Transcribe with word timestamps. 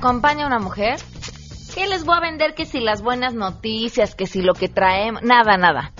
acompaña 0.00 0.46
una 0.46 0.58
mujer, 0.58 0.98
¿qué 1.74 1.86
les 1.86 2.06
voy 2.06 2.16
a 2.16 2.20
vender? 2.20 2.54
Que 2.54 2.64
si 2.64 2.80
las 2.80 3.02
buenas 3.02 3.34
noticias, 3.34 4.14
que 4.14 4.26
si 4.26 4.40
lo 4.40 4.54
que 4.54 4.70
traemos, 4.70 5.22
nada, 5.22 5.58
nada. 5.58 5.92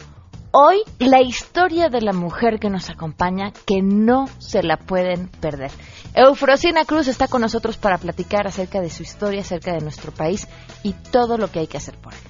Hoy 0.53 0.79
la 0.99 1.21
historia 1.21 1.91
de 1.91 2.01
la 2.01 2.15
mujer 2.15 2.59
que 2.59 2.71
nos 2.71 2.89
acompaña, 2.89 3.53
que 3.67 3.83
no 3.83 4.27
se 4.39 4.63
la 4.63 4.79
pueden 4.79 5.29
perder. 5.29 5.71
Eufrosina 6.15 6.87
Cruz 6.87 7.09
está 7.09 7.29
con 7.29 7.43
nosotros 7.43 7.77
para 7.77 7.99
platicar 7.99 8.47
acerca 8.47 8.81
de 8.81 8.89
su 8.89 9.03
historia, 9.03 9.43
acerca 9.43 9.75
de 9.75 9.81
nuestro 9.81 10.13
país 10.13 10.49
y 10.83 10.95
todo 10.95 11.37
lo 11.37 11.53
que 11.53 11.59
hay 11.59 11.67
que 11.67 11.77
hacer 11.77 11.97
por 11.99 12.15
él. 12.15 12.21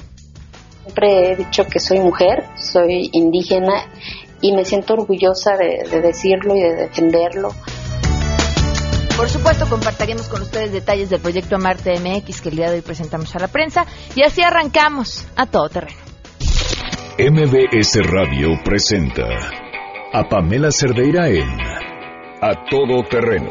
Siempre 0.82 1.30
he 1.30 1.36
dicho 1.36 1.66
que 1.66 1.78
soy 1.78 2.00
mujer, 2.00 2.46
soy 2.56 3.10
indígena 3.12 3.84
y 4.40 4.52
me 4.52 4.64
siento 4.64 4.94
orgullosa 4.94 5.56
de, 5.56 5.88
de 5.88 6.00
decirlo 6.00 6.56
y 6.56 6.62
de 6.62 6.74
defenderlo. 6.74 7.54
Por 9.20 9.28
supuesto, 9.28 9.68
compartiremos 9.68 10.28
con 10.28 10.40
ustedes 10.40 10.72
detalles 10.72 11.10
del 11.10 11.20
proyecto 11.20 11.56
Amarte 11.56 11.92
MX 12.00 12.40
que 12.40 12.48
el 12.48 12.56
día 12.56 12.70
de 12.70 12.76
hoy 12.76 12.80
presentamos 12.80 13.36
a 13.36 13.38
la 13.38 13.48
prensa 13.48 13.84
y 14.14 14.22
así 14.22 14.42
arrancamos 14.42 15.26
a 15.36 15.44
todo 15.44 15.68
terreno. 15.68 16.00
MBS 17.18 17.98
Radio 18.10 18.48
presenta 18.64 19.28
a 20.14 20.26
Pamela 20.26 20.70
Cerdeira 20.70 21.28
en 21.28 21.50
A 22.40 22.64
Todo 22.70 23.02
Terreno, 23.10 23.50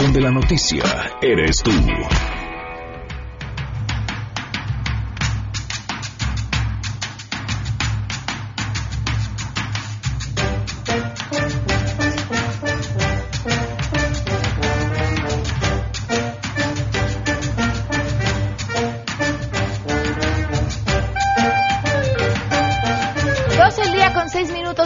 donde 0.00 0.20
la 0.20 0.32
noticia 0.32 0.82
eres 1.22 1.62
tú. 1.62 1.70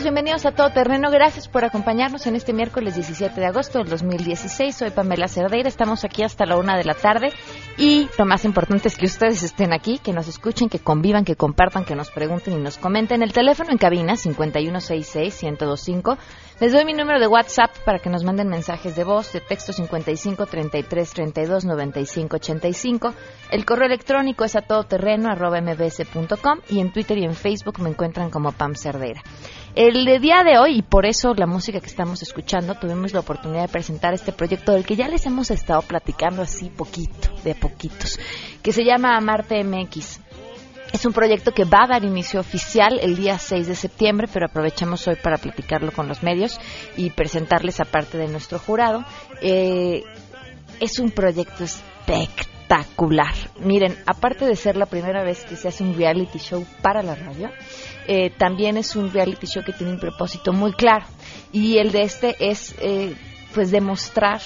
Bienvenidos 0.02 0.46
a 0.46 0.52
Todo 0.52 0.70
Terreno. 0.70 1.10
Gracias 1.10 1.48
por 1.48 1.64
acompañarnos 1.64 2.26
en 2.26 2.36
este 2.36 2.52
miércoles 2.52 2.94
17 2.94 3.40
de 3.40 3.46
agosto 3.46 3.78
del 3.78 3.88
2016. 3.88 4.76
Soy 4.76 4.90
Pamela 4.90 5.26
Cerdeira. 5.26 5.68
Estamos 5.68 6.04
aquí 6.04 6.22
hasta 6.22 6.46
la 6.46 6.56
una 6.56 6.76
de 6.76 6.84
la 6.84 6.94
tarde. 6.94 7.32
Y 7.76 8.08
lo 8.18 8.24
más 8.24 8.44
importante 8.44 8.88
es 8.88 8.96
que 8.96 9.06
ustedes 9.06 9.42
estén 9.42 9.72
aquí, 9.72 9.98
que 9.98 10.12
nos 10.12 10.28
escuchen, 10.28 10.68
que 10.68 10.78
convivan, 10.78 11.24
que 11.24 11.34
compartan, 11.34 11.84
que 11.84 11.96
nos 11.96 12.10
pregunten 12.10 12.54
y 12.54 12.60
nos 12.60 12.78
comenten. 12.78 13.22
El 13.22 13.32
teléfono 13.32 13.70
en 13.70 13.78
cabina 13.78 14.14
5166-1025. 14.14 16.18
Les 16.58 16.72
doy 16.72 16.86
mi 16.86 16.94
número 16.94 17.20
de 17.20 17.26
WhatsApp 17.26 17.70
para 17.84 17.98
que 17.98 18.08
nos 18.08 18.24
manden 18.24 18.48
mensajes 18.48 18.96
de 18.96 19.04
voz, 19.04 19.30
de 19.30 19.42
texto 19.42 19.74
55 19.74 20.46
33 20.46 21.10
32 21.10 21.66
95 21.66 22.36
85. 22.36 23.14
El 23.50 23.66
correo 23.66 23.84
electrónico 23.84 24.42
es 24.42 24.56
a 24.56 24.62
todoterreno 24.62 25.30
arroba 25.30 25.60
mbs.com 25.60 26.60
y 26.70 26.80
en 26.80 26.92
Twitter 26.94 27.18
y 27.18 27.24
en 27.24 27.34
Facebook 27.34 27.78
me 27.80 27.90
encuentran 27.90 28.30
como 28.30 28.52
Pam 28.52 28.74
Cerdeira. 28.74 29.22
El 29.74 30.06
día 30.22 30.44
de 30.44 30.58
hoy, 30.58 30.78
y 30.78 30.82
por 30.82 31.04
eso 31.04 31.34
la 31.34 31.46
música 31.46 31.80
que 31.80 31.88
estamos 31.88 32.22
escuchando, 32.22 32.74
tuvimos 32.76 33.12
la 33.12 33.20
oportunidad 33.20 33.66
de 33.66 33.72
presentar 33.72 34.14
este 34.14 34.32
proyecto 34.32 34.72
del 34.72 34.86
que 34.86 34.96
ya 34.96 35.08
les 35.08 35.26
hemos 35.26 35.50
estado 35.50 35.82
platicando 35.82 36.40
así 36.40 36.70
poquito, 36.70 37.28
de 37.44 37.50
a 37.50 37.54
poquitos, 37.54 38.18
que 38.62 38.72
se 38.72 38.82
llama 38.82 39.14
Amarte 39.14 39.62
MX. 39.62 40.25
Es 40.92 41.04
un 41.04 41.12
proyecto 41.12 41.52
que 41.52 41.64
va 41.64 41.84
a 41.84 41.88
dar 41.88 42.04
inicio 42.04 42.40
oficial 42.40 42.98
el 43.00 43.16
día 43.16 43.38
6 43.38 43.66
de 43.66 43.74
septiembre, 43.74 44.28
pero 44.32 44.46
aprovechamos 44.46 45.06
hoy 45.08 45.16
para 45.16 45.36
platicarlo 45.36 45.92
con 45.92 46.08
los 46.08 46.22
medios 46.22 46.58
y 46.96 47.10
presentarles 47.10 47.80
a 47.80 47.84
parte 47.84 48.18
de 48.18 48.28
nuestro 48.28 48.58
jurado. 48.58 49.04
Eh, 49.42 50.04
es 50.80 50.98
un 50.98 51.10
proyecto 51.10 51.64
espectacular. 51.64 53.34
Miren, 53.60 53.96
aparte 54.06 54.46
de 54.46 54.56
ser 54.56 54.76
la 54.76 54.86
primera 54.86 55.22
vez 55.22 55.44
que 55.44 55.56
se 55.56 55.68
hace 55.68 55.82
un 55.82 55.94
reality 55.94 56.38
show 56.38 56.64
para 56.82 57.02
la 57.02 57.14
radio, 57.14 57.50
eh, 58.06 58.30
también 58.30 58.76
es 58.76 58.94
un 58.96 59.12
reality 59.12 59.46
show 59.46 59.64
que 59.64 59.72
tiene 59.72 59.92
un 59.92 60.00
propósito 60.00 60.52
muy 60.52 60.72
claro. 60.72 61.06
Y 61.52 61.78
el 61.78 61.92
de 61.92 62.02
este 62.02 62.36
es, 62.38 62.74
eh, 62.80 63.14
pues, 63.54 63.70
demostrar 63.70 64.40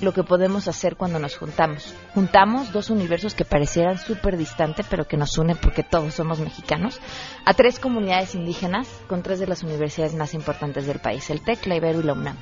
lo 0.00 0.12
que 0.12 0.22
podemos 0.22 0.68
hacer 0.68 0.96
cuando 0.96 1.18
nos 1.18 1.36
juntamos. 1.36 1.94
Juntamos 2.14 2.72
dos 2.72 2.90
universos 2.90 3.34
que 3.34 3.44
parecieran 3.44 3.98
súper 3.98 4.36
distantes, 4.36 4.86
pero 4.88 5.06
que 5.06 5.16
nos 5.16 5.36
unen 5.38 5.56
porque 5.56 5.82
todos 5.82 6.14
somos 6.14 6.38
mexicanos, 6.38 7.00
a 7.44 7.54
tres 7.54 7.78
comunidades 7.78 8.34
indígenas 8.34 8.88
con 9.08 9.22
tres 9.22 9.40
de 9.40 9.46
las 9.46 9.62
universidades 9.62 10.14
más 10.14 10.34
importantes 10.34 10.86
del 10.86 10.98
país, 10.98 11.30
el 11.30 11.40
TEC, 11.40 11.66
la 11.66 11.76
Ibero 11.76 12.00
y 12.00 12.04
la 12.04 12.12
UNAM. 12.12 12.36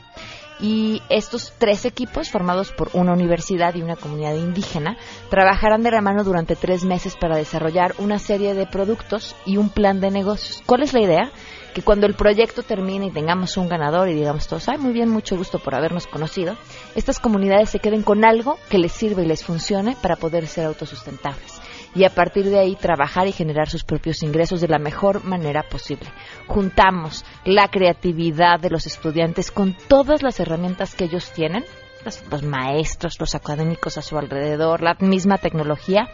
Y 0.60 1.02
estos 1.08 1.52
tres 1.58 1.84
equipos, 1.84 2.30
formados 2.30 2.72
por 2.72 2.90
una 2.92 3.12
universidad 3.12 3.74
y 3.74 3.82
una 3.82 3.96
comunidad 3.96 4.34
indígena, 4.34 4.96
trabajarán 5.30 5.82
de 5.82 5.90
la 5.90 6.00
mano 6.00 6.24
durante 6.24 6.56
tres 6.56 6.84
meses 6.84 7.16
para 7.16 7.36
desarrollar 7.36 7.94
una 7.98 8.18
serie 8.18 8.54
de 8.54 8.66
productos 8.66 9.34
y 9.44 9.56
un 9.56 9.68
plan 9.68 10.00
de 10.00 10.10
negocios. 10.10 10.62
¿Cuál 10.66 10.82
es 10.82 10.92
la 10.92 11.00
idea? 11.00 11.32
que 11.74 11.82
cuando 11.82 12.06
el 12.06 12.14
proyecto 12.14 12.62
termine 12.62 13.06
y 13.06 13.10
tengamos 13.10 13.56
un 13.56 13.68
ganador 13.68 14.08
y 14.08 14.14
digamos 14.14 14.46
todos, 14.46 14.68
ay, 14.68 14.78
muy 14.78 14.92
bien, 14.92 15.10
mucho 15.10 15.36
gusto 15.36 15.58
por 15.58 15.74
habernos 15.74 16.06
conocido, 16.06 16.56
estas 16.94 17.18
comunidades 17.18 17.68
se 17.68 17.80
queden 17.80 18.02
con 18.02 18.24
algo 18.24 18.58
que 18.70 18.78
les 18.78 18.92
sirva 18.92 19.22
y 19.22 19.26
les 19.26 19.44
funcione 19.44 19.96
para 20.00 20.14
poder 20.14 20.46
ser 20.46 20.66
autosustentables 20.66 21.53
y 21.94 22.04
a 22.04 22.10
partir 22.10 22.50
de 22.50 22.58
ahí 22.58 22.76
trabajar 22.76 23.26
y 23.26 23.32
generar 23.32 23.68
sus 23.68 23.84
propios 23.84 24.22
ingresos 24.22 24.60
de 24.60 24.68
la 24.68 24.78
mejor 24.78 25.24
manera 25.24 25.62
posible. 25.62 26.06
Juntamos 26.46 27.24
la 27.44 27.68
creatividad 27.68 28.60
de 28.60 28.70
los 28.70 28.86
estudiantes 28.86 29.50
con 29.50 29.76
todas 29.88 30.22
las 30.22 30.40
herramientas 30.40 30.94
que 30.94 31.04
ellos 31.04 31.30
tienen, 31.32 31.64
los, 32.04 32.22
los 32.30 32.42
maestros, 32.42 33.18
los 33.20 33.34
académicos 33.34 33.96
a 33.96 34.02
su 34.02 34.18
alrededor, 34.18 34.82
la 34.82 34.96
misma 35.00 35.38
tecnología, 35.38 36.08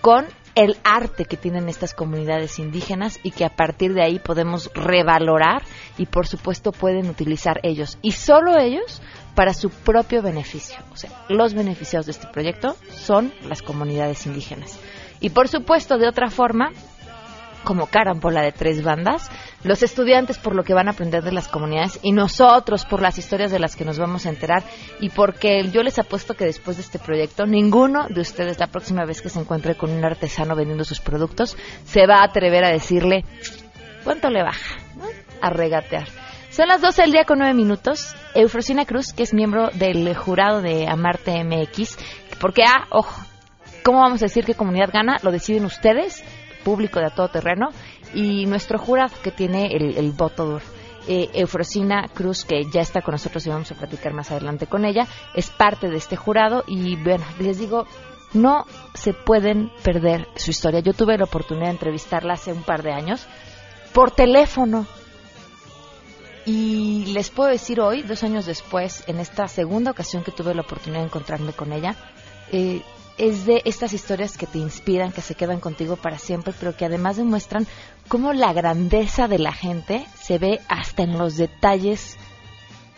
con 0.00 0.26
el 0.56 0.78
arte 0.84 1.26
que 1.26 1.36
tienen 1.36 1.68
estas 1.68 1.92
comunidades 1.92 2.58
indígenas 2.58 3.20
y 3.22 3.30
que 3.30 3.44
a 3.44 3.54
partir 3.54 3.92
de 3.92 4.02
ahí 4.02 4.18
podemos 4.18 4.70
revalorar 4.74 5.62
y 5.98 6.06
por 6.06 6.26
supuesto 6.26 6.72
pueden 6.72 7.10
utilizar 7.10 7.60
ellos 7.62 7.98
y 8.00 8.12
solo 8.12 8.58
ellos 8.58 9.02
para 9.34 9.52
su 9.52 9.68
propio 9.68 10.22
beneficio. 10.22 10.78
O 10.92 10.96
sea, 10.96 11.10
los 11.28 11.52
beneficiados 11.52 12.06
de 12.06 12.12
este 12.12 12.26
proyecto 12.28 12.74
son 12.90 13.34
las 13.46 13.60
comunidades 13.60 14.24
indígenas. 14.24 14.80
Y 15.20 15.30
por 15.30 15.48
supuesto, 15.48 15.98
de 15.98 16.08
otra 16.08 16.30
forma, 16.30 16.72
como 17.66 17.86
carambola 17.86 18.42
de 18.42 18.52
tres 18.52 18.84
bandas, 18.84 19.28
los 19.64 19.82
estudiantes 19.82 20.38
por 20.38 20.54
lo 20.54 20.62
que 20.62 20.72
van 20.72 20.86
a 20.86 20.92
aprender 20.92 21.24
de 21.24 21.32
las 21.32 21.48
comunidades 21.48 21.98
y 22.00 22.12
nosotros 22.12 22.84
por 22.84 23.02
las 23.02 23.18
historias 23.18 23.50
de 23.50 23.58
las 23.58 23.74
que 23.74 23.84
nos 23.84 23.98
vamos 23.98 24.24
a 24.24 24.28
enterar 24.28 24.62
y 25.00 25.10
porque 25.10 25.68
yo 25.72 25.82
les 25.82 25.98
apuesto 25.98 26.34
que 26.34 26.44
después 26.44 26.76
de 26.76 26.84
este 26.84 27.00
proyecto 27.00 27.44
ninguno 27.44 28.06
de 28.08 28.20
ustedes 28.20 28.60
la 28.60 28.68
próxima 28.68 29.04
vez 29.04 29.20
que 29.20 29.30
se 29.30 29.40
encuentre 29.40 29.74
con 29.74 29.90
un 29.90 30.04
artesano 30.04 30.54
vendiendo 30.54 30.84
sus 30.84 31.00
productos 31.00 31.56
se 31.84 32.06
va 32.06 32.20
a 32.20 32.26
atrever 32.26 32.64
a 32.64 32.70
decirle 32.70 33.24
cuánto 34.04 34.30
le 34.30 34.44
baja, 34.44 34.76
a 35.40 35.50
regatear. 35.50 36.06
Son 36.50 36.68
las 36.68 36.80
12 36.80 37.02
del 37.02 37.12
día 37.12 37.24
con 37.24 37.40
9 37.40 37.52
minutos. 37.52 38.14
Eufrosina 38.34 38.86
Cruz, 38.86 39.12
que 39.12 39.24
es 39.24 39.34
miembro 39.34 39.68
del 39.74 40.16
jurado 40.16 40.62
de 40.62 40.88
Amarte 40.88 41.44
MX, 41.44 41.98
porque, 42.40 42.62
ah, 42.64 42.86
ojo, 42.88 43.25
¿cómo 43.86 44.00
vamos 44.00 44.20
a 44.20 44.24
decir 44.24 44.44
qué 44.44 44.54
comunidad 44.54 44.90
gana? 44.92 45.18
Lo 45.22 45.30
deciden 45.30 45.64
ustedes 45.64 46.24
público 46.64 46.98
de 46.98 47.06
a 47.06 47.10
todo 47.10 47.28
terreno 47.28 47.68
y 48.12 48.44
nuestro 48.46 48.80
jurado 48.80 49.14
que 49.22 49.30
tiene 49.30 49.68
el, 49.68 50.10
voto 50.10 50.44
duro. 50.44 50.64
Eh, 51.06 51.30
Eufrosina 51.34 52.08
Cruz, 52.12 52.44
que 52.44 52.64
ya 52.64 52.80
está 52.80 53.00
con 53.00 53.12
nosotros 53.12 53.46
y 53.46 53.50
vamos 53.50 53.70
a 53.70 53.76
platicar 53.76 54.12
más 54.12 54.32
adelante 54.32 54.66
con 54.66 54.84
ella, 54.84 55.06
es 55.36 55.50
parte 55.50 55.88
de 55.88 55.98
este 55.98 56.16
jurado 56.16 56.64
y 56.66 56.96
bueno, 56.96 57.24
les 57.38 57.60
digo, 57.60 57.86
no 58.34 58.66
se 58.94 59.12
pueden 59.14 59.70
perder 59.84 60.26
su 60.34 60.50
historia. 60.50 60.80
Yo 60.80 60.92
tuve 60.92 61.16
la 61.16 61.24
oportunidad 61.24 61.66
de 61.66 61.74
entrevistarla 61.74 62.32
hace 62.34 62.52
un 62.52 62.64
par 62.64 62.82
de 62.82 62.92
años 62.92 63.24
por 63.92 64.10
teléfono. 64.10 64.84
Y 66.44 67.06
les 67.12 67.30
puedo 67.30 67.50
decir 67.50 67.80
hoy, 67.80 68.02
dos 68.02 68.24
años 68.24 68.46
después, 68.46 69.04
en 69.06 69.20
esta 69.20 69.46
segunda 69.46 69.92
ocasión 69.92 70.24
que 70.24 70.32
tuve 70.32 70.54
la 70.56 70.62
oportunidad 70.62 71.02
de 71.02 71.06
encontrarme 71.06 71.52
con 71.52 71.72
ella, 71.72 71.94
eh, 72.50 72.82
es 73.18 73.46
de 73.46 73.62
estas 73.64 73.92
historias 73.92 74.36
que 74.36 74.46
te 74.46 74.58
inspiran, 74.58 75.12
que 75.12 75.22
se 75.22 75.34
quedan 75.34 75.60
contigo 75.60 75.96
para 75.96 76.18
siempre, 76.18 76.52
pero 76.58 76.76
que 76.76 76.84
además 76.84 77.16
demuestran 77.16 77.66
cómo 78.08 78.32
la 78.32 78.52
grandeza 78.52 79.28
de 79.28 79.38
la 79.38 79.52
gente 79.52 80.06
se 80.20 80.38
ve 80.38 80.60
hasta 80.68 81.02
en 81.02 81.18
los 81.18 81.36
detalles 81.36 82.16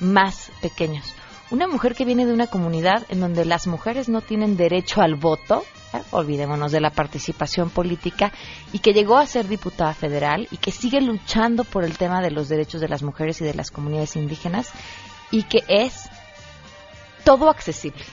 más 0.00 0.50
pequeños. 0.60 1.14
Una 1.50 1.66
mujer 1.66 1.94
que 1.94 2.04
viene 2.04 2.26
de 2.26 2.34
una 2.34 2.46
comunidad 2.46 3.06
en 3.08 3.20
donde 3.20 3.44
las 3.44 3.66
mujeres 3.66 4.08
no 4.08 4.20
tienen 4.20 4.56
derecho 4.56 5.00
al 5.00 5.14
voto, 5.14 5.64
¿eh? 5.94 6.02
olvidémonos 6.10 6.72
de 6.72 6.80
la 6.80 6.90
participación 6.90 7.70
política, 7.70 8.32
y 8.72 8.80
que 8.80 8.92
llegó 8.92 9.16
a 9.16 9.26
ser 9.26 9.48
diputada 9.48 9.94
federal 9.94 10.46
y 10.50 10.58
que 10.58 10.72
sigue 10.72 11.00
luchando 11.00 11.64
por 11.64 11.84
el 11.84 11.96
tema 11.96 12.20
de 12.20 12.32
los 12.32 12.48
derechos 12.48 12.80
de 12.80 12.88
las 12.88 13.02
mujeres 13.02 13.40
y 13.40 13.44
de 13.44 13.54
las 13.54 13.70
comunidades 13.70 14.16
indígenas, 14.16 14.70
y 15.30 15.44
que 15.44 15.64
es 15.68 16.10
todo 17.24 17.48
accesible 17.48 18.04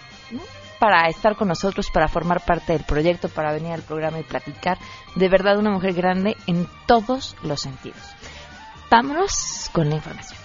para 0.80 1.08
estar 1.08 1.36
con 1.36 1.48
nosotros, 1.48 1.90
para 1.92 2.08
formar 2.08 2.44
parte 2.44 2.74
del 2.74 2.84
proyecto, 2.84 3.30
para 3.30 3.54
venir 3.54 3.74
al 3.74 3.82
programa 3.82 4.20
y 4.20 4.24
platicar. 4.24 4.78
De 5.16 5.30
verdad, 5.30 5.58
una 5.58 5.72
mujer 5.72 5.94
grande 5.94 6.36
en 6.48 6.68
todos 6.86 7.36
los 7.44 7.62
sentidos. 7.62 8.02
Vámonos 8.90 9.70
con 9.74 9.90
la 9.90 9.96
información. 9.96 10.40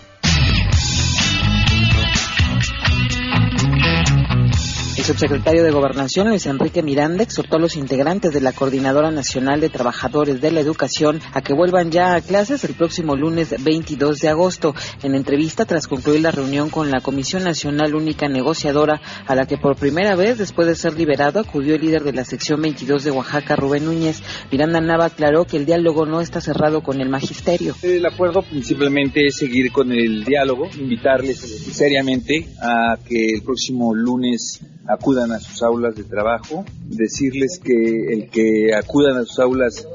Subsecretario 5.10 5.64
de 5.64 5.72
Gobernación, 5.72 6.28
Luis 6.28 6.46
Enrique 6.46 6.84
Miranda, 6.84 7.24
exhortó 7.24 7.56
a 7.56 7.58
los 7.58 7.74
integrantes 7.74 8.32
de 8.32 8.40
la 8.40 8.52
Coordinadora 8.52 9.10
Nacional 9.10 9.60
de 9.60 9.68
Trabajadores 9.68 10.40
de 10.40 10.52
la 10.52 10.60
Educación 10.60 11.20
a 11.32 11.42
que 11.42 11.52
vuelvan 11.52 11.90
ya 11.90 12.14
a 12.14 12.20
clases 12.20 12.62
el 12.62 12.74
próximo 12.74 13.16
lunes 13.16 13.52
22 13.60 14.20
de 14.20 14.28
agosto. 14.28 14.72
En 15.02 15.16
entrevista 15.16 15.64
tras 15.64 15.88
concluir 15.88 16.20
la 16.20 16.30
reunión 16.30 16.70
con 16.70 16.92
la 16.92 17.00
Comisión 17.00 17.42
Nacional 17.42 17.96
Única 17.96 18.28
Negociadora, 18.28 19.00
a 19.26 19.34
la 19.34 19.46
que 19.46 19.58
por 19.58 19.74
primera 19.74 20.14
vez 20.14 20.38
después 20.38 20.68
de 20.68 20.76
ser 20.76 20.94
liberado 20.96 21.40
acudió 21.40 21.74
el 21.74 21.80
líder 21.80 22.04
de 22.04 22.12
la 22.12 22.24
sección 22.24 22.62
22 22.62 23.02
de 23.02 23.10
Oaxaca, 23.10 23.56
Rubén 23.56 23.86
Núñez. 23.86 24.22
Miranda 24.52 24.80
Nava 24.80 25.06
aclaró 25.06 25.44
que 25.44 25.56
el 25.56 25.66
diálogo 25.66 26.06
no 26.06 26.20
está 26.20 26.40
cerrado 26.40 26.82
con 26.82 27.00
el 27.00 27.08
magisterio. 27.08 27.74
El 27.82 28.06
acuerdo 28.06 28.42
principalmente 28.42 29.26
es 29.26 29.34
seguir 29.34 29.72
con 29.72 29.90
el 29.90 30.24
diálogo, 30.24 30.68
invitarles 30.78 31.40
seriamente 31.40 32.46
a 32.62 32.96
que 33.04 33.32
el 33.34 33.42
próximo 33.42 33.92
lunes 33.92 34.60
acudan 35.00 35.32
a 35.32 35.40
sus 35.40 35.62
aulas 35.62 35.96
de 35.96 36.04
trabajo, 36.04 36.64
decirles 36.84 37.58
que 37.62 38.12
el 38.12 38.28
que 38.28 38.74
acudan 38.74 39.16
a 39.16 39.24
sus 39.24 39.38
aulas 39.38 39.88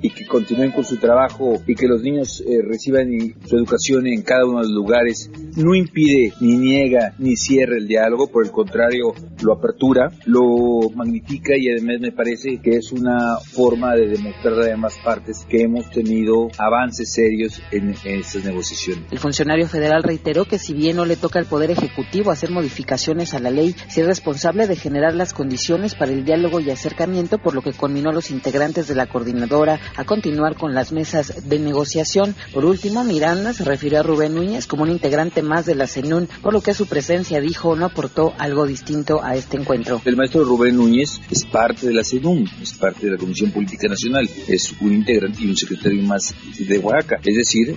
y 0.00 0.10
que 0.10 0.24
continúen 0.24 0.70
con 0.70 0.84
su 0.84 0.98
trabajo 0.98 1.60
y 1.66 1.74
que 1.74 1.88
los 1.88 2.00
niños 2.00 2.40
eh, 2.46 2.62
reciban 2.62 3.10
su 3.44 3.56
educación 3.56 4.06
en 4.06 4.22
cada 4.22 4.44
uno 4.44 4.60
de 4.60 4.68
los 4.68 4.72
lugares 4.72 5.30
no 5.56 5.74
impide 5.74 6.32
ni 6.40 6.58
niega 6.58 7.14
ni 7.18 7.36
cierra 7.36 7.76
el 7.76 7.88
diálogo, 7.88 8.28
por 8.28 8.44
el 8.44 8.52
contrario 8.52 9.12
lo 9.42 9.54
apertura, 9.54 10.12
lo 10.26 10.88
magnifica 10.94 11.54
y 11.56 11.68
además 11.68 12.00
me 12.00 12.12
parece 12.12 12.60
que 12.62 12.76
es 12.76 12.92
una 12.92 13.38
forma 13.38 13.94
de 13.96 14.06
demostrar 14.06 14.62
a 14.62 14.74
ambas 14.74 14.94
partes 15.04 15.44
que 15.48 15.62
hemos 15.62 15.90
tenido 15.90 16.48
avances 16.56 17.12
serios 17.12 17.60
en, 17.72 17.94
en 18.04 18.20
estas 18.20 18.44
negociaciones. 18.44 19.10
El 19.10 19.18
funcionario 19.18 19.66
federal 19.66 20.04
reiteró 20.04 20.44
que 20.44 20.60
si 20.60 20.72
bien 20.72 20.96
no 20.96 21.04
le 21.04 21.16
toca 21.16 21.40
al 21.40 21.46
Poder 21.46 21.72
Ejecutivo 21.72 22.30
hacer 22.30 22.50
modificaciones 22.50 23.34
a 23.34 23.40
la 23.40 23.50
ley, 23.50 23.74
si 23.88 24.00
es 24.00 24.06
responsable 24.06 24.51
responsable 24.52 24.66
de 24.66 24.76
generar 24.76 25.14
las 25.14 25.32
condiciones 25.32 25.94
para 25.94 26.12
el 26.12 26.24
diálogo 26.24 26.60
y 26.60 26.70
acercamiento, 26.70 27.38
por 27.38 27.54
lo 27.54 27.62
que 27.62 27.72
conminó 27.72 28.10
a 28.10 28.12
los 28.12 28.30
integrantes 28.30 28.86
de 28.86 28.94
la 28.94 29.06
coordinadora 29.06 29.80
a 29.96 30.04
continuar 30.04 30.56
con 30.56 30.74
las 30.74 30.92
mesas 30.92 31.48
de 31.48 31.58
negociación. 31.58 32.34
Por 32.52 32.64
último, 32.64 33.04
Miranda 33.04 33.52
se 33.52 33.64
refirió 33.64 34.00
a 34.00 34.02
Rubén 34.02 34.34
Núñez 34.34 34.66
como 34.66 34.82
un 34.82 34.90
integrante 34.90 35.42
más 35.42 35.64
de 35.66 35.74
la 35.74 35.86
CENUN, 35.86 36.28
por 36.42 36.52
lo 36.52 36.60
que 36.60 36.74
su 36.74 36.86
presencia, 36.86 37.40
dijo, 37.40 37.76
no 37.76 37.86
aportó 37.86 38.34
algo 38.38 38.66
distinto 38.66 39.22
a 39.22 39.36
este 39.36 39.56
encuentro. 39.56 40.00
El 40.04 40.16
maestro 40.16 40.44
Rubén 40.44 40.76
Núñez 40.76 41.20
es 41.30 41.44
parte 41.44 41.86
de 41.86 41.94
la 41.94 42.04
CENUN, 42.04 42.44
es 42.60 42.74
parte 42.74 43.06
de 43.06 43.12
la 43.12 43.18
Comisión 43.18 43.50
Política 43.50 43.88
Nacional, 43.88 44.28
es 44.48 44.74
un 44.80 44.92
integrante 44.92 45.42
y 45.42 45.46
un 45.48 45.56
secretario 45.56 46.02
más 46.02 46.34
de 46.58 46.78
Oaxaca, 46.78 47.20
es 47.24 47.36
decir, 47.36 47.76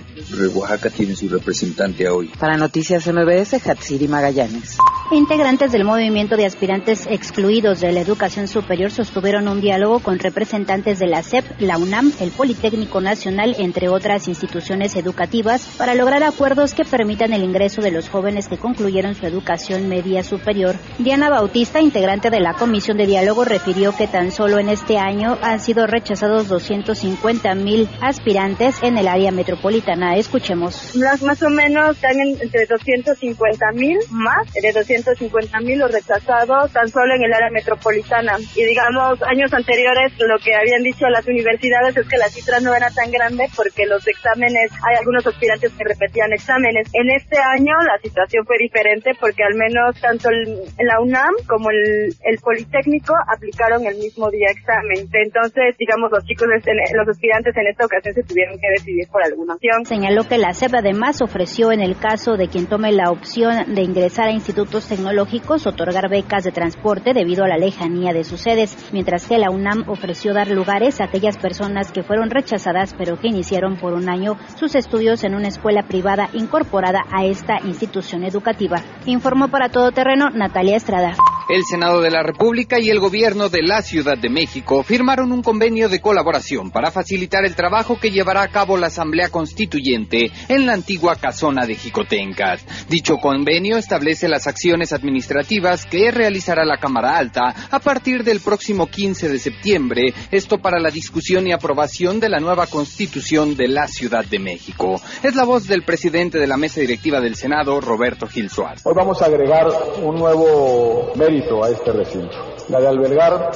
Oaxaca 0.54 0.90
tiene 0.90 1.16
su 1.16 1.28
representante 1.28 2.08
hoy. 2.08 2.30
Para 2.38 2.56
Noticias 2.56 3.06
MBS, 3.06 3.66
Hatsiri 3.66 4.08
Magallanes. 4.08 4.76
Integrantes 5.12 5.70
del 5.70 5.84
movimiento 5.84 6.36
de 6.36 6.46
aspirantes 6.46 7.06
excluidos 7.06 7.80
de 7.80 7.92
la 7.92 8.00
educación 8.00 8.48
superior 8.48 8.90
sostuvieron 8.90 9.46
un 9.46 9.60
diálogo 9.60 10.00
con 10.00 10.18
representantes 10.18 10.98
de 10.98 11.06
la 11.06 11.22
SEP, 11.22 11.44
la 11.60 11.78
UNAM, 11.78 12.12
el 12.18 12.32
Politécnico 12.32 13.00
Nacional, 13.00 13.54
entre 13.58 13.88
otras 13.88 14.26
instituciones 14.26 14.96
educativas, 14.96 15.64
para 15.78 15.94
lograr 15.94 16.24
acuerdos 16.24 16.74
que 16.74 16.84
permitan 16.84 17.32
el 17.32 17.44
ingreso 17.44 17.82
de 17.82 17.92
los 17.92 18.08
jóvenes 18.08 18.48
que 18.48 18.58
concluyeron 18.58 19.14
su 19.14 19.26
educación 19.26 19.88
media 19.88 20.24
superior. 20.24 20.74
Diana 20.98 21.30
Bautista, 21.30 21.80
integrante 21.80 22.28
de 22.28 22.40
la 22.40 22.54
comisión 22.54 22.96
de 22.96 23.06
diálogo, 23.06 23.44
refirió 23.44 23.96
que 23.96 24.08
tan 24.08 24.32
solo 24.32 24.58
en 24.58 24.68
este 24.68 24.98
año 24.98 25.38
han 25.40 25.60
sido 25.60 25.86
rechazados 25.86 26.48
250 26.48 27.54
mil 27.54 27.88
aspirantes 28.00 28.82
en 28.82 28.98
el 28.98 29.06
área 29.06 29.30
metropolitana. 29.30 30.16
Escuchemos. 30.16 30.96
más 30.96 31.42
o 31.44 31.50
menos 31.50 31.94
están 31.94 32.18
entre 32.18 32.66
250 32.66 33.66
mil 33.72 33.98
más 34.10 34.52
de 34.52 34.95
250 35.02 35.60
mil 35.60 35.78
los 35.78 35.92
rechazados 35.92 36.72
tan 36.72 36.88
solo 36.88 37.14
en 37.14 37.24
el 37.24 37.32
área 37.32 37.50
metropolitana. 37.50 38.36
Y 38.54 38.64
digamos, 38.64 39.22
años 39.22 39.52
anteriores 39.52 40.12
lo 40.18 40.38
que 40.38 40.54
habían 40.54 40.82
dicho 40.82 41.06
las 41.08 41.26
universidades 41.26 41.96
es 41.96 42.08
que 42.08 42.16
la 42.16 42.28
cifra 42.28 42.60
no 42.60 42.74
era 42.74 42.90
tan 42.90 43.10
grande 43.10 43.48
porque 43.54 43.86
los 43.86 44.06
exámenes, 44.06 44.70
hay 44.86 44.96
algunos 44.98 45.26
aspirantes 45.26 45.72
que 45.72 45.84
repetían 45.84 46.32
exámenes. 46.32 46.88
En 46.92 47.10
este 47.10 47.38
año 47.38 47.74
la 47.86 47.98
situación 48.02 48.44
fue 48.46 48.56
diferente 48.58 49.12
porque 49.20 49.42
al 49.44 49.54
menos 49.54 50.00
tanto 50.00 50.28
el, 50.30 50.64
la 50.78 51.00
UNAM 51.00 51.34
como 51.46 51.70
el, 51.70 52.14
el 52.22 52.38
Politécnico 52.38 53.14
aplicaron 53.28 53.86
el 53.86 53.96
mismo 53.96 54.30
día 54.30 54.48
examen. 54.50 55.08
Entonces, 55.12 55.76
digamos, 55.78 56.10
los 56.10 56.24
chicos, 56.24 56.48
los 56.48 57.08
aspirantes 57.08 57.56
en 57.56 57.66
esta 57.66 57.86
ocasión 57.86 58.14
se 58.14 58.22
tuvieron 58.22 58.58
que 58.58 58.68
decidir 58.70 59.08
por 59.08 59.22
alguna 59.22 59.54
opción. 59.54 59.84
Señaló 59.84 60.28
que 60.28 60.38
la 60.38 60.52
SEP 60.52 60.74
además 60.74 61.20
ofreció 61.22 61.72
en 61.72 61.80
el 61.80 61.96
caso 61.98 62.36
de 62.36 62.48
quien 62.48 62.66
tome 62.66 62.92
la 62.92 63.10
opción 63.10 63.74
de 63.74 63.82
ingresar 63.82 64.28
a 64.28 64.32
institutos 64.32 64.85
tecnológicos 64.88 65.66
otorgar 65.66 66.08
becas 66.08 66.44
de 66.44 66.52
transporte 66.52 67.14
debido 67.14 67.44
a 67.44 67.48
la 67.48 67.58
lejanía 67.58 68.12
de 68.12 68.24
sus 68.24 68.40
sedes, 68.40 68.76
mientras 68.92 69.26
que 69.26 69.38
la 69.38 69.50
UNAM 69.50 69.88
ofreció 69.88 70.34
dar 70.34 70.48
lugares 70.48 71.00
a 71.00 71.04
aquellas 71.04 71.38
personas 71.38 71.92
que 71.92 72.02
fueron 72.02 72.30
rechazadas 72.30 72.94
pero 72.96 73.18
que 73.18 73.28
iniciaron 73.28 73.76
por 73.76 73.92
un 73.92 74.08
año 74.08 74.36
sus 74.58 74.74
estudios 74.74 75.24
en 75.24 75.34
una 75.34 75.48
escuela 75.48 75.82
privada 75.82 76.28
incorporada 76.32 77.04
a 77.12 77.24
esta 77.24 77.58
institución 77.64 78.24
educativa. 78.24 78.82
Informó 79.06 79.48
para 79.48 79.68
Todo 79.68 79.92
Terreno 79.92 80.30
Natalia 80.30 80.76
Estrada. 80.76 81.14
El 81.48 81.62
Senado 81.64 82.00
de 82.00 82.10
la 82.10 82.24
República 82.24 82.80
y 82.80 82.90
el 82.90 82.98
Gobierno 82.98 83.48
de 83.48 83.62
la 83.62 83.80
Ciudad 83.80 84.18
de 84.18 84.28
México 84.28 84.82
firmaron 84.82 85.30
un 85.30 85.44
convenio 85.44 85.88
de 85.88 86.00
colaboración 86.00 86.72
para 86.72 86.90
facilitar 86.90 87.44
el 87.44 87.54
trabajo 87.54 88.00
que 88.00 88.10
llevará 88.10 88.42
a 88.42 88.48
cabo 88.48 88.76
la 88.76 88.88
Asamblea 88.88 89.28
Constituyente 89.28 90.32
en 90.48 90.66
la 90.66 90.72
antigua 90.72 91.14
casona 91.14 91.64
de 91.64 91.76
Jicotencas. 91.76 92.66
Dicho 92.88 93.18
convenio 93.18 93.76
establece 93.76 94.26
las 94.26 94.48
acciones 94.48 94.92
administrativas 94.92 95.86
que 95.86 96.10
realizará 96.10 96.64
la 96.64 96.78
Cámara 96.78 97.16
Alta 97.16 97.54
a 97.70 97.78
partir 97.78 98.24
del 98.24 98.40
próximo 98.40 98.88
15 98.88 99.28
de 99.28 99.38
septiembre, 99.38 100.14
esto 100.32 100.58
para 100.58 100.80
la 100.80 100.90
discusión 100.90 101.46
y 101.46 101.52
aprobación 101.52 102.18
de 102.18 102.28
la 102.28 102.40
nueva 102.40 102.66
Constitución 102.66 103.56
de 103.56 103.68
la 103.68 103.86
Ciudad 103.86 104.24
de 104.24 104.40
México. 104.40 105.00
Es 105.22 105.36
la 105.36 105.44
voz 105.44 105.68
del 105.68 105.84
presidente 105.84 106.40
de 106.40 106.48
la 106.48 106.56
mesa 106.56 106.80
directiva 106.80 107.20
del 107.20 107.36
Senado, 107.36 107.80
Roberto 107.80 108.26
Gil 108.26 108.50
Suárez. 108.50 108.84
Hoy 108.84 108.94
vamos 108.96 109.22
a 109.22 109.26
agregar 109.26 109.68
un 110.02 110.16
nuevo 110.16 111.12
mérito 111.14 111.35
a 111.36 111.68
este 111.68 111.92
recinto, 111.92 112.34
la 112.70 112.80
de 112.80 112.88
albergar 112.88 113.50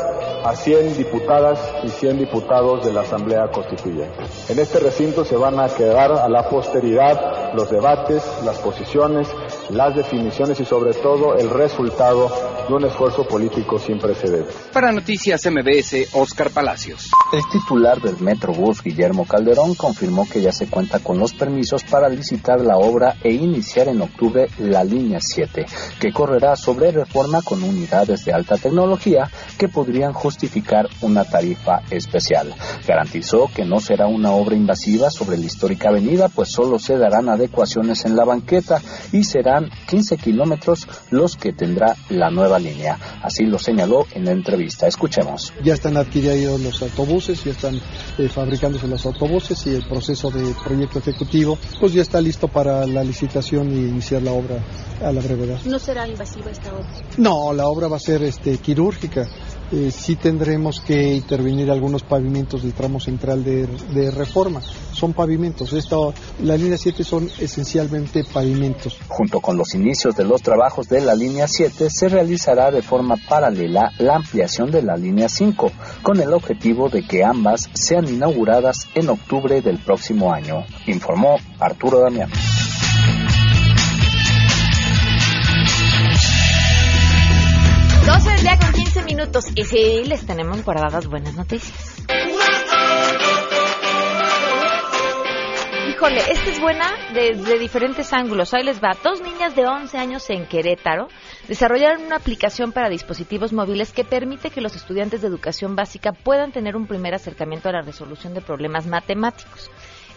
a 0.45 0.55
100 0.55 0.99
diputadas 0.99 1.59
y 1.83 1.89
100 1.89 2.19
diputados 2.19 2.85
de 2.85 2.93
la 2.93 3.01
Asamblea 3.01 3.51
Constituyente. 3.51 4.23
En 4.49 4.59
este 4.59 4.81
recinto 4.81 5.25
se 5.25 5.37
van 5.37 5.59
a 5.59 5.69
quedar 5.69 6.13
a 6.13 6.29
la 6.29 6.49
posteridad 6.49 7.55
los 7.55 7.71
debates, 7.71 8.23
las 8.45 8.59
posiciones, 8.59 9.29
las 9.73 9.95
definiciones 9.95 10.59
y 10.61 10.65
sobre 10.65 10.93
todo 10.95 11.37
el 11.37 11.51
resultado 11.51 12.31
de 12.69 12.75
un 12.75 12.85
esfuerzo 12.85 13.25
político 13.25 13.79
sin 13.79 13.99
precedentes. 13.99 14.55
Para 14.73 14.93
Noticias 14.93 15.47
MBS, 15.51 16.15
Oscar 16.15 16.51
Palacios. 16.51 17.11
El 17.33 17.43
titular 17.51 18.01
del 18.01 18.19
Metrobús, 18.21 18.83
Guillermo 18.83 19.27
Calderón, 19.27 19.75
confirmó 19.75 20.29
que 20.29 20.41
ya 20.41 20.53
se 20.53 20.69
cuenta 20.69 21.01
con 21.01 21.19
los 21.19 21.33
permisos 21.33 21.85
para 21.85 22.09
licitar 22.09 22.61
la 22.61 22.77
obra 22.77 23.17
e 23.23 23.33
iniciar 23.33 23.89
en 23.89 24.03
octubre 24.03 24.49
la 24.59 24.85
línea 24.85 25.19
7, 25.21 25.67
que 26.01 26.13
correrá 26.13 26.57
sobre 26.57 26.93
reforma 26.93 27.43
con 27.43 27.63
unidades 27.63 28.25
de 28.25 28.33
alta 28.33 28.57
tecnología 28.57 29.31
que 29.59 29.69
podrían 29.69 30.13
justificar 30.13 30.89
una 31.03 31.25
tarifa 31.25 31.83
especial. 31.91 32.55
Garantizó 32.87 33.49
que 33.55 33.65
no 33.65 33.81
será 33.81 34.07
una 34.07 34.33
obra 34.33 34.55
invasiva 34.55 35.11
sobre 35.11 35.39
la 35.39 35.47
histórica 35.47 35.89
avenida, 35.89 36.29
pues 36.29 36.51
solo 36.51 36.79
se 36.79 36.97
darán 36.97 37.29
adecuaciones 37.29 38.05
en 38.05 38.17
la 38.17 38.25
banqueta 38.25 38.81
y 39.13 39.25
serán 39.61 39.71
15 39.89 40.17
kilómetros 40.17 40.87
los 41.11 41.37
que 41.37 41.53
tendrá 41.53 41.97
la 42.09 42.31
nueva 42.31 42.59
línea. 42.59 42.99
Así 43.23 43.45
lo 43.45 43.59
señaló 43.59 44.07
en 44.13 44.25
la 44.25 44.33
entrevista. 44.33 44.87
Escuchemos. 44.87 45.53
Ya 45.63 45.75
están 45.75 45.97
adquiridos 45.97 46.61
los 46.61 46.83
autobuses, 46.83 47.43
ya 47.45 47.53
están 47.53 47.77
eh, 48.19 48.29
fabricándose 48.29 48.87
los 48.87 49.05
autobuses 49.07 49.67
y 49.67 49.75
el 49.75 49.87
proceso 49.87 50.31
de 50.31 50.55
proyecto 50.65 50.99
ejecutivo 50.99 51.59
pues 51.79 51.93
ya 51.93 52.03
está 52.03 52.21
listo 52.21 52.49
para 52.49 52.87
la 52.87 53.03
licitación 53.03 53.71
y 53.73 53.89
iniciar 53.89 54.23
la 54.23 54.33
obra 54.33 54.63
a 55.05 55.13
la 55.13 55.21
brevedad. 55.21 55.59
¿No 55.65 55.79
será 55.79 56.07
invasiva 56.07 56.51
esta 56.51 56.73
obra? 56.73 56.89
No, 57.17 57.53
la 57.53 57.67
obra 57.67 57.89
va 57.89 57.97
a 57.97 58.01
ser 58.01 58.23
este, 58.23 58.59
quirúrgica. 58.59 59.29
Eh, 59.73 59.93
sí 59.93 60.17
tendremos 60.17 60.81
que 60.81 61.15
intervenir 61.15 61.71
algunos 61.71 62.03
pavimentos 62.03 62.63
del 62.63 62.73
tramo 62.73 62.99
central 62.99 63.45
de, 63.45 63.67
de 63.67 64.11
reforma. 64.11 64.61
Son 64.93 65.13
pavimentos. 65.13 65.73
Esto, 65.73 66.13
la 66.43 66.57
línea 66.57 66.77
7 66.77 67.05
son 67.05 67.31
esencialmente 67.39 68.25
pavimentos. 68.25 68.99
Junto 69.07 69.41
con 69.41 69.57
los 69.57 69.75
inicios 69.75 70.17
de 70.17 70.25
los 70.25 70.43
trabajos 70.43 70.89
de 70.89 71.01
la 71.01 71.15
línea 71.15 71.47
7, 71.47 71.89
se 71.89 72.09
realizará 72.09 72.71
de 72.71 72.83
forma 72.83 73.15
paralela 73.29 73.93
la 73.99 74.17
ampliación 74.17 74.71
de 74.73 74.83
la 74.83 74.97
línea 74.97 75.29
5, 75.29 75.71
con 76.03 76.21
el 76.21 76.33
objetivo 76.33 76.89
de 76.89 77.07
que 77.07 77.25
ambas 77.25 77.71
sean 77.73 78.09
inauguradas 78.09 78.89
en 78.95 79.09
octubre 79.09 79.63
del 79.63 79.79
próximo 79.79 80.33
año, 80.33 80.65
informó 80.87 81.37
Arturo 81.61 82.01
Damián. 82.01 82.31
12 88.07 88.31
del 88.31 88.43
día 88.43 88.59
con 88.59 88.70
15 88.70 88.70
Y 89.55 89.65
sí, 89.65 90.05
les 90.07 90.25
tenemos 90.25 90.65
guardadas 90.65 91.07
buenas 91.07 91.35
noticias. 91.35 91.97
Híjole, 95.91 96.21
esta 96.31 96.51
es 96.51 96.59
buena 96.59 96.87
desde 97.13 97.59
diferentes 97.59 98.15
ángulos. 98.15 98.55
Ahí 98.55 98.65
les 98.65 98.83
va. 98.83 98.97
Dos 99.05 99.21
niñas 99.21 99.55
de 99.55 99.67
11 99.67 99.99
años 99.99 100.31
en 100.31 100.47
Querétaro 100.47 101.09
desarrollaron 101.49 102.07
una 102.07 102.17
aplicación 102.17 102.73
para 102.73 102.89
dispositivos 102.89 103.53
móviles 103.53 103.93
que 103.93 104.05
permite 104.05 104.49
que 104.49 104.63
los 104.63 104.75
estudiantes 104.75 105.21
de 105.21 105.29
educación 105.29 105.77
básica 105.77 106.13
puedan 106.13 106.53
tener 106.53 106.75
un 106.75 106.87
primer 106.87 107.15
acercamiento 107.15 107.69
a 107.69 107.73
la 107.73 107.83
resolución 107.83 108.33
de 108.33 108.41
problemas 108.41 108.87
matemáticos. 108.87 109.71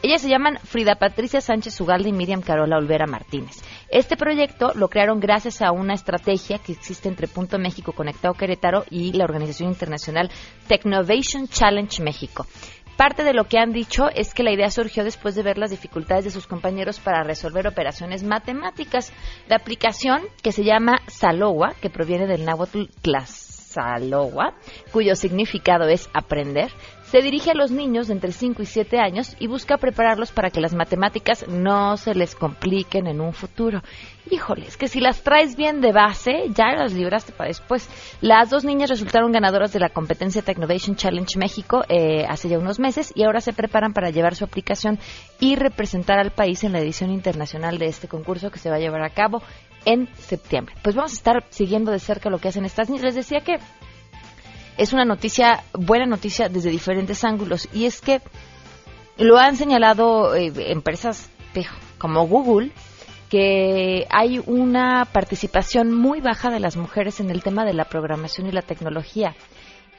Ellas 0.05 0.21
se 0.21 0.27
llaman 0.27 0.59
Frida 0.61 0.95
Patricia 0.95 1.39
Sánchez 1.39 1.79
Ugalde 1.79 2.09
y 2.09 2.11
Miriam 2.11 2.41
Carola 2.41 2.75
Olvera 2.75 3.07
Martínez. 3.07 3.63
Este 3.87 4.17
proyecto 4.17 4.73
lo 4.75 4.89
crearon 4.89 5.21
gracias 5.21 5.61
a 5.61 5.71
una 5.71 5.93
estrategia 5.93 6.59
que 6.59 6.73
existe 6.73 7.07
entre 7.07 7.29
Punto 7.29 7.57
México 7.57 7.93
Conectado 7.93 8.33
Querétaro 8.33 8.83
y 8.89 9.13
la 9.13 9.23
organización 9.23 9.69
internacional 9.69 10.29
Technovation 10.67 11.47
Challenge 11.47 12.03
México. 12.03 12.45
Parte 12.97 13.23
de 13.23 13.33
lo 13.33 13.45
que 13.45 13.59
han 13.59 13.71
dicho 13.71 14.09
es 14.13 14.33
que 14.33 14.43
la 14.43 14.51
idea 14.51 14.69
surgió 14.69 15.05
después 15.05 15.35
de 15.35 15.43
ver 15.43 15.57
las 15.57 15.71
dificultades 15.71 16.25
de 16.25 16.31
sus 16.31 16.47
compañeros 16.47 16.99
para 16.99 17.23
resolver 17.23 17.65
operaciones 17.65 18.23
matemáticas. 18.23 19.13
La 19.47 19.55
aplicación, 19.55 20.23
que 20.41 20.51
se 20.51 20.65
llama 20.65 20.99
Salowa, 21.07 21.75
que 21.81 21.89
proviene 21.89 22.27
del 22.27 22.43
náhuatl 22.43 22.89
Salowa, 23.73 24.53
cuyo 24.91 25.15
significado 25.15 25.87
es 25.87 26.09
aprender, 26.13 26.71
se 27.13 27.21
dirige 27.21 27.51
a 27.51 27.53
los 27.53 27.69
niños 27.69 28.07
de 28.07 28.13
entre 28.13 28.31
5 28.31 28.63
y 28.63 28.65
7 28.65 28.97
años 28.97 29.35
y 29.37 29.45
busca 29.45 29.77
prepararlos 29.77 30.31
para 30.31 30.49
que 30.49 30.59
las 30.59 30.73
matemáticas 30.73 31.47
no 31.47 31.95
se 31.95 32.15
les 32.15 32.33
compliquen 32.33 33.05
en 33.05 33.21
un 33.21 33.33
futuro. 33.33 33.83
Híjoles, 34.31 34.77
que 34.77 34.87
si 34.87 34.99
las 34.99 35.21
traes 35.21 35.55
bien 35.55 35.79
de 35.79 35.91
base, 35.91 36.45
ya 36.55 36.71
las 36.75 36.91
libraste 36.91 37.31
para 37.31 37.49
después. 37.49 37.87
Las 38.19 38.49
dos 38.49 38.65
niñas 38.65 38.89
resultaron 38.89 39.31
ganadoras 39.31 39.71
de 39.71 39.79
la 39.79 39.89
competencia 39.89 40.41
Technovation 40.41 40.95
Challenge 40.95 41.37
México 41.37 41.83
eh, 41.87 42.25
hace 42.27 42.49
ya 42.49 42.57
unos 42.57 42.79
meses 42.79 43.13
y 43.13 43.21
ahora 43.25 43.41
se 43.41 43.53
preparan 43.53 43.93
para 43.93 44.09
llevar 44.09 44.33
su 44.33 44.45
aplicación 44.45 44.97
y 45.39 45.55
representar 45.55 46.17
al 46.17 46.31
país 46.31 46.63
en 46.63 46.71
la 46.71 46.79
edición 46.79 47.11
internacional 47.11 47.77
de 47.77 47.89
este 47.89 48.07
concurso 48.07 48.49
que 48.49 48.57
se 48.57 48.71
va 48.71 48.77
a 48.77 48.79
llevar 48.79 49.03
a 49.03 49.11
cabo 49.11 49.43
en 49.85 50.09
septiembre. 50.15 50.73
Pues 50.81 50.95
vamos 50.95 51.11
a 51.11 51.15
estar 51.15 51.43
siguiendo 51.51 51.91
de 51.91 51.99
cerca 51.99 52.31
lo 52.31 52.39
que 52.39 52.47
hacen 52.47 52.65
estas 52.65 52.89
niñas. 52.89 53.03
Les 53.03 53.13
decía 53.15 53.41
que 53.41 53.59
es 54.77 54.93
una 54.93 55.05
noticia, 55.05 55.63
buena 55.73 56.05
noticia 56.05 56.49
desde 56.49 56.69
diferentes 56.69 57.23
ángulos. 57.23 57.67
Y 57.73 57.85
es 57.85 58.01
que 58.01 58.21
lo 59.17 59.37
han 59.37 59.55
señalado 59.55 60.35
eh, 60.35 60.51
empresas 60.71 61.29
como 61.97 62.27
Google, 62.27 62.71
que 63.29 64.05
hay 64.09 64.41
una 64.45 65.05
participación 65.05 65.91
muy 65.91 66.21
baja 66.21 66.49
de 66.49 66.59
las 66.59 66.77
mujeres 66.77 67.19
en 67.19 67.29
el 67.29 67.41
tema 67.41 67.65
de 67.65 67.73
la 67.73 67.85
programación 67.85 68.47
y 68.47 68.51
la 68.51 68.61
tecnología. 68.61 69.35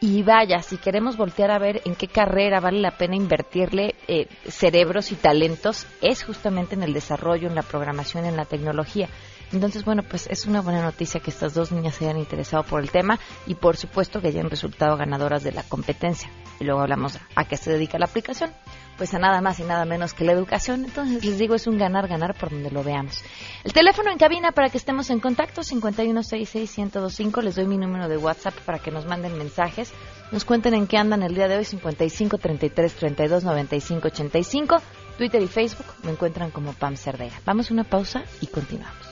Y 0.00 0.22
vaya, 0.22 0.60
si 0.60 0.76
queremos 0.76 1.16
voltear 1.16 1.50
a 1.50 1.58
ver 1.58 1.80
en 1.84 1.94
qué 1.94 2.08
carrera 2.08 2.60
vale 2.60 2.80
la 2.80 2.90
pena 2.90 3.16
invertirle 3.16 3.94
eh, 4.06 4.26
cerebros 4.48 5.12
y 5.12 5.14
talentos, 5.14 5.86
es 6.02 6.24
justamente 6.24 6.74
en 6.74 6.82
el 6.82 6.92
desarrollo, 6.92 7.48
en 7.48 7.54
la 7.54 7.62
programación, 7.62 8.26
en 8.26 8.36
la 8.36 8.44
tecnología. 8.44 9.08
Entonces, 9.54 9.84
bueno, 9.84 10.02
pues 10.02 10.26
es 10.26 10.46
una 10.46 10.60
buena 10.60 10.82
noticia 10.82 11.20
que 11.20 11.30
estas 11.30 11.54
dos 11.54 11.70
niñas 11.70 11.94
se 11.94 12.04
hayan 12.04 12.18
interesado 12.18 12.64
por 12.64 12.80
el 12.80 12.90
tema 12.90 13.18
y 13.46 13.54
por 13.54 13.76
supuesto 13.76 14.20
que 14.20 14.28
hayan 14.28 14.50
resultado 14.50 14.96
ganadoras 14.96 15.44
de 15.44 15.52
la 15.52 15.62
competencia. 15.62 16.28
Y 16.60 16.64
luego 16.64 16.80
hablamos 16.80 17.18
a 17.34 17.44
qué 17.44 17.56
se 17.56 17.72
dedica 17.72 17.98
la 17.98 18.06
aplicación. 18.06 18.50
Pues 18.96 19.12
a 19.12 19.18
nada 19.18 19.40
más 19.40 19.58
y 19.58 19.64
nada 19.64 19.84
menos 19.84 20.14
que 20.14 20.24
la 20.24 20.32
educación. 20.32 20.84
Entonces 20.84 21.24
les 21.24 21.38
digo, 21.38 21.54
es 21.54 21.66
un 21.66 21.78
ganar-ganar 21.78 22.34
por 22.34 22.50
donde 22.50 22.70
lo 22.70 22.84
veamos. 22.84 23.22
El 23.64 23.72
teléfono 23.72 24.10
en 24.10 24.18
cabina 24.18 24.52
para 24.52 24.68
que 24.70 24.78
estemos 24.78 25.10
en 25.10 25.18
contacto, 25.18 25.62
5166125. 25.62 27.42
Les 27.42 27.56
doy 27.56 27.66
mi 27.66 27.76
número 27.76 28.08
de 28.08 28.16
WhatsApp 28.16 28.54
para 28.64 28.78
que 28.78 28.92
nos 28.92 29.04
manden 29.06 29.36
mensajes. 29.36 29.92
Nos 30.30 30.44
cuenten 30.44 30.74
en 30.74 30.86
qué 30.86 30.96
andan 30.96 31.22
el 31.22 31.34
día 31.34 31.48
de 31.48 31.56
hoy, 31.56 31.64
55 31.64 32.38
33 32.38 32.94
32 32.94 33.44
95 33.44 34.08
85. 34.08 34.76
Twitter 35.18 35.42
y 35.42 35.48
Facebook 35.48 35.86
me 36.02 36.10
encuentran 36.10 36.50
como 36.50 36.72
Pam 36.72 36.96
Cerdeira. 36.96 37.40
Vamos 37.44 37.70
a 37.70 37.74
una 37.74 37.84
pausa 37.84 38.24
y 38.40 38.46
continuamos. 38.46 39.03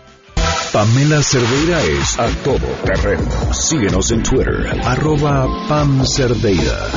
Pamela 0.72 1.22
Cerdeira 1.22 1.82
es 1.82 2.18
a 2.18 2.26
todo 2.42 2.66
terreno. 2.82 3.52
Síguenos 3.52 4.10
en 4.10 4.22
Twitter, 4.22 4.80
arroba 4.82 5.46
Pam 5.68 6.02
Cerdeira. 6.06 6.88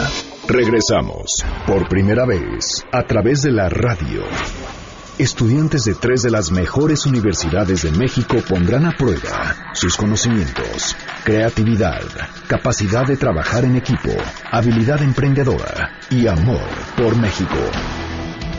Regresamos 0.48 1.44
por 1.68 1.90
primera 1.90 2.26
vez 2.26 2.86
a 2.94 3.04
través 3.04 3.42
de 3.42 3.52
la 3.52 3.68
radio. 3.68 4.24
Estudiantes 5.18 5.84
de 5.84 5.94
tres 5.96 6.22
de 6.22 6.32
las 6.32 6.52
mejores 6.52 7.06
universidades 7.06 7.82
de 7.82 7.92
México 7.92 8.38
pondrán 8.48 8.86
a 8.86 8.92
prueba 8.92 9.74
sus 9.74 9.98
conocimientos, 9.98 10.96
creatividad, 11.26 12.02
capacidad 12.48 13.06
de 13.06 13.18
trabajar 13.18 13.66
en 13.66 13.76
equipo, 13.76 14.12
habilidad 14.52 15.02
emprendedora 15.02 16.00
y 16.10 16.28
amor 16.28 16.70
por 16.96 17.18
México. 17.18 17.60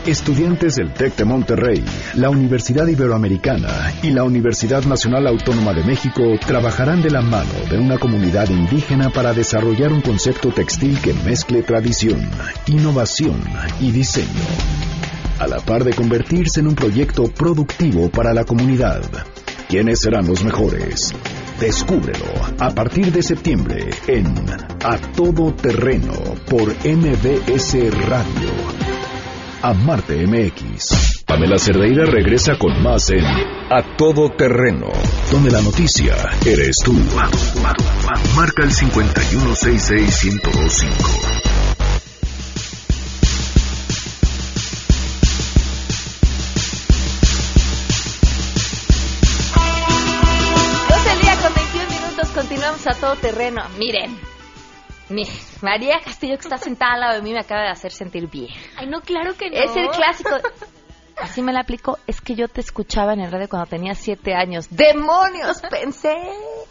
Estudiantes 0.06 0.76
del 0.76 0.92
TEC 0.92 1.16
de 1.16 1.24
Monterrey, 1.24 1.84
la 2.14 2.30
Universidad 2.30 2.86
Iberoamericana 2.86 3.92
y 4.04 4.10
la 4.10 4.22
Universidad 4.22 4.84
Nacional 4.84 5.26
Autónoma 5.26 5.72
de 5.72 5.82
México 5.82 6.22
trabajarán 6.46 7.02
de 7.02 7.10
la 7.10 7.22
mano 7.22 7.52
de 7.68 7.76
una 7.76 7.98
comunidad 7.98 8.48
indígena 8.48 9.10
para 9.10 9.32
desarrollar 9.32 9.92
un 9.92 10.02
concepto 10.02 10.50
textil 10.50 10.96
que 11.00 11.12
mezcle 11.12 11.62
tradición, 11.62 12.20
innovación 12.68 13.42
y 13.80 13.90
diseño, 13.90 14.46
a 15.40 15.48
la 15.48 15.58
par 15.58 15.82
de 15.82 15.92
convertirse 15.92 16.60
en 16.60 16.68
un 16.68 16.76
proyecto 16.76 17.24
productivo 17.24 18.08
para 18.08 18.32
la 18.32 18.44
comunidad. 18.44 19.02
¿Quiénes 19.68 19.98
serán 19.98 20.28
los 20.28 20.44
mejores? 20.44 21.12
Descúbrelo 21.58 22.32
a 22.60 22.70
partir 22.70 23.10
de 23.10 23.24
septiembre 23.24 23.90
en 24.06 24.26
A 24.84 24.98
Todo 25.16 25.52
Terreno 25.52 26.14
por 26.48 26.68
MBS 26.84 27.74
Radio 28.08 28.95
a 29.62 29.72
Marte 29.72 30.26
MX. 30.26 31.24
Pamela 31.26 31.58
Cerdeira 31.58 32.04
regresa 32.06 32.58
con 32.58 32.82
más 32.82 33.08
en 33.10 33.24
A 33.24 33.96
Todo 33.96 34.30
Terreno, 34.30 34.88
donde 35.30 35.50
la 35.50 35.62
noticia 35.62 36.14
eres 36.44 36.76
tú. 36.84 36.92
Marca 38.36 38.62
el 38.62 38.70
5166125. 38.70 41.46
continuamos 52.36 52.86
a 52.86 52.92
todo 52.92 53.16
terreno. 53.16 53.62
Miren, 53.78 54.14
María 55.62 56.00
Castillo, 56.04 56.36
que 56.36 56.42
está 56.42 56.58
sentada 56.58 56.94
al 56.94 57.00
lado 57.00 57.14
de 57.16 57.22
mí, 57.22 57.32
me 57.32 57.40
acaba 57.40 57.62
de 57.62 57.68
hacer 57.68 57.92
sentir 57.92 58.28
bien. 58.28 58.50
Ay, 58.76 58.86
no, 58.86 59.00
claro 59.00 59.36
que 59.36 59.50
no. 59.50 59.56
Es 59.56 59.76
el 59.76 59.88
clásico. 59.88 60.30
Así 61.16 61.42
me 61.42 61.52
la 61.52 61.60
aplicó. 61.60 61.98
Es 62.06 62.20
que 62.20 62.34
yo 62.34 62.48
te 62.48 62.60
escuchaba 62.60 63.14
en 63.14 63.20
el 63.20 63.32
radio 63.32 63.48
cuando 63.48 63.68
tenía 63.68 63.94
siete 63.94 64.34
años. 64.34 64.68
¡Demonios! 64.70 65.62
Pensé. 65.70 66.14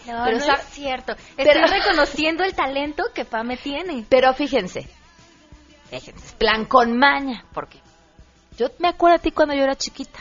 No, 0.06 0.24
pero, 0.24 0.38
no 0.38 0.54
es 0.54 0.64
cierto. 0.70 1.14
Estoy 1.36 1.62
reconociendo 1.62 2.44
el 2.44 2.54
talento 2.54 3.06
que 3.14 3.26
Pame 3.26 3.58
tiene. 3.58 4.06
Pero 4.08 4.34
fíjense. 4.34 4.88
Fíjense. 5.90 6.36
Plan 6.38 6.66
con 6.66 6.96
maña. 6.98 7.44
Porque 7.54 7.80
yo 8.58 8.68
me 8.80 8.90
acuerdo 8.90 9.16
a 9.16 9.20
ti 9.20 9.32
cuando 9.32 9.56
yo 9.56 9.64
era 9.64 9.76
chiquita. 9.76 10.20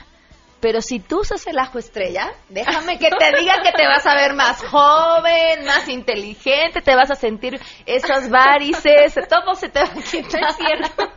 Pero 0.64 0.80
si 0.80 0.98
tú 0.98 1.20
usas 1.20 1.46
el 1.46 1.58
ajo 1.58 1.78
estrella, 1.78 2.32
déjame 2.48 2.98
que 2.98 3.10
te 3.10 3.38
diga 3.38 3.60
que 3.62 3.70
te 3.72 3.86
vas 3.86 4.06
a 4.06 4.14
ver 4.14 4.32
más 4.32 4.62
joven, 4.64 5.66
más 5.66 5.86
inteligente, 5.90 6.80
te 6.80 6.96
vas 6.96 7.10
a 7.10 7.16
sentir 7.16 7.60
esas 7.84 8.30
varices, 8.30 9.12
todo 9.28 9.54
se 9.56 9.68
te 9.68 9.80
va 9.80 9.90
a 9.90 9.92
quitar. 9.92 10.54
cierto. 10.54 11.12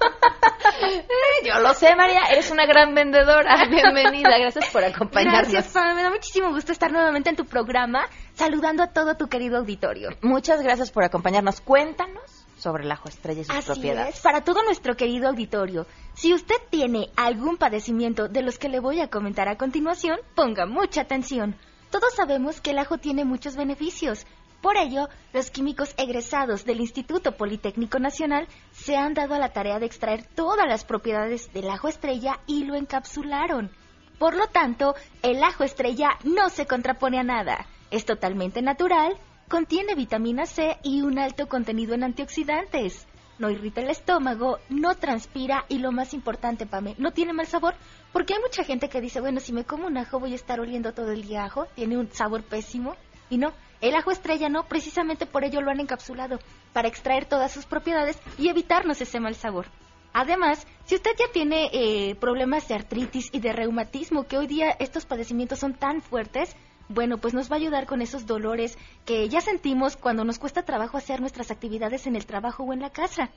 Yo 1.45 1.61
lo 1.61 1.73
sé, 1.75 1.95
María, 1.95 2.23
eres 2.29 2.51
una 2.51 2.65
gran 2.65 2.93
vendedora. 2.93 3.55
Bienvenida, 3.69 4.37
gracias 4.37 4.69
por 4.69 4.83
acompañarnos. 4.83 5.49
Gracias, 5.49 5.73
Me 5.95 6.03
da 6.03 6.09
muchísimo 6.09 6.51
gusto 6.51 6.73
estar 6.73 6.91
nuevamente 6.91 7.29
en 7.29 7.37
tu 7.37 7.45
programa, 7.45 8.05
saludando 8.33 8.83
a 8.83 8.87
todo 8.87 9.15
tu 9.15 9.27
querido 9.29 9.59
auditorio. 9.59 10.09
Muchas 10.23 10.61
gracias 10.61 10.91
por 10.91 11.05
acompañarnos. 11.05 11.61
Cuéntanos 11.61 12.37
sobre 12.57 12.83
el 12.83 12.91
ajo 12.91 13.09
estrella 13.09 13.41
y 13.41 13.45
sus 13.45 13.55
Así 13.55 13.71
propiedades. 13.71 14.19
para 14.21 14.41
todo 14.43 14.63
nuestro 14.63 14.95
querido 14.95 15.27
auditorio, 15.29 15.85
si 16.13 16.33
usted 16.33 16.55
tiene 16.69 17.09
algún 17.15 17.57
padecimiento 17.57 18.27
de 18.27 18.41
los 18.41 18.57
que 18.57 18.69
le 18.69 18.79
voy 18.79 19.01
a 19.01 19.09
comentar 19.09 19.47
a 19.47 19.57
continuación, 19.57 20.19
ponga 20.35 20.65
mucha 20.65 21.01
atención. 21.01 21.55
Todos 21.89 22.13
sabemos 22.15 22.59
que 22.59 22.71
el 22.71 22.79
ajo 22.79 22.97
tiene 22.97 23.23
muchos 23.23 23.55
beneficios. 23.55 24.25
Por 24.61 24.75
ello, 24.75 25.07
los 25.33 25.51
químicos 25.51 25.93
egresados 25.97 26.65
del 26.65 26.81
Instituto 26.81 27.37
Politécnico 27.37 27.99
Nacional 27.99 28.47
se 28.71 28.97
han 28.97 29.13
dado 29.13 29.35
a 29.35 29.39
la 29.39 29.53
tarea 29.53 29.79
de 29.79 29.85
extraer 29.85 30.25
todas 30.25 30.67
las 30.67 30.83
propiedades 30.83 31.53
del 31.53 31.69
ajo 31.69 31.87
estrella 31.87 32.39
y 32.47 32.65
lo 32.65 32.75
encapsularon. 32.75 33.71
Por 34.17 34.35
lo 34.35 34.47
tanto, 34.47 34.95
el 35.21 35.43
ajo 35.43 35.63
estrella 35.63 36.17
no 36.23 36.49
se 36.49 36.65
contrapone 36.65 37.19
a 37.19 37.23
nada. 37.23 37.67
Es 37.91 38.03
totalmente 38.03 38.61
natural 38.63 39.15
Contiene 39.47 39.95
vitamina 39.95 40.45
C 40.45 40.77
y 40.83 41.03
un 41.03 41.17
alto 41.17 41.47
contenido 41.47 41.95
en 41.95 42.03
antioxidantes. 42.03 43.07
No 43.39 43.49
irrita 43.49 43.79
el 43.79 43.89
estómago, 43.89 44.59
no 44.67 44.95
transpira 44.95 45.63
y 45.69 45.77
lo 45.77 45.93
más 45.93 46.13
importante, 46.13 46.65
Pame, 46.65 46.95
no 46.97 47.11
tiene 47.11 47.31
mal 47.31 47.47
sabor. 47.47 47.73
Porque 48.11 48.33
hay 48.33 48.41
mucha 48.41 48.65
gente 48.65 48.89
que 48.89 48.99
dice, 48.99 49.21
bueno, 49.21 49.39
si 49.39 49.53
me 49.53 49.63
como 49.63 49.87
un 49.87 49.97
ajo 49.97 50.19
voy 50.19 50.33
a 50.33 50.35
estar 50.35 50.59
oliendo 50.59 50.91
todo 50.93 51.11
el 51.11 51.21
día 51.21 51.45
ajo, 51.45 51.65
tiene 51.75 51.97
un 51.97 52.11
sabor 52.11 52.43
pésimo. 52.43 52.97
Y 53.29 53.37
no, 53.37 53.53
el 53.79 53.95
ajo 53.95 54.11
estrella 54.11 54.49
no, 54.49 54.65
precisamente 54.65 55.25
por 55.25 55.45
ello 55.45 55.61
lo 55.61 55.71
han 55.71 55.79
encapsulado, 55.79 56.39
para 56.73 56.89
extraer 56.89 57.23
todas 57.23 57.53
sus 57.53 57.65
propiedades 57.65 58.19
y 58.37 58.49
evitarnos 58.49 58.99
ese 58.99 59.21
mal 59.21 59.35
sabor. 59.35 59.67
Además, 60.11 60.67
si 60.83 60.95
usted 60.95 61.11
ya 61.17 61.31
tiene 61.31 61.69
eh, 61.71 62.15
problemas 62.15 62.67
de 62.67 62.75
artritis 62.75 63.29
y 63.31 63.39
de 63.39 63.53
reumatismo, 63.53 64.23
que 64.23 64.37
hoy 64.37 64.47
día 64.47 64.75
estos 64.79 65.05
padecimientos 65.05 65.59
son 65.59 65.73
tan 65.73 66.01
fuertes, 66.01 66.53
bueno, 66.89 67.17
pues 67.17 67.34
nos 67.34 67.51
va 67.51 67.56
a 67.56 67.60
ayudar 67.60 67.86
con 67.86 68.01
esos 68.01 68.25
dolores 68.25 68.77
que 69.06 69.27
ya 69.29 69.41
sentimos 69.41 69.98
cuando 69.98 70.24
nos 70.24 70.39
cuesta 70.39 70.63
trabajo 70.63 70.98
hacer 70.98 71.20
nuestras 71.20 71.51
actividades 71.51 72.08
en 72.08 72.15
el 72.15 72.25
trabajo 72.25 72.63
o 72.63 72.74
en 72.74 72.79
la 72.79 72.89
casa. 72.89 73.29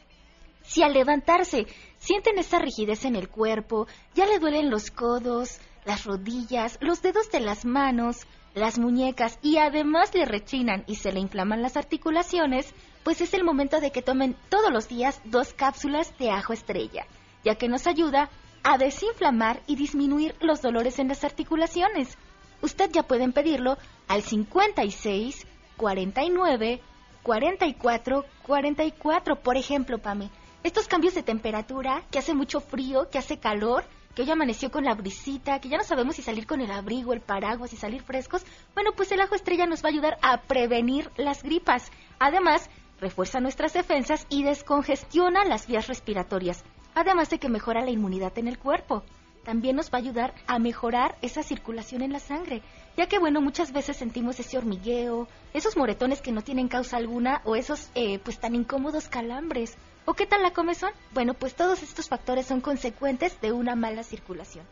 Si 0.63 0.83
al 0.83 0.93
levantarse 0.93 1.67
sienten 1.99 2.39
esa 2.39 2.59
rigidez 2.59 3.05
en 3.05 3.17
el 3.17 3.29
cuerpo, 3.29 3.87
ya 4.15 4.27
le 4.27 4.39
duelen 4.39 4.71
los 4.71 4.91
codos, 4.91 5.59
las 5.85 6.05
rodillas, 6.05 6.79
los 6.81 7.03
dedos 7.03 7.31
de 7.31 7.41
las 7.41 7.65
manos, 7.65 8.27
las 8.55 8.79
muñecas 8.79 9.39
y 9.43 9.59
además 9.59 10.15
le 10.15 10.25
rechinan 10.25 10.85
y 10.87 10.97
se 10.97 11.13
le 11.13 11.21
inflaman 11.21 11.63
las 11.63 11.77
articulaciones, 11.77 12.75
pues 13.03 13.21
es 13.21 13.33
el 13.35 13.45
momento 13.45 13.81
de 13.81 13.91
que 13.91 14.03
tomen 14.03 14.37
todos 14.49 14.71
los 14.71 14.89
días 14.89 15.21
dos 15.25 15.55
cápsulas 15.55 16.17
de 16.19 16.31
ajo 16.31 16.53
estrella, 16.53 17.07
ya 17.45 17.55
que 17.55 17.69
nos 17.69 17.87
ayuda 17.87 18.29
a 18.63 18.77
desinflamar 18.77 19.63
y 19.67 19.77
disminuir 19.77 20.35
los 20.41 20.61
dolores 20.61 20.99
en 20.99 21.09
las 21.09 21.25
articulaciones. 21.25 22.19
Usted 22.63 22.91
ya 22.91 23.03
pueden 23.03 23.33
pedirlo 23.33 23.79
al 24.09 24.23
56 24.23 25.47
49 25.77 26.81
44 27.23 28.25
44, 28.43 29.37
por 29.37 29.57
ejemplo, 29.57 29.99
Pame. 29.99 30.31
Estos 30.63 30.89
cambios 30.89 31.15
de 31.15 31.23
temperatura, 31.23 32.03
que 32.11 32.19
hace 32.19 32.35
mucho 32.35 32.61
frío, 32.61 33.09
que 33.09 33.19
hace 33.19 33.39
calor, 33.39 33.85
que 34.15 34.23
hoy 34.23 34.31
amaneció 34.31 34.71
con 34.71 34.85
la 34.85 34.95
brisita, 34.95 35.61
que 35.61 35.69
ya 35.69 35.79
no 35.79 35.85
sabemos 35.85 36.17
si 36.17 36.23
salir 36.23 36.47
con 36.47 36.61
el 36.61 36.71
abrigo, 36.71 37.13
el 37.13 37.21
paraguas, 37.21 37.73
y 37.73 37.77
salir 37.77 38.03
frescos, 38.03 38.45
bueno, 38.75 38.91
pues 38.95 39.11
el 39.13 39.21
ajo 39.21 39.35
estrella 39.35 39.67
nos 39.67 39.83
va 39.83 39.89
a 39.89 39.93
ayudar 39.93 40.19
a 40.21 40.43
prevenir 40.43 41.11
las 41.17 41.43
gripas. 41.43 41.91
Además, 42.19 42.69
refuerza 43.01 43.41
nuestras 43.41 43.73
defensas 43.73 44.27
y 44.29 44.43
descongestiona 44.43 45.45
las 45.45 45.67
vías 45.67 45.87
respiratorias, 45.87 46.65
además 46.95 47.31
de 47.31 47.39
que 47.39 47.49
mejora 47.49 47.83
la 47.83 47.91
inmunidad 47.91 48.37
en 48.39 48.49
el 48.49 48.59
cuerpo. 48.59 49.03
También 49.45 49.77
nos 49.77 49.91
va 49.91 49.99
a 49.99 50.03
ayudar 50.03 50.35
a 50.47 50.59
mejorar 50.59 51.17
esa 51.23 51.43
circulación 51.43 52.03
en 52.03 52.13
la 52.13 52.19
sangre, 52.19 52.63
ya 52.97 53.07
que 53.07 53.19
bueno, 53.19 53.41
muchas 53.41 53.73
veces 53.73 53.97
sentimos 53.97 54.39
ese 54.39 54.59
hormigueo, 54.59 55.29
esos 55.55 55.77
moretones 55.77 56.21
que 56.21 56.33
no 56.33 56.43
tienen 56.43 56.69
causa 56.69 56.99
alguna 56.99 57.41
o 57.45 57.57
esos 57.57 57.91
eh, 57.95 58.19
pues 58.19 58.39
tan 58.39 58.55
incómodos 58.55 59.09
calambres. 59.09 59.77
¿O 60.05 60.15
qué 60.15 60.27
tal 60.27 60.43
la 60.43 60.53
comezón? 60.53 60.91
Bueno, 61.13 61.35
pues 61.35 61.55
todos 61.55 61.83
estos 61.83 62.09
factores 62.09 62.47
son 62.47 62.61
consecuentes 62.61 63.41
de 63.41 63.53
una 63.53 63.77
mala 63.77 64.03
circulación. 64.03 64.67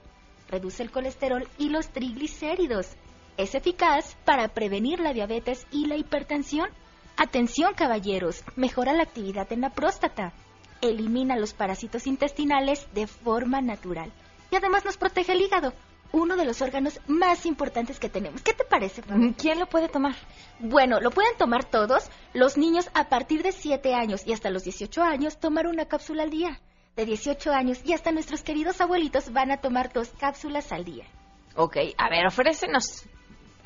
Reduce 0.49 0.83
el 0.83 0.91
colesterol 0.91 1.49
y 1.59 1.69
los 1.69 1.89
triglicéridos. 1.89 2.89
Es 3.37 3.55
eficaz 3.55 4.17
para 4.25 4.49
prevenir 4.49 5.01
la 5.01 5.13
diabetes 5.13 5.67
y 5.71 5.87
la 5.87 5.97
hipertensión. 5.97 6.69
Atención 7.17 7.75
caballeros, 7.75 8.43
mejora 8.57 8.93
la 8.93 9.03
actividad 9.05 9.53
en 9.53 9.61
la 9.61 9.71
próstata. 9.71 10.33
Elimina 10.81 11.37
los 11.37 11.55
parásitos 11.55 12.07
intestinales 12.07 12.87
de 12.95 13.07
forma 13.07 13.61
natural. 13.61 14.13
Y 14.50 14.57
además 14.57 14.85
nos 14.85 14.97
protege 14.97 15.33
el 15.33 15.43
hígado, 15.43 15.75
uno 16.12 16.37
de 16.37 16.45
los 16.45 16.62
órganos 16.62 17.00
más 17.07 17.47
importantes 17.47 17.99
que 18.00 18.09
tenemos. 18.09 18.43
¿Qué 18.43 18.55
te 18.55 18.64
parece? 18.64 19.02
¿Quién 19.37 19.59
lo 19.59 19.67
puede 19.67 19.88
tomar? 19.88 20.14
Bueno, 20.59 21.00
lo 21.00 21.11
pueden 21.11 21.37
tomar 21.37 21.64
todos. 21.64 22.11
Los 22.33 22.57
niños 22.57 22.88
a 22.95 23.09
partir 23.09 23.43
de 23.43 23.52
7 23.52 23.95
años 23.95 24.26
y 24.26 24.33
hasta 24.33 24.50
los 24.50 24.64
18 24.64 25.02
años 25.02 25.38
tomar 25.38 25.67
una 25.67 25.87
cápsula 25.87 26.23
al 26.23 26.31
día. 26.31 26.61
De 26.97 27.05
18 27.05 27.52
años 27.52 27.81
y 27.85 27.93
hasta 27.93 28.11
nuestros 28.11 28.43
queridos 28.43 28.81
abuelitos 28.81 29.33
van 29.33 29.52
a 29.52 29.61
tomar 29.61 29.93
dos 29.93 30.11
cápsulas 30.19 30.73
al 30.73 30.85
día. 30.85 31.05
Ok, 31.55 31.76
a 31.97 32.09
ver, 32.09 32.26
ofrécenos 32.26 33.07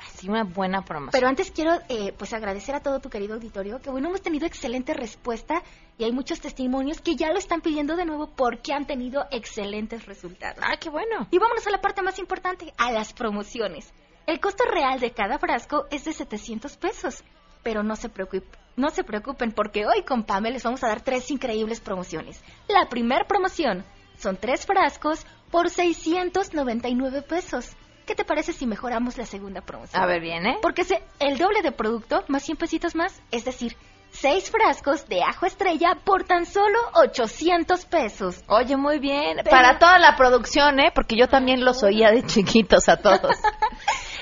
así 0.06 0.28
una 0.28 0.44
buena 0.44 0.84
promoción. 0.84 1.12
Pero 1.12 1.28
antes 1.28 1.50
quiero 1.50 1.78
eh, 1.88 2.12
pues 2.16 2.32
agradecer 2.32 2.74
a 2.74 2.80
todo 2.80 3.00
tu 3.00 3.10
querido 3.10 3.34
auditorio, 3.34 3.80
que 3.80 3.90
bueno, 3.90 4.08
hemos 4.08 4.22
tenido 4.22 4.46
excelente 4.46 4.94
respuesta 4.94 5.62
y 5.98 6.04
hay 6.04 6.12
muchos 6.12 6.40
testimonios 6.40 7.00
que 7.00 7.16
ya 7.16 7.32
lo 7.32 7.38
están 7.38 7.60
pidiendo 7.60 7.96
de 7.96 8.04
nuevo 8.04 8.28
porque 8.34 8.72
han 8.72 8.86
tenido 8.86 9.26
excelentes 9.30 10.06
resultados. 10.06 10.62
Ah, 10.62 10.76
qué 10.78 10.90
bueno. 10.90 11.28
Y 11.30 11.38
vámonos 11.38 11.66
a 11.66 11.70
la 11.70 11.80
parte 11.80 12.02
más 12.02 12.18
importante, 12.18 12.72
a 12.78 12.92
las 12.92 13.12
promociones. 13.12 13.92
El 14.26 14.40
costo 14.40 14.64
real 14.64 15.00
de 15.00 15.12
cada 15.12 15.38
frasco 15.38 15.86
es 15.90 16.04
de 16.04 16.12
700 16.12 16.76
pesos, 16.76 17.24
pero 17.62 17.82
no 17.82 17.96
se 17.96 18.08
preocupen. 18.08 18.60
No 18.76 18.88
se 18.90 19.04
preocupen 19.04 19.52
porque 19.52 19.84
hoy 19.84 20.02
con 20.02 20.24
Pamela 20.24 20.54
les 20.54 20.62
vamos 20.62 20.82
a 20.82 20.88
dar 20.88 21.02
tres 21.02 21.30
increíbles 21.30 21.80
promociones. 21.80 22.42
La 22.68 22.88
primera 22.88 23.26
promoción 23.26 23.84
son 24.16 24.36
tres 24.36 24.64
frascos 24.64 25.26
por 25.50 25.68
699 25.68 27.22
pesos. 27.22 27.76
¿Qué 28.06 28.14
te 28.14 28.24
parece 28.24 28.52
si 28.52 28.66
mejoramos 28.66 29.16
la 29.16 29.26
segunda 29.26 29.60
promoción? 29.60 30.02
A 30.02 30.06
ver, 30.06 30.20
bien, 30.20 30.46
¿eh? 30.46 30.58
Porque 30.60 30.82
es 30.82 30.94
el 31.20 31.38
doble 31.38 31.62
de 31.62 31.72
producto 31.72 32.24
más 32.28 32.42
100 32.42 32.56
pesitos 32.56 32.94
más, 32.94 33.20
es 33.30 33.44
decir, 33.44 33.76
seis 34.10 34.50
frascos 34.50 35.08
de 35.08 35.22
ajo 35.22 35.46
estrella 35.46 35.96
por 36.04 36.24
tan 36.24 36.46
solo 36.46 36.78
800 36.94 37.84
pesos. 37.86 38.42
Oye, 38.48 38.76
muy 38.76 38.98
bien. 38.98 39.38
Para 39.48 39.78
toda 39.78 39.98
la 39.98 40.16
producción, 40.16 40.80
¿eh? 40.80 40.92
Porque 40.94 41.16
yo 41.16 41.28
también 41.28 41.64
los 41.64 41.82
oía 41.82 42.10
de 42.10 42.22
chiquitos 42.24 42.88
a 42.88 42.96
todos. 42.96 43.36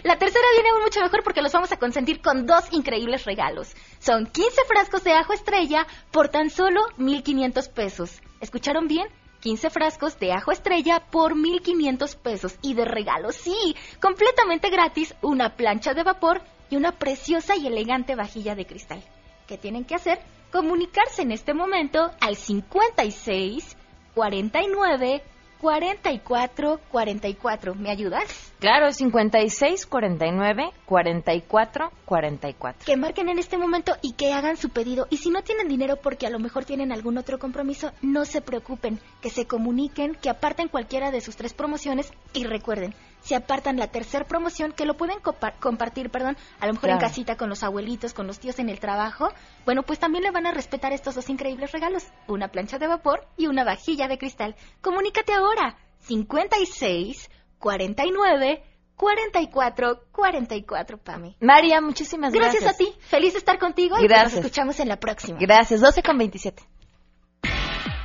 La 0.03 0.17
tercera 0.17 0.45
viene 0.55 0.71
aún 0.71 0.83
mucho 0.83 1.01
mejor 1.01 1.23
porque 1.23 1.43
los 1.43 1.53
vamos 1.53 1.73
a 1.73 1.77
consentir 1.77 2.23
con 2.23 2.47
dos 2.47 2.73
increíbles 2.73 3.27
regalos. 3.27 3.75
Son 3.99 4.25
15 4.25 4.63
frascos 4.67 5.05
de 5.05 5.13
ajo 5.13 5.35
estrella 5.35 5.87
por 6.11 6.29
tan 6.29 6.49
solo 6.49 6.81
1.500 6.97 7.71
pesos. 7.71 8.23
¿Escucharon 8.41 8.89
bien? 8.89 9.07
15 9.41 9.71
frascos 9.71 10.19
de 10.19 10.33
ajo 10.33 10.53
estrella 10.53 11.03
por 11.11 11.35
1.500 11.35 12.17
pesos. 12.17 12.59
Y 12.63 12.75
de 12.75 12.85
regalo, 12.85 13.33
sí, 13.33 13.77
completamente 14.01 14.71
gratis, 14.71 15.15
una 15.23 15.57
plancha 15.57 15.95
de 15.95 16.03
vapor 16.03 16.43
y 16.69 16.77
una 16.77 16.93
preciosa 16.93 17.57
y 17.57 17.67
elegante 17.67 18.15
vajilla 18.15 18.55
de 18.55 18.67
cristal. 18.67 19.03
¿Qué 19.47 19.59
tienen 19.59 19.85
que 19.85 19.97
hacer? 19.97 20.21
Comunicarse 20.53 21.23
en 21.23 21.33
este 21.33 21.55
momento 21.55 22.11
al 22.21 22.37
56 22.37 23.77
49 24.15 25.23
44 25.61 26.81
44. 26.91 27.75
¿Me 27.75 27.91
ayudas? 27.91 28.53
Claro, 28.59 28.93
56 28.93 29.87
49 29.87 30.71
44 30.87 31.93
44. 32.05 32.87
Que 32.87 32.97
marquen 32.97 33.29
en 33.29 33.39
este 33.39 33.59
momento 33.59 33.93
y 34.03 34.13
que 34.13 34.33
hagan 34.33 34.57
su 34.57 34.71
pedido. 34.71 35.07
Y 35.11 35.19
si 35.19 35.31
no 35.31 35.43
tienen 35.43 35.69
dinero 35.69 35.97
porque 35.97 36.27
a 36.27 36.31
lo 36.31 36.39
mejor 36.39 36.65
tienen 36.65 36.93
algún 36.93 37.19
otro 37.19 37.39
compromiso, 37.39 37.93
no 38.01 38.25
se 38.25 38.41
preocupen. 38.41 38.99
Que 39.21 39.31
se 39.31 39.47
comuniquen, 39.47 40.15
que 40.15 40.31
aparten 40.31 40.69
cualquiera 40.69 41.11
de 41.11 41.21
sus 41.21 41.37
tres 41.37 41.53
promociones 41.53 42.11
y 42.33 42.45
recuerden, 42.45 42.95
si 43.23 43.35
apartan 43.35 43.77
la 43.77 43.89
tercera 43.89 44.27
promoción, 44.27 44.73
que 44.73 44.85
lo 44.85 44.97
pueden 44.97 45.19
compartir, 45.61 46.11
perdón, 46.11 46.37
a 46.59 46.67
lo 46.67 46.75
mejor 46.75 46.91
en 46.91 46.99
casita 46.99 47.37
con 47.37 47.49
los 47.49 47.63
abuelitos, 47.63 48.15
con 48.15 48.27
los 48.27 48.39
tíos 48.39 48.59
en 48.59 48.69
el 48.69 48.81
trabajo, 48.81 49.29
bueno, 49.65 49.83
pues 49.83 49.99
también 49.99 50.25
le 50.25 50.31
van 50.31 50.47
a 50.47 50.53
respetar 50.53 50.93
estos 50.93 51.15
dos 51.15 51.29
increíbles 51.29 51.73
regalos, 51.73 52.07
una 52.27 52.49
plancha 52.49 52.79
de 52.79 52.87
vapor 52.87 53.27
y 53.37 53.47
una 53.47 53.65
vajilla 53.65 54.09
de 54.09 54.19
cristal. 54.19 54.57
Comunícate 54.81 55.33
ahora, 55.33 55.77
56 56.01 57.31
49 57.59 58.65
44 58.97 60.03
44, 60.13 60.99
Pame. 60.99 61.37
María, 61.41 61.81
muchísimas 61.81 62.33
gracias. 62.33 62.63
Gracias 62.63 62.75
a 62.75 62.77
ti. 62.77 63.01
Feliz 63.01 63.33
de 63.33 63.39
estar 63.39 63.59
contigo 63.59 63.97
y 63.99 64.07
nos 64.07 64.35
escuchamos 64.35 64.79
en 64.81 64.89
la 64.89 64.99
próxima. 64.99 65.39
Gracias. 65.41 65.81
12 65.81 66.03
con 66.03 66.19
27. 66.19 66.63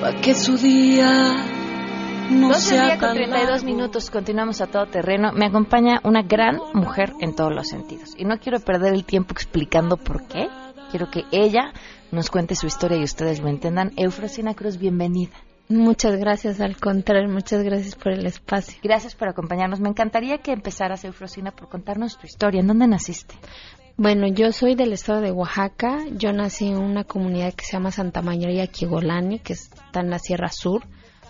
para 0.00 0.20
que 0.20 0.34
su 0.34 0.56
día 0.56 1.36
no 2.30 2.48
12 2.48 2.60
sea 2.60 2.84
día 2.84 2.98
con 2.98 3.08
tan 3.08 3.16
32 3.16 3.48
largo. 3.48 3.66
minutos, 3.66 4.10
continuamos 4.10 4.60
a 4.60 4.66
todo 4.66 4.86
terreno. 4.86 5.32
Me 5.32 5.46
acompaña 5.46 6.00
una 6.04 6.22
gran 6.22 6.58
mujer 6.74 7.12
en 7.20 7.34
todos 7.34 7.54
los 7.54 7.68
sentidos. 7.68 8.14
Y 8.16 8.24
no 8.24 8.38
quiero 8.38 8.60
perder 8.60 8.94
el 8.94 9.04
tiempo 9.04 9.32
explicando 9.32 9.96
por 9.96 10.26
qué. 10.26 10.48
Quiero 10.90 11.10
que 11.10 11.24
ella 11.32 11.72
nos 12.12 12.30
cuente 12.30 12.54
su 12.54 12.66
historia 12.66 12.98
y 12.98 13.04
ustedes 13.04 13.40
lo 13.40 13.48
entendan. 13.48 13.92
Eufrosina 13.96 14.54
Cruz, 14.54 14.78
bienvenida. 14.78 15.32
Muchas 15.70 16.16
gracias, 16.16 16.62
al 16.62 16.78
contrario, 16.78 17.28
muchas 17.28 17.62
gracias 17.62 17.94
por 17.94 18.12
el 18.12 18.24
espacio. 18.24 18.78
Gracias 18.82 19.14
por 19.14 19.28
acompañarnos. 19.28 19.80
Me 19.80 19.90
encantaría 19.90 20.38
que 20.38 20.52
empezaras, 20.52 21.04
Eufrosina, 21.04 21.50
por 21.50 21.68
contarnos 21.68 22.16
tu 22.16 22.26
historia. 22.26 22.60
¿En 22.60 22.68
dónde 22.68 22.86
naciste? 22.86 23.34
Bueno, 24.00 24.28
yo 24.28 24.52
soy 24.52 24.76
del 24.76 24.92
estado 24.92 25.22
de 25.22 25.32
Oaxaca. 25.32 26.06
Yo 26.12 26.32
nací 26.32 26.68
en 26.68 26.78
una 26.78 27.02
comunidad 27.02 27.52
que 27.52 27.64
se 27.64 27.72
llama 27.72 27.90
Santa 27.90 28.22
María 28.22 28.64
Quigolani, 28.68 29.40
que 29.40 29.54
está 29.54 30.02
en 30.02 30.10
la 30.10 30.20
Sierra 30.20 30.52
Sur. 30.52 30.84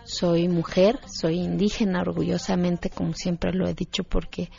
Soy 0.04 0.48
mujer, 0.48 1.00
soy 1.06 1.40
indígena, 1.40 2.02
orgullosamente, 2.02 2.90
como 2.90 3.14
siempre 3.14 3.54
lo 3.54 3.66
he 3.66 3.72
dicho, 3.72 4.04
porque 4.04 4.50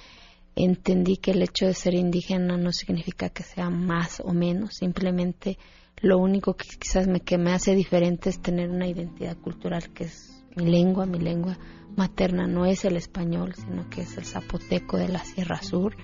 entendí 0.56 1.18
que 1.18 1.32
el 1.32 1.44
hecho 1.44 1.68
de 1.68 1.76
ser 1.76 1.94
indígena 1.94 2.58
no 2.58 2.72
significa 2.72 3.30
que 3.30 3.44
sea 3.44 3.70
más 3.70 4.22
o 4.26 4.34
menos, 4.34 4.78
simplemente 4.78 5.60
Lo 6.02 6.18
único 6.18 6.56
que 6.56 6.68
quizás 6.80 7.08
que 7.24 7.38
me 7.38 7.52
hace 7.52 7.76
diferente 7.76 8.32
es 8.32 8.42
tener 8.42 8.72
una 8.72 8.88
identidad 8.88 9.38
cultural 9.38 9.94
que 9.94 10.06
es 10.06 10.44
mi 10.56 10.66
lengua, 10.66 11.06
mi 11.06 11.20
lengua 11.20 11.60
materna 11.96 12.48
no 12.48 12.66
es 12.66 12.86
el 12.86 12.98
español, 12.98 13.54
sino 13.54 13.88
que 13.88 14.02
es 14.02 14.18
el 14.18 14.26
zapoteco 14.26 14.98
de 14.98 15.10
la 15.10 15.24
Sierra 15.24 15.62
Sur. 15.62 15.96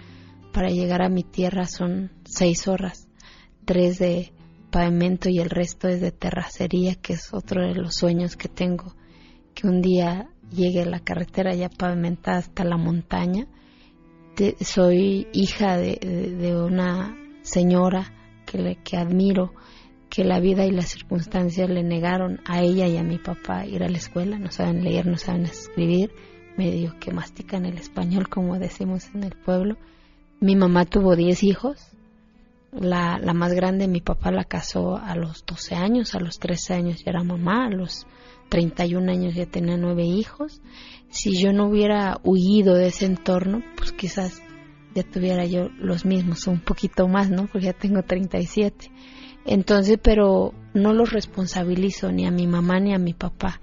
Para 0.55 0.69
llegar 0.69 1.01
a 1.01 1.09
mi 1.09 1.23
tierra 1.23 1.65
son 1.65 2.13
seis 2.23 2.69
horas, 2.69 3.09
tres 3.65 3.99
de 3.99 4.31
pavimento 4.71 5.27
y 5.27 5.39
el 5.39 5.49
resto 5.49 5.89
es 5.89 5.99
de 5.99 6.13
terracería, 6.13 6.95
que 6.95 7.11
es 7.11 7.33
otro 7.33 7.67
de 7.67 7.75
los 7.75 7.95
sueños 7.95 8.37
que 8.37 8.47
tengo, 8.47 8.95
que 9.53 9.67
un 9.67 9.81
día 9.81 10.29
llegue 10.53 10.85
la 10.85 11.01
carretera 11.01 11.53
ya 11.53 11.67
pavimentada 11.67 12.37
hasta 12.37 12.63
la 12.63 12.77
montaña. 12.77 13.47
soy 14.61 15.27
hija 15.33 15.75
de, 15.75 16.55
una 16.55 17.17
señora 17.41 18.13
que, 18.45 18.57
le, 18.57 18.75
que 18.77 18.95
admiro, 18.95 19.51
que 20.09 20.23
la 20.23 20.39
vida 20.39 20.63
y 20.65 20.71
las 20.71 20.87
circunstancias 20.87 21.69
le 21.69 21.83
negaron 21.83 22.39
a 22.45 22.61
ella 22.61 22.87
y 22.87 22.95
a 22.95 23.03
mi 23.03 23.17
papá 23.17 23.65
ir 23.65 23.83
a 23.83 23.89
la 23.89 23.97
escuela, 23.97 24.39
no 24.39 24.51
saben 24.51 24.85
leer, 24.85 25.05
no 25.05 25.17
saben 25.17 25.43
escribir, 25.43 26.13
medio 26.57 26.97
que 26.97 27.11
mastican 27.11 27.65
el 27.65 27.77
español 27.77 28.29
como 28.29 28.57
decimos 28.57 29.09
en 29.13 29.25
el 29.25 29.35
pueblo. 29.35 29.75
Mi 30.39 30.55
mamá 30.55 30.85
tuvo 30.85 31.15
diez 31.15 31.43
hijos, 31.43 31.95
la, 32.71 33.17
la 33.19 33.33
más 33.33 33.53
grande, 33.53 33.87
mi 33.87 34.01
papá 34.01 34.31
la 34.31 34.43
casó 34.43 34.97
a 34.97 35.15
los 35.15 35.45
12 35.45 35.75
años, 35.75 36.13
a 36.13 36.19
los 36.19 36.39
13 36.39 36.73
años 36.73 37.03
ya 37.03 37.11
era 37.11 37.23
mamá, 37.23 37.67
a 37.67 37.69
los 37.69 38.05
31 38.49 39.11
años 39.11 39.35
ya 39.35 39.45
tenía 39.45 39.77
nueve 39.77 40.03
hijos. 40.03 40.61
Si 41.09 41.37
yo 41.37 41.53
no 41.53 41.67
hubiera 41.67 42.19
huido 42.23 42.75
de 42.75 42.87
ese 42.87 43.05
entorno, 43.05 43.63
pues 43.77 43.91
quizás 43.91 44.41
ya 44.93 45.03
tuviera 45.03 45.45
yo 45.45 45.69
los 45.79 46.05
mismos, 46.05 46.47
un 46.47 46.59
poquito 46.59 47.07
más, 47.07 47.29
¿no? 47.29 47.47
Porque 47.47 47.67
ya 47.67 47.73
tengo 47.73 48.03
37. 48.03 48.91
Entonces, 49.45 49.99
pero 50.01 50.53
no 50.73 50.93
los 50.93 51.11
responsabilizo 51.11 52.11
ni 52.11 52.25
a 52.25 52.31
mi 52.31 52.47
mamá 52.47 52.79
ni 52.79 52.93
a 52.93 52.97
mi 52.97 53.13
papá. 53.13 53.61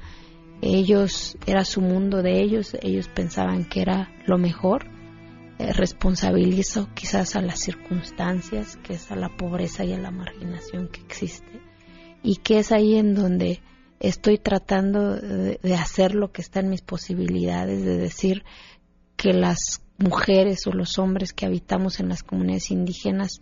Ellos, 0.61 1.37
era 1.47 1.65
su 1.65 1.81
mundo 1.81 2.23
de 2.23 2.41
ellos, 2.41 2.77
ellos 2.83 3.09
pensaban 3.09 3.65
que 3.65 3.83
era 3.83 4.11
lo 4.27 4.39
mejor 4.39 4.92
eh, 5.63 5.73
responsabilizo 5.73 6.89
quizás 6.95 7.37
a 7.37 7.41
las 7.41 7.61
circunstancias, 7.61 8.77
que 8.83 8.95
es 8.95 9.11
a 9.13 9.17
la 9.17 9.29
pobreza 9.29 9.85
y 9.85 9.93
a 9.93 9.99
la 9.99 10.11
marginación 10.11 10.89
que 10.89 11.01
existe, 11.01 11.61
y 12.23 12.37
que 12.37 12.59
es 12.59 12.73
ahí 12.73 12.97
en 12.97 13.15
donde 13.15 13.61
estoy 14.01 14.39
tratando 14.39 15.15
de, 15.15 15.59
hacer 15.77 16.15
lo 16.15 16.33
que 16.33 16.43
está 16.43 16.61
en 16.61 16.71
mis 16.71 16.83
posibilidades, 16.83 17.85
de 17.85 17.97
decir 17.97 18.45
que 19.17 19.33
las 19.33 19.85
mujeres 19.99 20.67
o 20.67 20.73
los 20.73 20.99
hombres 20.99 21.33
que 21.33 21.47
habitamos 21.47 22.01
en 22.01 22.09
las 22.09 22.25
comunidades 22.25 22.73
indígenas, 22.73 23.41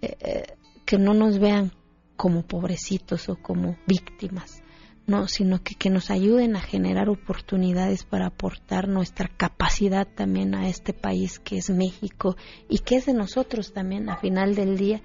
eh, 0.00 0.16
eh, 0.20 0.42
que 0.84 0.98
no 0.98 1.14
nos 1.14 1.38
vean 1.38 1.70
como 2.16 2.42
pobrecitos 2.42 3.28
o 3.28 3.36
como 3.36 3.76
víctimas, 3.86 4.61
no, 5.06 5.26
sino 5.26 5.62
que, 5.62 5.74
que 5.74 5.90
nos 5.90 6.10
ayuden 6.10 6.56
a 6.56 6.60
generar 6.60 7.08
oportunidades 7.08 8.04
para 8.04 8.26
aportar 8.26 8.88
nuestra 8.88 9.28
capacidad 9.28 10.06
también 10.06 10.54
a 10.54 10.68
este 10.68 10.92
país 10.92 11.38
que 11.38 11.58
es 11.58 11.70
México 11.70 12.36
y 12.68 12.78
que 12.78 12.96
es 12.96 13.06
de 13.06 13.14
nosotros 13.14 13.72
también 13.72 14.08
a 14.08 14.16
final 14.16 14.54
del 14.54 14.78
día 14.78 15.02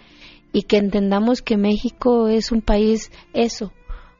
y 0.53 0.63
que 0.63 0.77
entendamos 0.77 1.41
que 1.41 1.57
México 1.57 2.27
es 2.27 2.51
un 2.51 2.61
país 2.61 3.11
eso, 3.33 3.73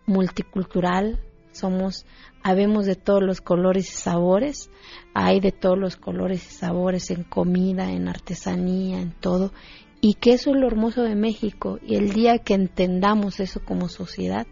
multicultural, 0.06 1.20
somos, 1.52 2.06
habemos 2.44 2.86
de 2.86 2.96
todos 2.96 3.24
los 3.24 3.42
colores 3.42 3.92
y 3.92 3.98
sabores, 3.98 4.70
hay 5.14 5.40
de 5.40 5.52
todos 5.52 5.78
los 5.78 5.98
colores 5.98 6.46
y 6.46 6.54
sabores 6.54 7.10
en 7.12 7.24
comida, 7.24 7.92
en 7.92 8.08
artesanía, 8.08 9.00
en 9.00 9.12
todo, 9.12 9.52
y 10.00 10.14
que 10.16 10.34
eso 10.34 10.52
es 10.52 10.58
lo 10.58 10.68
hermoso 10.68 11.02
de 11.02 11.16
México, 11.16 11.80
y 11.86 11.96
el 11.96 12.14
día 12.14 12.38
que 12.40 12.54
entendamos 12.54 13.40
eso 13.40 13.62
como 13.66 13.90
sociedad, 13.90 14.46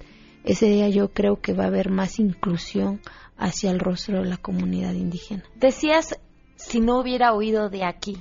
ese 0.46 0.68
día 0.68 0.88
yo 0.90 1.12
creo 1.12 1.42
que 1.42 1.54
va 1.54 1.66
a 1.66 1.68
haber 1.68 1.90
más 1.90 2.20
inclusión 2.20 3.02
hacia 3.38 3.72
el 3.72 3.80
rostro 3.80 4.22
de 4.22 4.30
la 4.30 4.38
comunidad 4.38 4.94
indígena. 4.94 5.44
Decías, 5.56 6.20
si 6.56 6.80
no 6.80 7.00
hubiera 7.00 7.34
huido 7.34 7.70
de 7.70 7.84
aquí, 7.84 8.16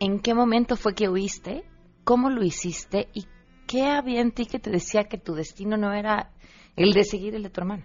¿en 0.00 0.20
qué 0.20 0.32
momento 0.32 0.76
fue 0.76 0.94
que 0.94 1.08
huiste? 1.08 1.64
¿Cómo 2.04 2.30
lo 2.30 2.44
hiciste? 2.44 3.08
¿Y 3.12 3.26
qué 3.66 3.86
había 3.86 4.20
en 4.20 4.32
ti 4.32 4.46
que 4.46 4.60
te 4.60 4.70
decía 4.70 5.04
que 5.04 5.18
tu 5.18 5.34
destino 5.34 5.76
no 5.76 5.92
era 5.92 6.30
el 6.76 6.92
de 6.92 7.04
seguir 7.04 7.34
el 7.34 7.42
de 7.42 7.50
tu 7.50 7.60
hermano? 7.60 7.84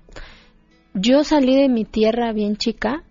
Yo 0.93 1.23
salí 1.23 1.55
de 1.55 1.69
mi 1.69 1.85
tierra 1.85 2.31
bien 2.33 2.57
chica 2.57 3.03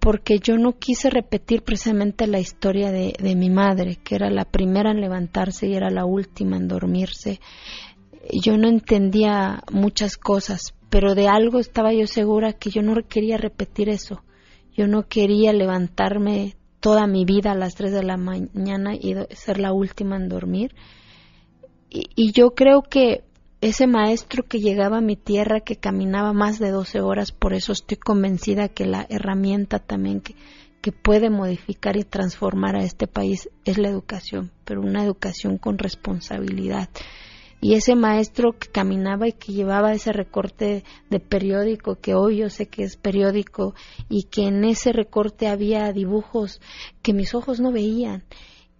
porque 0.00 0.40
yo 0.40 0.58
no 0.58 0.72
quise 0.72 1.08
repetir 1.08 1.62
precisamente 1.62 2.26
la 2.26 2.40
historia 2.40 2.90
de, 2.90 3.14
de 3.18 3.36
mi 3.36 3.48
madre, 3.48 3.96
que 4.02 4.16
era 4.16 4.28
la 4.28 4.44
primera 4.44 4.90
en 4.90 5.00
levantarse 5.00 5.68
y 5.68 5.74
era 5.74 5.88
la 5.88 6.04
última 6.04 6.56
en 6.56 6.66
dormirse 6.66 7.40
yo 8.32 8.56
no 8.56 8.68
entendía 8.68 9.62
muchas 9.70 10.16
cosas, 10.16 10.74
pero 10.90 11.14
de 11.14 11.28
algo 11.28 11.58
estaba 11.58 11.92
yo 11.92 12.06
segura 12.06 12.52
que 12.52 12.70
yo 12.70 12.82
no 12.82 12.94
quería 13.08 13.36
repetir 13.36 13.88
eso. 13.88 14.22
Yo 14.76 14.86
no 14.86 15.08
quería 15.08 15.52
levantarme 15.52 16.56
toda 16.80 17.06
mi 17.06 17.24
vida 17.24 17.52
a 17.52 17.56
las 17.56 17.74
3 17.74 17.92
de 17.92 18.02
la 18.04 18.16
mañana 18.16 18.94
y 18.94 19.14
ser 19.30 19.58
la 19.58 19.72
última 19.72 20.16
en 20.16 20.28
dormir. 20.28 20.74
Y, 21.90 22.32
yo 22.32 22.54
creo 22.54 22.82
que 22.82 23.24
ese 23.60 23.86
maestro 23.86 24.44
que 24.44 24.60
llegaba 24.60 24.98
a 24.98 25.02
mi 25.02 25.16
tierra, 25.16 25.60
que 25.60 25.76
caminaba 25.76 26.32
más 26.32 26.58
de 26.58 26.70
12 26.70 27.00
horas, 27.00 27.32
por 27.32 27.54
eso 27.54 27.72
estoy 27.72 27.96
convencida 27.96 28.68
que 28.68 28.84
la 28.84 29.06
herramienta 29.08 29.78
también 29.78 30.20
que, 30.20 30.36
que 30.80 30.92
puede 30.92 31.30
modificar 31.30 31.96
y 31.96 32.04
transformar 32.04 32.76
a 32.76 32.84
este 32.84 33.06
país 33.06 33.48
es 33.64 33.78
la 33.78 33.88
educación, 33.88 34.52
pero 34.64 34.82
una 34.82 35.02
educación 35.02 35.58
con 35.58 35.78
responsabilidad 35.78 36.88
y 37.60 37.74
ese 37.74 37.96
maestro 37.96 38.52
que 38.52 38.68
caminaba 38.68 39.26
y 39.28 39.32
que 39.32 39.52
llevaba 39.52 39.92
ese 39.92 40.12
recorte 40.12 40.84
de 41.10 41.20
periódico, 41.20 41.96
que 41.96 42.14
hoy 42.14 42.38
yo 42.38 42.50
sé 42.50 42.66
que 42.66 42.84
es 42.84 42.96
periódico, 42.96 43.74
y 44.08 44.24
que 44.24 44.46
en 44.46 44.64
ese 44.64 44.92
recorte 44.92 45.48
había 45.48 45.92
dibujos 45.92 46.60
que 47.02 47.12
mis 47.12 47.34
ojos 47.34 47.60
no 47.60 47.72
veían, 47.72 48.22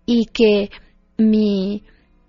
y 0.06 0.26
que 0.26 0.70
mi, 1.16 1.82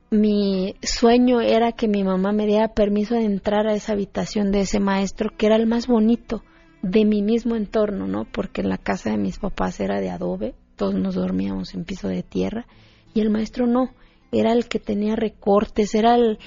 mi 0.10 0.76
sueño 0.82 1.40
era 1.40 1.72
que 1.72 1.88
mi 1.88 2.04
mamá 2.04 2.32
me 2.32 2.48
diera 2.48 2.74
permiso 2.74 3.14
de 3.14 3.26
entrar 3.26 3.68
a 3.68 3.74
esa 3.74 3.94
habitación 3.94 4.52
de 4.52 4.62
ese 4.62 4.80
maestro, 4.80 5.30
que 5.38 5.46
era 5.46 5.56
el 5.56 5.68
más 5.68 5.86
bonito 5.86 6.44
de 6.82 7.06
mi 7.06 7.22
mismo 7.22 7.56
entorno, 7.56 8.08
¿no? 8.08 8.26
Porque 8.26 8.64
la 8.64 8.78
casa 8.78 9.12
de 9.12 9.18
mis 9.18 9.38
papás 9.38 9.80
era 9.80 10.00
de 10.00 10.10
adobe, 10.10 10.56
todos 10.76 10.96
nos 10.96 11.14
dormíamos 11.14 11.76
en 11.76 11.86
piso 11.86 12.08
de 12.08 12.24
tierra, 12.24 12.66
y 13.14 13.22
el 13.22 13.30
maestro 13.30 13.68
no 13.68 13.92
era 14.32 14.54
el 14.54 14.68
que 14.68 14.80
tenía 14.80 15.16
recortes, 15.16 15.96
era 15.96 16.16
el, 16.16 16.38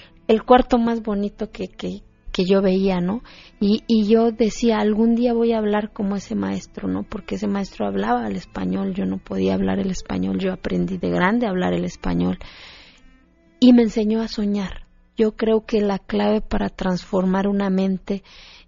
cuarto 0.44 0.78
más 0.78 1.02
bonito 1.02 1.50
que, 1.50 1.68
que, 1.68 2.02
que 2.32 2.44
yo 2.44 2.62
veía, 2.62 3.00
¿no? 3.00 3.22
Y, 3.60 3.82
y, 3.86 4.06
yo 4.06 4.30
decía, 4.30 4.78
algún 4.78 5.14
día 5.14 5.34
voy 5.34 5.52
a 5.52 5.58
hablar 5.58 5.92
como 5.92 6.16
ese 6.16 6.34
maestro, 6.34 6.88
¿no? 6.88 7.02
Porque 7.02 7.34
ese 7.34 7.48
maestro 7.48 7.86
hablaba 7.86 8.26
el 8.26 8.36
español, 8.36 8.94
yo 8.94 9.04
no 9.04 9.18
podía 9.18 9.54
hablar 9.54 9.78
el 9.78 9.90
español, 9.90 10.38
yo 10.38 10.52
aprendí 10.52 10.98
de 10.98 11.10
grande 11.10 11.46
a 11.46 11.50
hablar 11.50 11.74
el 11.74 11.84
español. 11.84 12.38
Y 13.60 13.72
me 13.72 13.82
enseñó 13.82 14.22
a 14.22 14.28
soñar. 14.28 14.86
Yo 15.16 15.36
creo 15.36 15.66
que 15.66 15.80
la 15.80 15.98
clave 15.98 16.40
para 16.40 16.70
transformar 16.70 17.46
una 17.46 17.68
mente 17.68 18.22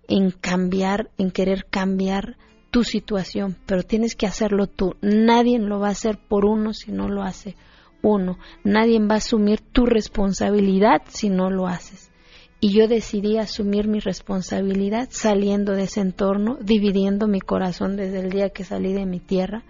en 0.08 0.30
cambiar, 0.30 1.10
en 1.16 1.30
querer 1.30 1.64
cambiar 1.70 2.36
tu 2.70 2.84
situación, 2.84 3.56
pero 3.66 3.82
tienes 3.82 4.14
que 4.14 4.26
hacerlo 4.26 4.66
tú. 4.66 4.96
Nadie 5.00 5.58
lo 5.58 5.80
va 5.80 5.88
a 5.88 5.92
hacer 5.92 6.18
por 6.18 6.44
uno 6.44 6.74
si 6.74 6.92
no 6.92 7.08
lo 7.08 7.22
hace 7.22 7.56
uno. 8.04 8.38
Nadie 8.62 9.00
va 9.00 9.14
a 9.14 9.18
asumir 9.18 9.60
tu 9.60 9.86
responsabilidad 9.86 11.02
si 11.08 11.30
no 11.30 11.50
lo 11.50 11.66
haces. 11.66 12.12
Y 12.60 12.72
yo 12.72 12.86
decidí 12.86 13.38
asumir 13.38 13.88
mi 13.88 13.98
responsabilidad 13.98 15.08
saliendo 15.10 15.72
de 15.72 15.82
ese 15.82 16.00
entorno, 16.00 16.56
dividiendo 16.60 17.26
mi 17.26 17.40
corazón 17.40 17.96
desde 17.96 18.20
el 18.20 18.30
día 18.30 18.50
que 18.50 18.64
salí 18.64 18.92
de 18.92 19.06
mi 19.06 19.20
tierra. 19.20 19.64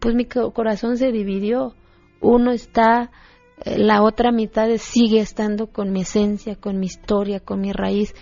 Pues 0.00 0.14
mi 0.14 0.24
corazón 0.26 0.96
se 0.96 1.12
dividió. 1.12 1.74
Uno 2.20 2.50
está, 2.50 3.10
eh, 3.64 3.78
la 3.78 4.02
otra 4.02 4.32
mitad 4.32 4.68
sigue 4.78 5.20
estando 5.20 5.68
con 5.68 5.92
mi 5.92 6.00
esencia, 6.00 6.56
con 6.56 6.78
mi 6.78 6.86
historia, 6.86 7.40
con 7.40 7.60
mi 7.60 7.72
raíz, 7.72 8.14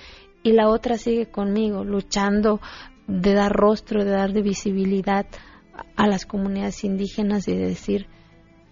y 0.42 0.52
la 0.52 0.68
otra 0.68 0.98
sigue 0.98 1.26
conmigo, 1.26 1.84
luchando 1.84 2.60
de 3.06 3.34
dar 3.34 3.52
rostro, 3.52 4.04
de 4.04 4.10
dar 4.10 4.32
visibilidad 4.32 5.26
a 5.96 6.06
las 6.06 6.26
comunidades 6.26 6.84
indígenas 6.84 7.48
y 7.48 7.54
de 7.56 7.66
decir, 7.68 8.06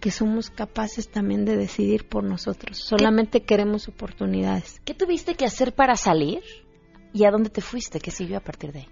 que 0.01 0.11
somos 0.11 0.49
capaces 0.49 1.09
también 1.09 1.45
de 1.45 1.55
decidir 1.55 2.09
por 2.09 2.23
nosotros. 2.23 2.77
Solamente 2.77 3.43
queremos 3.43 3.87
oportunidades. 3.87 4.81
¿Qué 4.83 4.93
tuviste 4.93 5.35
que 5.35 5.45
hacer 5.45 5.73
para 5.73 5.95
salir? 5.95 6.41
¿Y 7.13 7.23
a 7.25 7.31
dónde 7.31 7.49
te 7.49 7.61
fuiste? 7.61 7.99
¿Qué 7.99 8.09
siguió 8.09 8.37
a 8.37 8.41
partir 8.41 8.73
de 8.73 8.79
ahí? 8.79 8.87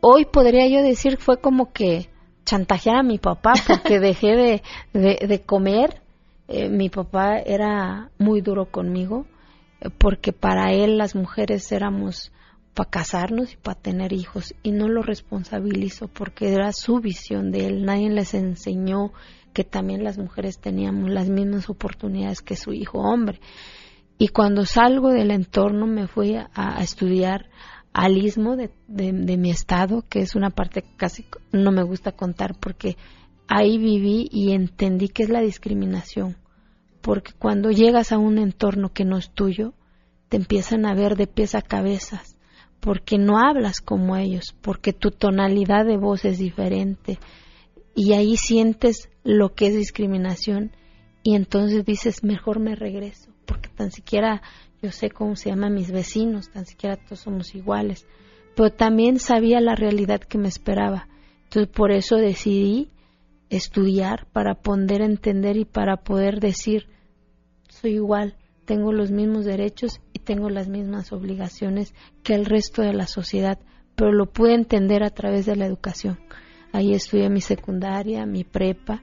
Hoy 0.00 0.26
podría 0.26 0.68
yo 0.68 0.82
decir 0.82 1.18
fue 1.18 1.40
como 1.40 1.72
que 1.72 2.10
chantajear 2.44 2.96
a 2.96 3.02
mi 3.02 3.18
papá 3.18 3.54
porque 3.66 4.00
dejé 4.00 4.60
de, 4.92 5.42
comer. 5.46 6.02
Eh, 6.48 6.68
mi 6.68 6.90
papá 6.90 7.38
era 7.38 8.10
muy 8.18 8.42
duro 8.42 8.66
conmigo 8.66 9.26
eh, 9.80 9.88
porque 9.96 10.32
para 10.32 10.72
él 10.72 10.98
las 10.98 11.14
mujeres 11.14 11.72
éramos 11.72 12.32
para 12.74 12.90
casarnos 12.90 13.52
y 13.52 13.56
para 13.56 13.80
tener 13.80 14.12
hijos 14.12 14.54
y 14.62 14.72
no 14.72 14.88
lo 14.88 15.00
responsabilizo 15.02 16.08
porque 16.08 16.52
era 16.52 16.72
su 16.72 16.98
visión 16.98 17.52
de 17.52 17.68
él. 17.68 17.84
Nadie 17.84 18.10
les 18.10 18.34
enseñó 18.34 19.12
que 19.54 19.64
también 19.64 20.04
las 20.04 20.18
mujeres 20.18 20.58
teníamos 20.58 21.08
las 21.08 21.30
mismas 21.30 21.70
oportunidades 21.70 22.42
que 22.42 22.56
su 22.56 22.74
hijo 22.74 22.98
hombre. 22.98 23.40
Y 24.18 24.28
cuando 24.28 24.66
salgo 24.66 25.10
del 25.10 25.30
entorno 25.30 25.86
me 25.86 26.06
fui 26.06 26.36
a, 26.36 26.82
estudiar 26.82 27.46
al 27.92 28.18
istmo 28.18 28.56
de, 28.56 28.70
de, 28.88 29.36
mi 29.38 29.50
estado, 29.50 30.04
que 30.08 30.20
es 30.20 30.34
una 30.34 30.50
parte 30.50 30.82
que 30.82 30.96
casi 30.96 31.24
no 31.52 31.70
me 31.72 31.84
gusta 31.84 32.12
contar 32.12 32.56
porque 32.58 32.96
ahí 33.48 33.78
viví 33.78 34.28
y 34.30 34.52
entendí 34.52 35.08
que 35.08 35.22
es 35.22 35.30
la 35.30 35.40
discriminación. 35.40 36.36
Porque 37.00 37.32
cuando 37.38 37.70
llegas 37.70 38.12
a 38.12 38.18
un 38.18 38.38
entorno 38.38 38.92
que 38.92 39.04
no 39.04 39.16
es 39.16 39.30
tuyo, 39.30 39.74
te 40.28 40.36
empiezan 40.36 40.86
a 40.86 40.94
ver 40.94 41.16
de 41.16 41.26
pies 41.26 41.54
a 41.54 41.62
cabezas, 41.62 42.36
porque 42.80 43.18
no 43.18 43.38
hablas 43.38 43.80
como 43.80 44.16
ellos, 44.16 44.54
porque 44.62 44.92
tu 44.92 45.10
tonalidad 45.10 45.84
de 45.84 45.96
voz 45.96 46.24
es 46.24 46.38
diferente. 46.38 47.18
Y 47.94 48.12
ahí 48.12 48.36
sientes 48.36 49.08
lo 49.22 49.54
que 49.54 49.68
es 49.68 49.74
discriminación 49.74 50.72
y 51.22 51.34
entonces 51.34 51.84
dices, 51.84 52.24
mejor 52.24 52.60
me 52.60 52.74
regreso 52.74 53.34
porque 53.44 53.68
tan 53.68 53.90
siquiera 53.90 54.42
yo 54.82 54.90
sé 54.90 55.10
cómo 55.10 55.36
se 55.36 55.50
llaman 55.50 55.74
mis 55.74 55.90
vecinos, 55.90 56.50
tan 56.50 56.66
siquiera 56.66 56.96
todos 56.96 57.20
somos 57.20 57.54
iguales, 57.54 58.06
pero 58.54 58.70
también 58.70 59.18
sabía 59.18 59.60
la 59.60 59.74
realidad 59.74 60.20
que 60.20 60.38
me 60.38 60.48
esperaba. 60.48 61.08
Entonces 61.44 61.72
por 61.74 61.92
eso 61.92 62.16
decidí 62.16 62.90
estudiar 63.50 64.26
para 64.32 64.54
poder 64.54 65.00
entender 65.02 65.56
y 65.56 65.64
para 65.64 65.98
poder 65.98 66.40
decir, 66.40 66.88
soy 67.68 67.94
igual, 67.94 68.36
tengo 68.64 68.92
los 68.92 69.10
mismos 69.10 69.44
derechos 69.44 70.00
y 70.12 70.18
tengo 70.20 70.50
las 70.50 70.68
mismas 70.68 71.12
obligaciones 71.12 71.94
que 72.22 72.34
el 72.34 72.46
resto 72.46 72.82
de 72.82 72.94
la 72.94 73.06
sociedad, 73.06 73.58
pero 73.94 74.12
lo 74.12 74.26
pude 74.26 74.54
entender 74.54 75.02
a 75.04 75.10
través 75.10 75.46
de 75.46 75.56
la 75.56 75.66
educación. 75.66 76.18
Ahí 76.74 76.92
estudié 76.92 77.30
mi 77.30 77.40
secundaria, 77.40 78.26
mi 78.26 78.42
prepa, 78.42 79.00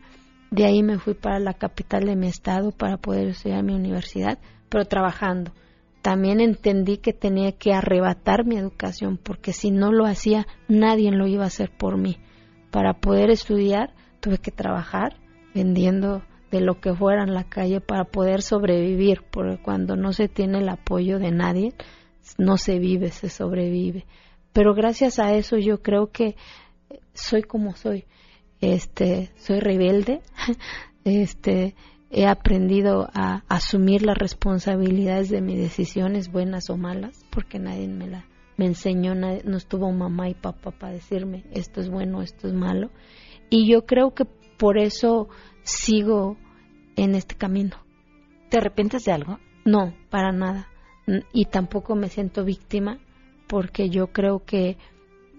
de 0.49 0.65
ahí 0.65 0.83
me 0.83 0.99
fui 0.99 1.13
para 1.13 1.39
la 1.39 1.53
capital 1.53 2.03
de 2.03 2.17
mi 2.17 2.27
estado 2.27 2.73
para 2.73 2.97
poder 2.97 3.29
estudiar 3.29 3.63
mi 3.63 3.73
universidad, 3.73 4.39
pero 4.67 4.83
trabajando. 4.83 5.53
También 6.01 6.41
entendí 6.41 6.97
que 6.97 7.13
tenía 7.13 7.53
que 7.53 7.71
arrebatar 7.71 8.45
mi 8.45 8.57
educación, 8.57 9.17
porque 9.17 9.53
si 9.53 9.71
no 9.71 9.93
lo 9.93 10.05
hacía, 10.05 10.47
nadie 10.67 11.11
lo 11.11 11.27
iba 11.27 11.45
a 11.45 11.47
hacer 11.47 11.71
por 11.71 11.97
mí. 11.97 12.17
Para 12.71 12.95
poder 12.95 13.29
estudiar, 13.29 13.93
tuve 14.19 14.37
que 14.37 14.51
trabajar 14.51 15.15
vendiendo 15.55 16.23
de 16.51 16.59
lo 16.59 16.81
que 16.81 16.93
fuera 16.93 17.23
en 17.23 17.33
la 17.33 17.45
calle 17.45 17.79
para 17.79 18.03
poder 18.03 18.41
sobrevivir, 18.41 19.23
porque 19.31 19.63
cuando 19.63 19.95
no 19.95 20.11
se 20.11 20.27
tiene 20.27 20.57
el 20.57 20.67
apoyo 20.67 21.19
de 21.19 21.31
nadie, 21.31 21.73
no 22.37 22.57
se 22.57 22.79
vive, 22.79 23.11
se 23.11 23.29
sobrevive. 23.29 24.05
Pero 24.51 24.73
gracias 24.73 25.19
a 25.19 25.33
eso 25.35 25.55
yo 25.55 25.81
creo 25.81 26.11
que 26.11 26.35
soy 27.13 27.43
como 27.43 27.75
soy 27.75 28.05
este, 28.61 29.31
soy 29.37 29.59
rebelde, 29.59 30.21
este, 31.03 31.75
he 32.11 32.27
aprendido 32.27 33.09
a 33.13 33.43
asumir 33.49 34.03
las 34.03 34.17
responsabilidades 34.17 35.29
de 35.29 35.41
mis 35.41 35.59
decisiones, 35.59 36.31
buenas 36.31 36.69
o 36.69 36.77
malas, 36.77 37.25
porque 37.31 37.59
nadie 37.59 37.87
me 37.87 38.07
la 38.07 38.25
me 38.57 38.67
enseñó, 38.67 39.15
no 39.15 39.57
estuvo 39.57 39.91
mamá 39.91 40.29
y 40.29 40.35
papá 40.35 40.69
para 40.69 40.93
decirme 40.93 41.45
esto 41.51 41.81
es 41.81 41.89
bueno, 41.89 42.21
esto 42.21 42.47
es 42.47 42.53
malo. 42.53 42.91
Y 43.49 43.67
yo 43.67 43.87
creo 43.87 44.13
que 44.13 44.25
por 44.25 44.77
eso 44.77 45.29
sigo 45.63 46.37
en 46.95 47.15
este 47.15 47.33
camino. 47.33 47.77
¿Te 48.49 48.57
arrepientes 48.57 49.03
de 49.03 49.13
algo? 49.13 49.39
No, 49.65 49.95
para 50.11 50.31
nada. 50.31 50.67
Y 51.33 51.45
tampoco 51.45 51.95
me 51.95 52.09
siento 52.09 52.43
víctima, 52.43 52.99
porque 53.47 53.89
yo 53.89 54.07
creo 54.07 54.45
que 54.45 54.77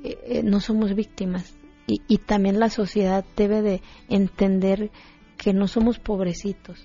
eh, 0.03 0.19
eh, 0.25 0.43
no 0.43 0.61
somos 0.61 0.95
víctimas, 0.95 1.55
y, 1.87 2.19
también 2.19 2.61
la 2.61 2.71
sociedad 2.71 3.25
debe 3.37 3.61
de 3.61 3.83
entender 4.09 4.91
que 5.37 5.53
no 5.53 5.67
somos 5.67 5.99
pobrecitos. 5.99 6.85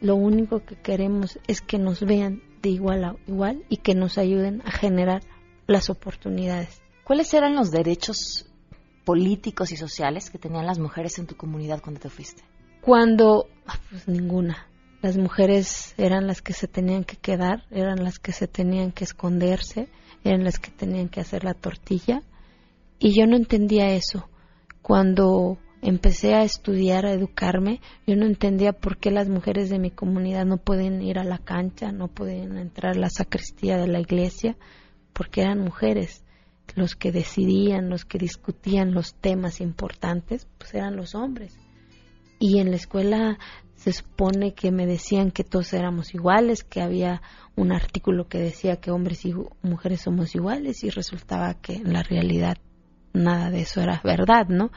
Lo 0.00 0.14
único 0.14 0.60
que 0.64 0.76
queremos 0.76 1.38
es 1.46 1.62
que 1.62 1.78
nos 1.78 2.00
vean 2.00 2.42
de 2.62 2.68
igual 2.68 3.04
a 3.04 3.16
igual 3.26 3.64
y 3.68 3.78
que 3.78 3.94
nos 3.94 4.18
ayuden 4.18 4.62
a 4.66 4.70
generar 4.70 5.22
las 5.66 5.88
oportunidades. 5.88 6.80
¿Cuáles 7.02 7.32
eran 7.32 7.56
los 7.56 7.70
derechos 7.70 8.46
políticos 9.04 9.72
y 9.72 9.76
sociales 9.76 10.30
que 10.30 10.38
tenían 10.38 10.66
las 10.66 10.78
mujeres 10.78 11.18
en 11.18 11.26
tu 11.26 11.36
comunidad 11.36 11.80
cuando 11.80 12.00
te 12.00 12.10
fuiste? 12.10 12.42
Cuando, 12.82 13.48
ah, 13.66 13.78
pues 13.90 14.06
ninguna. 14.06 14.66
Las 15.02 15.16
mujeres 15.16 15.94
eran 15.98 16.26
las 16.26 16.42
que 16.42 16.52
se 16.52 16.68
tenían 16.68 17.04
que 17.04 17.16
quedar, 17.16 17.64
eran 17.70 18.02
las 18.02 18.18
que 18.18 18.32
se 18.32 18.48
tenían 18.48 18.92
que 18.92 19.04
esconderse, 19.04 19.88
eran 20.24 20.44
las 20.44 20.58
que 20.58 20.70
tenían 20.70 21.08
que 21.08 21.20
hacer 21.20 21.44
la 21.44 21.54
tortilla. 21.54 22.22
Y 22.98 23.12
yo 23.12 23.26
no 23.26 23.36
entendía 23.36 23.90
eso 23.90 24.28
cuando 24.86 25.58
empecé 25.82 26.34
a 26.34 26.44
estudiar, 26.44 27.06
a 27.06 27.12
educarme, 27.12 27.80
yo 28.06 28.14
no 28.14 28.24
entendía 28.24 28.72
por 28.72 28.98
qué 28.98 29.10
las 29.10 29.28
mujeres 29.28 29.68
de 29.68 29.80
mi 29.80 29.90
comunidad 29.90 30.46
no 30.46 30.58
pueden 30.58 31.02
ir 31.02 31.18
a 31.18 31.24
la 31.24 31.38
cancha, 31.38 31.90
no 31.90 32.06
pueden 32.06 32.56
entrar 32.56 32.96
a 32.96 33.00
la 33.00 33.10
sacristía 33.10 33.76
de 33.78 33.88
la 33.88 33.98
iglesia, 33.98 34.56
porque 35.12 35.42
eran 35.42 35.58
mujeres. 35.58 36.22
Los 36.74 36.94
que 36.94 37.10
decidían, 37.10 37.90
los 37.90 38.04
que 38.04 38.18
discutían 38.18 38.94
los 38.94 39.14
temas 39.14 39.60
importantes, 39.60 40.46
pues 40.58 40.74
eran 40.74 40.94
los 40.94 41.14
hombres. 41.14 41.58
Y 42.38 42.58
en 42.58 42.70
la 42.70 42.76
escuela 42.76 43.38
se 43.74 43.92
supone 43.92 44.54
que 44.54 44.70
me 44.70 44.86
decían 44.86 45.30
que 45.30 45.42
todos 45.42 45.72
éramos 45.72 46.14
iguales, 46.14 46.64
que 46.64 46.80
había 46.80 47.22
un 47.56 47.72
artículo 47.72 48.28
que 48.28 48.38
decía 48.38 48.76
que 48.76 48.90
hombres 48.90 49.24
y 49.24 49.34
mujeres 49.62 50.02
somos 50.02 50.34
iguales 50.34 50.84
y 50.84 50.90
resultaba 50.90 51.54
que 51.54 51.74
en 51.74 51.92
la 51.92 52.02
realidad 52.02 52.58
nada 53.16 53.50
de 53.50 53.62
eso 53.62 53.80
era 53.80 54.00
verdad, 54.04 54.46
¿no? 54.48 54.70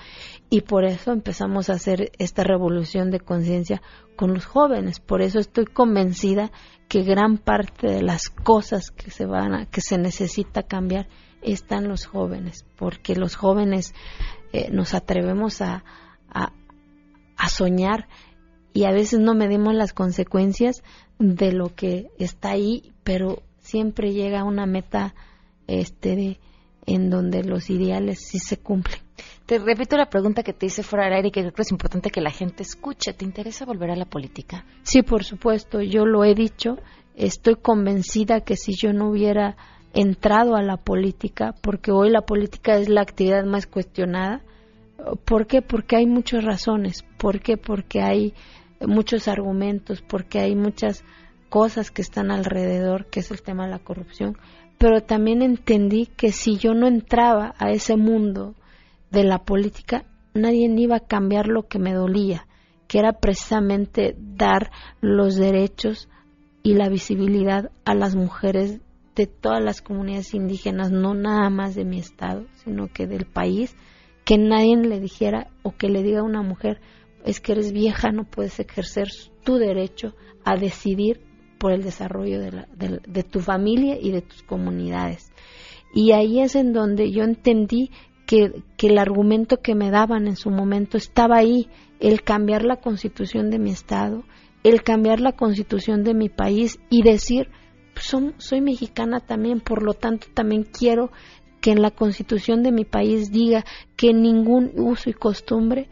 Y 0.50 0.62
por 0.62 0.86
eso 0.86 1.12
empezamos 1.12 1.70
a 1.70 1.74
hacer 1.74 2.12
esta 2.18 2.44
revolución 2.44 3.12
de 3.12 3.20
conciencia 3.20 3.82
con 4.16 4.34
los 4.34 4.46
jóvenes. 4.46 5.00
Por 5.00 5.22
eso 5.22 5.40
estoy 5.40 5.66
convencida 5.66 6.52
que 6.88 7.04
gran 7.04 7.38
parte 7.38 7.88
de 7.88 8.02
las 8.02 8.30
cosas 8.30 8.92
que 8.92 9.12
se 9.12 9.26
van 9.26 9.54
a, 9.54 9.66
que 9.68 9.82
se 9.82 9.98
necesita 9.98 10.64
cambiar 10.64 11.08
están 11.42 11.88
los 11.88 12.06
jóvenes, 12.06 12.66
porque 12.78 13.16
los 13.16 13.36
jóvenes 13.36 13.94
eh, 14.52 14.70
nos 14.72 14.94
atrevemos 14.94 15.62
a, 15.62 15.84
a, 16.30 16.52
a 17.38 17.50
soñar 17.50 18.08
y 18.74 18.86
a 18.86 18.92
veces 18.92 19.20
no 19.20 19.36
medimos 19.36 19.74
las 19.74 19.94
consecuencias 19.94 20.84
de 21.20 21.52
lo 21.52 21.76
que 21.76 22.10
está 22.18 22.52
ahí, 22.52 22.92
pero 23.04 23.44
siempre 23.60 24.14
llega 24.14 24.44
una 24.44 24.66
meta 24.66 25.14
este 25.68 26.16
de 26.16 26.40
en 26.86 27.10
donde 27.10 27.44
los 27.44 27.70
ideales 27.70 28.20
sí 28.20 28.40
se 28.40 28.58
cumplen. 28.58 29.00
Te 29.46 29.58
repito 29.58 29.98
la 29.98 30.10
pregunta 30.10 30.44
que 30.44 30.54
te 30.54 30.68
hice 30.68 30.84
fuera 30.84 31.06
del 31.06 31.16
aire 31.16 31.28
y 31.30 31.32
que 31.32 31.42
creo 31.42 31.54
que 31.54 31.62
es 31.64 31.72
importante 31.72 32.12
que 32.12 32.22
la 32.22 32.32
gente 32.32 32.64
escuche. 32.64 33.14
¿Te 33.14 33.26
interesa 33.26 33.66
volver 33.66 33.92
a 33.92 33.96
la 33.96 34.06
política? 34.06 34.66
Sí, 34.84 35.02
por 35.02 35.24
supuesto, 35.24 35.82
yo 35.82 36.06
lo 36.06 36.24
he 36.24 36.36
dicho. 36.36 36.78
Estoy 37.16 37.56
convencida 37.56 38.42
que 38.42 38.56
si 38.56 38.76
yo 38.76 38.94
no 38.94 39.10
hubiera 39.10 39.58
entrado 39.94 40.56
a 40.56 40.62
la 40.62 40.78
política, 40.78 41.56
porque 41.62 41.92
hoy 41.92 42.12
la 42.12 42.22
política 42.22 42.78
es 42.78 42.90
la 42.90 43.02
actividad 43.02 43.44
más 43.44 43.66
cuestionada, 43.66 44.44
¿por 45.26 45.48
qué? 45.48 45.62
Porque 45.62 45.96
hay 45.96 46.06
muchas 46.06 46.44
razones. 46.44 47.04
¿Por 47.18 47.42
qué? 47.42 47.58
Porque 47.58 48.02
hay 48.02 48.34
muchos 48.82 49.28
argumentos, 49.28 50.02
porque 50.02 50.40
hay 50.40 50.56
muchas 50.56 51.04
cosas 51.50 51.92
que 51.92 52.02
están 52.02 52.32
alrededor, 52.32 53.08
que 53.08 53.22
es 53.22 53.32
el 53.32 53.42
tema 53.42 53.66
de 53.66 53.72
la 53.72 53.80
corrupción, 53.80 54.38
pero 54.80 55.02
también 55.02 55.42
entendí 55.42 56.08
que 56.08 56.32
si 56.32 56.58
yo 56.58 56.74
no 56.74 56.88
entraba 56.88 57.54
a 57.60 57.70
ese 57.72 57.98
mundo 57.98 58.56
de 59.12 59.24
la 59.26 59.40
política, 59.40 60.06
nadie 60.34 60.74
iba 60.78 60.96
a 60.96 61.06
cambiar 61.06 61.48
lo 61.48 61.68
que 61.68 61.80
me 61.80 61.94
dolía, 61.94 62.48
que 62.88 63.00
era 63.00 63.12
precisamente 63.12 64.16
dar 64.18 64.72
los 65.02 65.36
derechos 65.36 66.08
y 66.64 66.74
la 66.76 66.88
visibilidad 66.88 67.72
a 67.84 67.94
las 67.94 68.16
mujeres 68.16 68.80
de 69.16 69.28
todas 69.28 69.62
las 69.62 69.82
comunidades 69.82 70.34
indígenas, 70.34 70.92
no 70.92 71.14
nada 71.14 71.50
más 71.50 71.76
de 71.76 71.84
mi 71.84 72.00
estado, 72.00 72.46
sino 72.64 72.88
que 72.88 73.06
del 73.06 73.26
país, 73.26 73.76
que 74.24 74.38
nadie 74.38 74.78
le 74.78 75.02
dijera 75.02 75.48
o 75.62 75.76
que 75.76 75.90
le 75.90 76.04
diga 76.04 76.22
a 76.22 76.24
una 76.24 76.42
mujer, 76.42 76.80
es 77.26 77.42
que 77.42 77.52
eres 77.52 77.74
vieja, 77.74 78.12
no 78.12 78.24
puedes 78.24 78.58
ejercer 78.62 79.10
tu 79.44 79.58
derecho 79.58 80.16
a 80.46 80.56
decidir 80.56 81.29
por 81.60 81.74
el 81.74 81.84
desarrollo 81.84 82.40
de, 82.40 83.24
tu 83.24 83.42
familia 83.42 83.98
y 84.02 84.12
de 84.12 84.22
tus 84.22 84.42
comunidades. 84.44 85.32
Y 85.94 86.14
ahí 86.14 86.40
es 86.40 86.56
en 86.56 86.74
donde 86.74 87.12
yo 87.12 87.24
entendí 87.24 87.92
que, 88.26 88.64
el 88.82 88.98
argumento 88.98 89.58
que 89.58 89.76
me 89.76 89.92
daban 89.92 90.28
en 90.28 90.36
su 90.36 90.50
momento 90.50 90.98
estaba 90.98 91.38
ahí, 91.38 91.68
el 92.00 92.24
cambiar 92.24 92.64
la 92.64 92.78
constitución 92.78 93.50
de 93.50 93.60
mi 93.60 93.72
estado, 93.72 94.24
el 94.64 94.84
cambiar 94.84 95.20
la 95.20 95.34
constitución 95.34 96.04
de 96.04 96.14
mi 96.14 96.30
país 96.30 96.80
y 96.90 97.04
decir, 97.04 97.50
soy 98.38 98.62
mexicana 98.62 99.20
también, 99.20 99.60
por 99.60 99.84
lo 99.84 99.94
tanto 99.94 100.28
también 100.34 100.64
quiero 100.64 101.12
que 101.60 101.72
en 101.72 101.82
la 101.82 101.92
constitución 101.92 102.64
de 102.64 102.72
mi 102.72 102.86
país 102.86 103.32
diga 103.32 103.66
que 103.98 104.14
ningún 104.14 104.72
uso 104.76 105.10
y 105.10 105.14
costumbre 105.14 105.90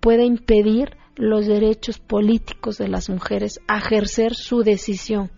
pueda 0.00 0.24
impedir 0.24 0.96
los 1.16 1.46
derechos 1.46 1.98
políticos 1.98 2.78
de 2.78 2.88
las 2.88 3.10
mujeres 3.10 3.60
a 3.68 3.78
ejercer 3.78 4.34
su 4.34 4.62
decisión 4.62 5.30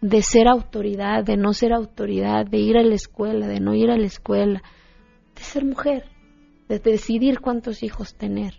de 0.00 0.22
ser 0.22 0.48
autoridad, 0.48 1.24
de 1.24 1.36
no 1.36 1.52
ser 1.52 1.72
autoridad, 1.72 2.46
de 2.46 2.58
ir 2.58 2.76
a 2.76 2.82
la 2.82 2.94
escuela, 2.94 3.46
de 3.46 3.60
no 3.60 3.74
ir 3.74 3.90
a 3.90 3.98
la 3.98 4.06
escuela, 4.06 4.62
de 5.34 5.42
ser 5.42 5.64
mujer, 5.64 6.04
de 6.68 6.78
decidir 6.78 7.40
cuántos 7.40 7.82
hijos 7.82 8.14
tener. 8.14 8.54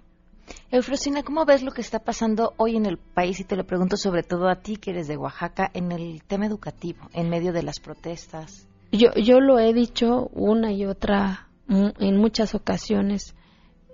Eufrosina, 0.69 1.23
¿cómo 1.23 1.45
ves 1.45 1.63
lo 1.63 1.71
que 1.71 1.81
está 1.81 1.99
pasando 1.99 2.53
hoy 2.57 2.75
en 2.75 2.85
el 2.85 2.97
país? 2.97 3.39
Y 3.39 3.43
te 3.43 3.55
lo 3.55 3.65
pregunto 3.65 3.97
sobre 3.97 4.23
todo 4.23 4.49
a 4.49 4.57
ti, 4.57 4.77
que 4.77 4.91
eres 4.91 5.07
de 5.07 5.17
Oaxaca, 5.17 5.69
en 5.73 5.91
el 5.91 6.23
tema 6.23 6.45
educativo, 6.45 7.09
en 7.13 7.29
medio 7.29 7.53
de 7.53 7.63
las 7.63 7.79
protestas. 7.79 8.67
Yo, 8.91 9.13
yo 9.13 9.39
lo 9.39 9.59
he 9.59 9.73
dicho 9.73 10.29
una 10.33 10.71
y 10.73 10.85
otra 10.85 11.47
en 11.69 12.17
muchas 12.17 12.53
ocasiones. 12.53 13.33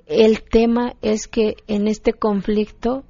El 0.07 0.41
tema 0.41 0.93
es 1.01 1.27
que 1.27 1.57
en 1.67 1.87
este 1.87 2.13
conflicto 2.13 3.03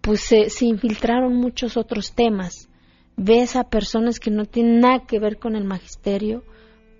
pues 0.00 0.22
se, 0.22 0.48
se 0.48 0.64
infiltraron 0.64 1.36
muchos 1.36 1.76
otros 1.76 2.14
temas. 2.14 2.70
Ves 3.16 3.56
a 3.56 3.68
personas 3.68 4.18
que 4.18 4.30
no 4.30 4.46
tienen 4.46 4.80
nada 4.80 5.04
que 5.06 5.18
ver 5.18 5.38
con 5.38 5.54
el 5.54 5.64
magisterio, 5.64 6.42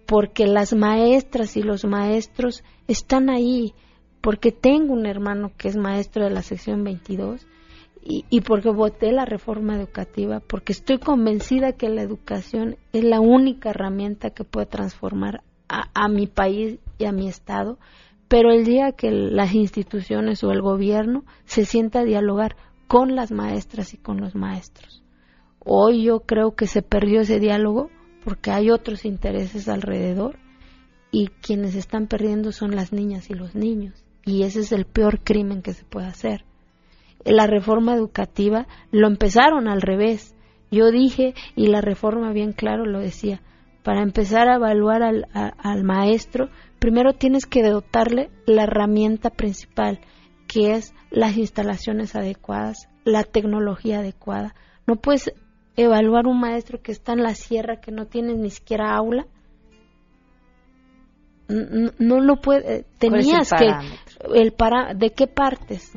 porque 0.07 0.47
las 0.47 0.75
maestras 0.75 1.57
y 1.57 1.63
los 1.63 1.87
maestros 1.87 2.63
están 2.87 3.31
ahí, 3.31 3.73
porque 4.21 4.53
tengo 4.53 4.93
un 4.93 5.07
hermano 5.07 5.53
que 5.57 5.69
es 5.69 5.77
maestro 5.77 6.25
de 6.25 6.31
la 6.31 6.43
sección 6.43 6.85
22 6.85 7.47
y, 8.03 8.27
y, 8.29 8.43
porque 8.43 8.69
voté 8.69 9.13
la 9.13 9.25
reforma 9.25 9.77
educativa, 9.77 10.41
porque 10.41 10.73
estoy 10.73 10.99
convencida 10.99 11.73
que 11.73 11.89
la 11.89 12.03
educación 12.03 12.77
es 12.93 13.05
la 13.05 13.21
única 13.21 13.71
herramienta 13.71 14.31
que 14.31 14.45
puede 14.45 14.67
transformar 14.67 15.43
a, 15.69 15.89
a 15.95 16.09
mi 16.09 16.27
país 16.27 16.79
y 16.99 17.05
a 17.07 17.13
mi 17.13 17.29
estado, 17.29 17.79
pero 18.31 18.53
el 18.53 18.65
día 18.65 18.93
que 18.93 19.11
las 19.11 19.55
instituciones 19.57 20.45
o 20.45 20.53
el 20.53 20.63
gobierno 20.63 21.25
se 21.47 21.65
sienta 21.65 21.99
a 21.99 22.05
dialogar 22.05 22.55
con 22.87 23.17
las 23.17 23.33
maestras 23.33 23.93
y 23.93 23.97
con 23.97 24.21
los 24.21 24.37
maestros. 24.37 25.03
Hoy 25.59 26.05
yo 26.05 26.21
creo 26.21 26.55
que 26.55 26.69
se 26.69 26.81
perdió 26.81 27.23
ese 27.23 27.41
diálogo 27.41 27.91
porque 28.23 28.53
hay 28.53 28.71
otros 28.71 29.05
intereses 29.05 29.69
alrededor 29.69 30.39
y 31.11 31.27
quienes 31.43 31.75
están 31.75 32.07
perdiendo 32.07 32.53
son 32.53 32.77
las 32.77 32.93
niñas 32.93 33.31
y 33.31 33.35
los 33.35 33.57
niños 33.57 34.05
y 34.25 34.45
ese 34.45 34.61
es 34.61 34.71
el 34.71 34.85
peor 34.85 35.25
crimen 35.25 35.61
que 35.61 35.75
se 35.75 35.85
puede 35.85 36.07
hacer. 36.07 36.45
La 37.25 37.49
reforma 37.49 37.97
educativa 37.97 38.69
lo 38.93 39.09
empezaron 39.09 39.67
al 39.67 39.83
revés. 39.83 40.37
Yo 40.71 40.93
dije, 40.93 41.35
y 41.57 41.67
la 41.67 41.81
reforma 41.81 42.33
bien 42.33 42.53
claro 42.53 42.87
lo 42.87 43.01
decía, 43.01 43.43
para 43.83 44.03
empezar 44.03 44.49
a 44.49 44.57
evaluar 44.57 45.03
al, 45.03 45.27
al 45.33 45.85
maestro, 45.85 46.49
primero 46.79 47.15
tienes 47.15 47.47
que 47.47 47.63
dotarle 47.63 48.31
la 48.47 48.65
herramienta 48.65 49.31
principal, 49.31 50.01
que 50.47 50.73
es 50.73 50.95
las 51.11 51.37
instalaciones 51.37 52.17
adecuadas, 52.17 52.89
la 53.05 53.25
tecnología 53.25 54.01
adecuada. 54.01 54.55
No 54.87 54.97
puedes 54.97 55.33
evaluar 55.77 56.27
un 56.27 56.41
maestro 56.41 56.83
que 56.83 56.93
está 56.93 57.13
en 57.13 57.23
la 57.23 57.35
sierra, 57.35 57.81
que 57.81 57.93
no 57.93 58.07
tiene 58.07 58.35
ni 58.35 58.51
siquiera 58.51 58.95
aula. 58.95 59.27
No, 61.49 61.91
no 61.99 62.21
lo 62.21 62.37
puede, 62.37 62.85
tenías 62.99 63.51
que 63.51 63.73
el 64.35 64.53
para 64.53 64.95
de 64.95 65.11
qué 65.11 65.27
partes. 65.27 65.93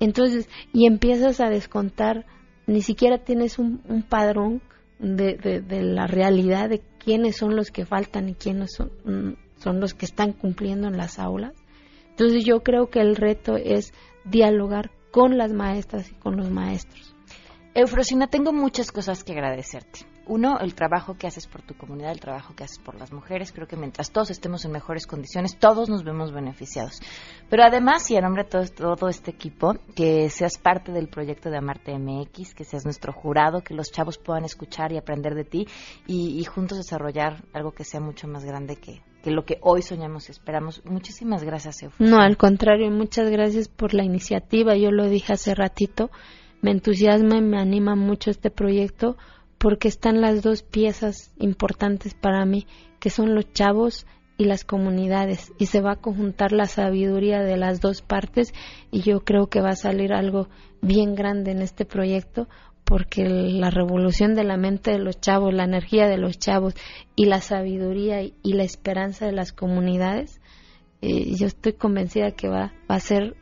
Entonces, 0.00 0.48
y 0.74 0.86
empiezas 0.86 1.40
a 1.40 1.48
descontar, 1.48 2.26
ni 2.66 2.82
siquiera 2.82 3.18
tienes 3.18 3.58
un, 3.58 3.80
un 3.88 4.02
padrón 4.02 4.60
de, 4.98 5.36
de, 5.36 5.60
de, 5.60 5.82
la 5.82 6.06
realidad 6.06 6.68
de 6.68 6.82
quiénes 7.06 7.36
son 7.36 7.54
los 7.54 7.70
que 7.70 7.86
faltan 7.86 8.28
y 8.28 8.34
quiénes 8.34 8.72
son, 8.74 9.38
son 9.58 9.78
los 9.78 9.94
que 9.94 10.06
están 10.06 10.32
cumpliendo 10.32 10.88
en 10.88 10.96
las 10.96 11.20
aulas. 11.20 11.54
Entonces 12.10 12.44
yo 12.44 12.64
creo 12.64 12.90
que 12.90 13.00
el 13.00 13.14
reto 13.14 13.56
es 13.56 13.94
dialogar 14.24 14.90
con 15.12 15.38
las 15.38 15.52
maestras 15.52 16.10
y 16.10 16.14
con 16.14 16.36
los 16.36 16.50
maestros. 16.50 17.14
Eufrosina, 17.74 18.26
tengo 18.26 18.52
muchas 18.52 18.90
cosas 18.90 19.22
que 19.22 19.34
agradecerte. 19.34 20.00
Uno, 20.26 20.58
el 20.58 20.74
trabajo 20.74 21.14
que 21.14 21.26
haces 21.26 21.46
por 21.46 21.62
tu 21.62 21.74
comunidad, 21.74 22.10
el 22.10 22.20
trabajo 22.20 22.54
que 22.54 22.64
haces 22.64 22.78
por 22.78 22.96
las 22.96 23.12
mujeres. 23.12 23.52
Creo 23.52 23.66
que 23.66 23.76
mientras 23.76 24.10
todos 24.10 24.30
estemos 24.30 24.64
en 24.64 24.72
mejores 24.72 25.06
condiciones, 25.06 25.56
todos 25.58 25.88
nos 25.88 26.04
vemos 26.04 26.32
beneficiados. 26.32 27.00
Pero 27.48 27.62
además, 27.62 28.10
y 28.10 28.16
a 28.16 28.20
nombre 28.20 28.44
de 28.44 28.50
todo, 28.50 28.96
todo 28.96 29.08
este 29.08 29.30
equipo, 29.30 29.74
que 29.94 30.28
seas 30.30 30.58
parte 30.58 30.92
del 30.92 31.08
proyecto 31.08 31.48
de 31.48 31.58
Amarte 31.58 31.96
MX, 31.96 32.54
que 32.54 32.64
seas 32.64 32.84
nuestro 32.84 33.12
jurado, 33.12 33.62
que 33.62 33.74
los 33.74 33.92
chavos 33.92 34.18
puedan 34.18 34.44
escuchar 34.44 34.92
y 34.92 34.98
aprender 34.98 35.34
de 35.34 35.44
ti 35.44 35.66
y, 36.06 36.44
juntos 36.44 36.78
desarrollar 36.78 37.44
algo 37.52 37.72
que 37.72 37.84
sea 37.84 38.00
mucho 38.00 38.28
más 38.28 38.44
grande 38.44 38.76
que, 38.76 39.02
que 39.22 39.30
lo 39.30 39.44
que 39.44 39.58
hoy 39.62 39.82
soñamos 39.82 40.28
y 40.28 40.32
esperamos. 40.32 40.82
Muchísimas 40.84 41.44
gracias, 41.44 41.82
Eufrosina. 41.82 42.16
No, 42.16 42.22
al 42.22 42.36
contrario, 42.36 42.90
muchas 42.90 43.30
gracias 43.30 43.68
por 43.68 43.94
la 43.94 44.04
iniciativa. 44.04 44.76
Yo 44.76 44.90
lo 44.90 45.08
dije 45.08 45.32
hace 45.32 45.54
ratito 45.54 46.10
me 46.62 46.70
entusiasma 46.70 47.36
y 47.36 47.42
me 47.42 47.60
anima 47.60 47.94
mucho 47.94 48.30
este 48.30 48.50
proyecto 48.50 49.16
porque 49.66 49.88
están 49.88 50.20
las 50.20 50.42
dos 50.42 50.62
piezas 50.62 51.34
importantes 51.40 52.14
para 52.14 52.44
mí, 52.44 52.68
que 53.00 53.10
son 53.10 53.34
los 53.34 53.52
chavos 53.52 54.06
y 54.38 54.44
las 54.44 54.62
comunidades, 54.64 55.52
y 55.58 55.66
se 55.66 55.80
va 55.80 55.94
a 55.94 56.00
conjuntar 56.00 56.52
la 56.52 56.66
sabiduría 56.66 57.40
de 57.40 57.56
las 57.56 57.80
dos 57.80 58.00
partes 58.00 58.54
y 58.92 59.00
yo 59.00 59.24
creo 59.24 59.48
que 59.48 59.60
va 59.60 59.70
a 59.70 59.74
salir 59.74 60.12
algo 60.12 60.48
bien 60.82 61.16
grande 61.16 61.50
en 61.50 61.62
este 61.62 61.84
proyecto 61.84 62.46
porque 62.84 63.24
la 63.28 63.70
revolución 63.70 64.36
de 64.36 64.44
la 64.44 64.56
mente 64.56 64.92
de 64.92 65.00
los 65.00 65.20
chavos, 65.20 65.52
la 65.52 65.64
energía 65.64 66.06
de 66.06 66.18
los 66.18 66.38
chavos 66.38 66.74
y 67.16 67.24
la 67.24 67.40
sabiduría 67.40 68.22
y, 68.22 68.52
la 68.52 68.62
esperanza 68.62 69.26
de 69.26 69.32
las 69.32 69.52
comunidades, 69.52 70.40
eh, 71.02 71.34
yo 71.34 71.48
estoy 71.48 71.72
convencida 71.72 72.30
que 72.30 72.46
va, 72.48 72.72
va 72.88 72.94
a 72.94 73.00
ser 73.00 73.34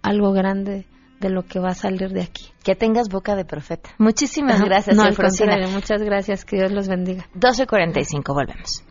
algo 0.00 0.30
grande 0.30 0.86
de 1.22 1.30
lo 1.30 1.44
que 1.44 1.58
va 1.58 1.70
a 1.70 1.74
salir 1.74 2.10
de 2.10 2.20
aquí. 2.22 2.52
Que 2.62 2.74
tengas 2.74 3.08
boca 3.08 3.34
de 3.34 3.46
profeta. 3.46 3.88
Muchísimas 3.98 4.56
Ajá. 4.56 4.66
gracias, 4.66 4.96
no, 4.96 5.04
muchas 5.70 6.02
gracias, 6.02 6.44
que 6.44 6.56
Dios 6.56 6.72
los 6.72 6.88
bendiga. 6.88 7.26
12.45, 7.34 8.34
volvemos. 8.34 8.84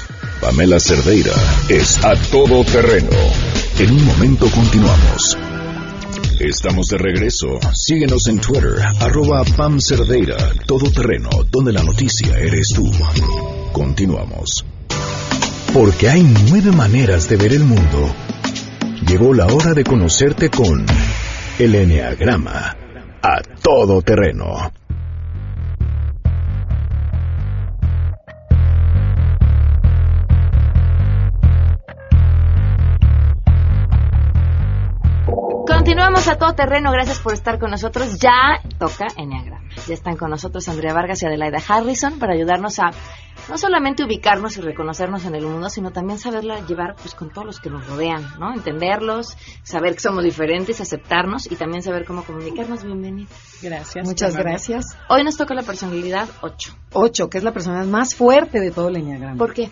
Pamela 0.44 0.78
Cerdeira 0.78 1.32
es 1.70 2.04
a 2.04 2.16
todo 2.30 2.66
terreno. 2.66 3.16
En 3.80 3.92
un 3.92 4.06
momento 4.06 4.46
continuamos. 4.52 5.38
Estamos 6.38 6.88
de 6.88 6.98
regreso. 6.98 7.48
Síguenos 7.74 8.28
en 8.28 8.40
Twitter, 8.40 8.76
arroba 9.00 9.46
Pam 9.56 9.80
Cerdeira, 9.80 10.36
todo 10.66 10.92
terreno, 10.92 11.30
donde 11.50 11.72
la 11.72 11.82
noticia 11.82 12.38
eres 12.38 12.74
tú. 12.76 12.92
Continuamos. 13.72 14.66
Porque 15.74 16.10
hay 16.10 16.24
nueve 16.50 16.74
maneras 16.74 17.30
de 17.30 17.38
ver 17.38 17.54
el 17.54 17.64
mundo. 17.64 18.14
Llegó 19.08 19.34
la 19.34 19.46
hora 19.46 19.74
de 19.74 19.86
conocerte 19.86 20.50
con 20.50 20.86
el 21.58 21.74
Enneagrama 21.74 22.76
a 23.22 23.42
todo 23.62 24.02
terreno. 24.02 24.74
Continuamos 36.24 36.42
a 36.42 36.48
todo 36.48 36.56
terreno, 36.56 36.92
gracias 36.94 37.20
por 37.20 37.34
estar 37.34 37.60
con 37.60 37.70
nosotros. 37.70 38.18
Ya 38.18 38.62
toca 38.80 39.08
Enneagrama. 39.18 39.68
Ya 39.86 39.94
están 39.94 40.16
con 40.16 40.30
nosotros 40.30 40.70
Andrea 40.70 40.94
Vargas 40.94 41.22
y 41.22 41.26
Adelaida 41.26 41.58
Harrison 41.68 42.18
para 42.18 42.34
ayudarnos 42.34 42.80
a 42.80 42.92
no 43.50 43.58
solamente 43.58 44.06
ubicarnos 44.06 44.56
y 44.56 44.62
reconocernos 44.62 45.26
en 45.26 45.36
el 45.36 45.46
mundo, 45.46 45.70
sino 45.70 45.92
también 45.92 46.20
saberla 46.20 46.66
llevar 46.66 46.96
pues 46.96 47.14
con 47.14 47.30
todos 47.30 47.46
los 47.46 47.60
que 47.60 47.70
nos 47.70 47.86
rodean, 47.88 48.26
¿no? 48.40 48.54
Entenderlos, 48.54 49.36
saber 49.64 49.96
que 49.96 50.00
somos 50.00 50.24
diferentes, 50.24 50.80
aceptarnos 50.80 51.52
y 51.52 51.58
también 51.58 51.84
saber 51.84 52.06
cómo 52.06 52.24
comunicarnos. 52.24 52.86
Bienvenida. 52.86 53.28
Gracias. 53.62 54.08
Muchas 54.08 54.38
gracias. 54.38 54.98
Hoy 55.10 55.26
nos 55.26 55.36
toca 55.36 55.54
la 55.54 55.64
personalidad 55.64 56.30
8. 56.40 56.74
8, 56.94 57.30
que 57.30 57.40
es 57.40 57.44
la 57.44 57.52
personalidad 57.52 57.92
más 57.92 58.16
fuerte 58.16 58.62
de 58.62 58.72
todo 58.72 58.88
el 58.88 58.96
enneagrama. 58.96 59.38
¿Por 59.38 59.54
qué? 59.54 59.70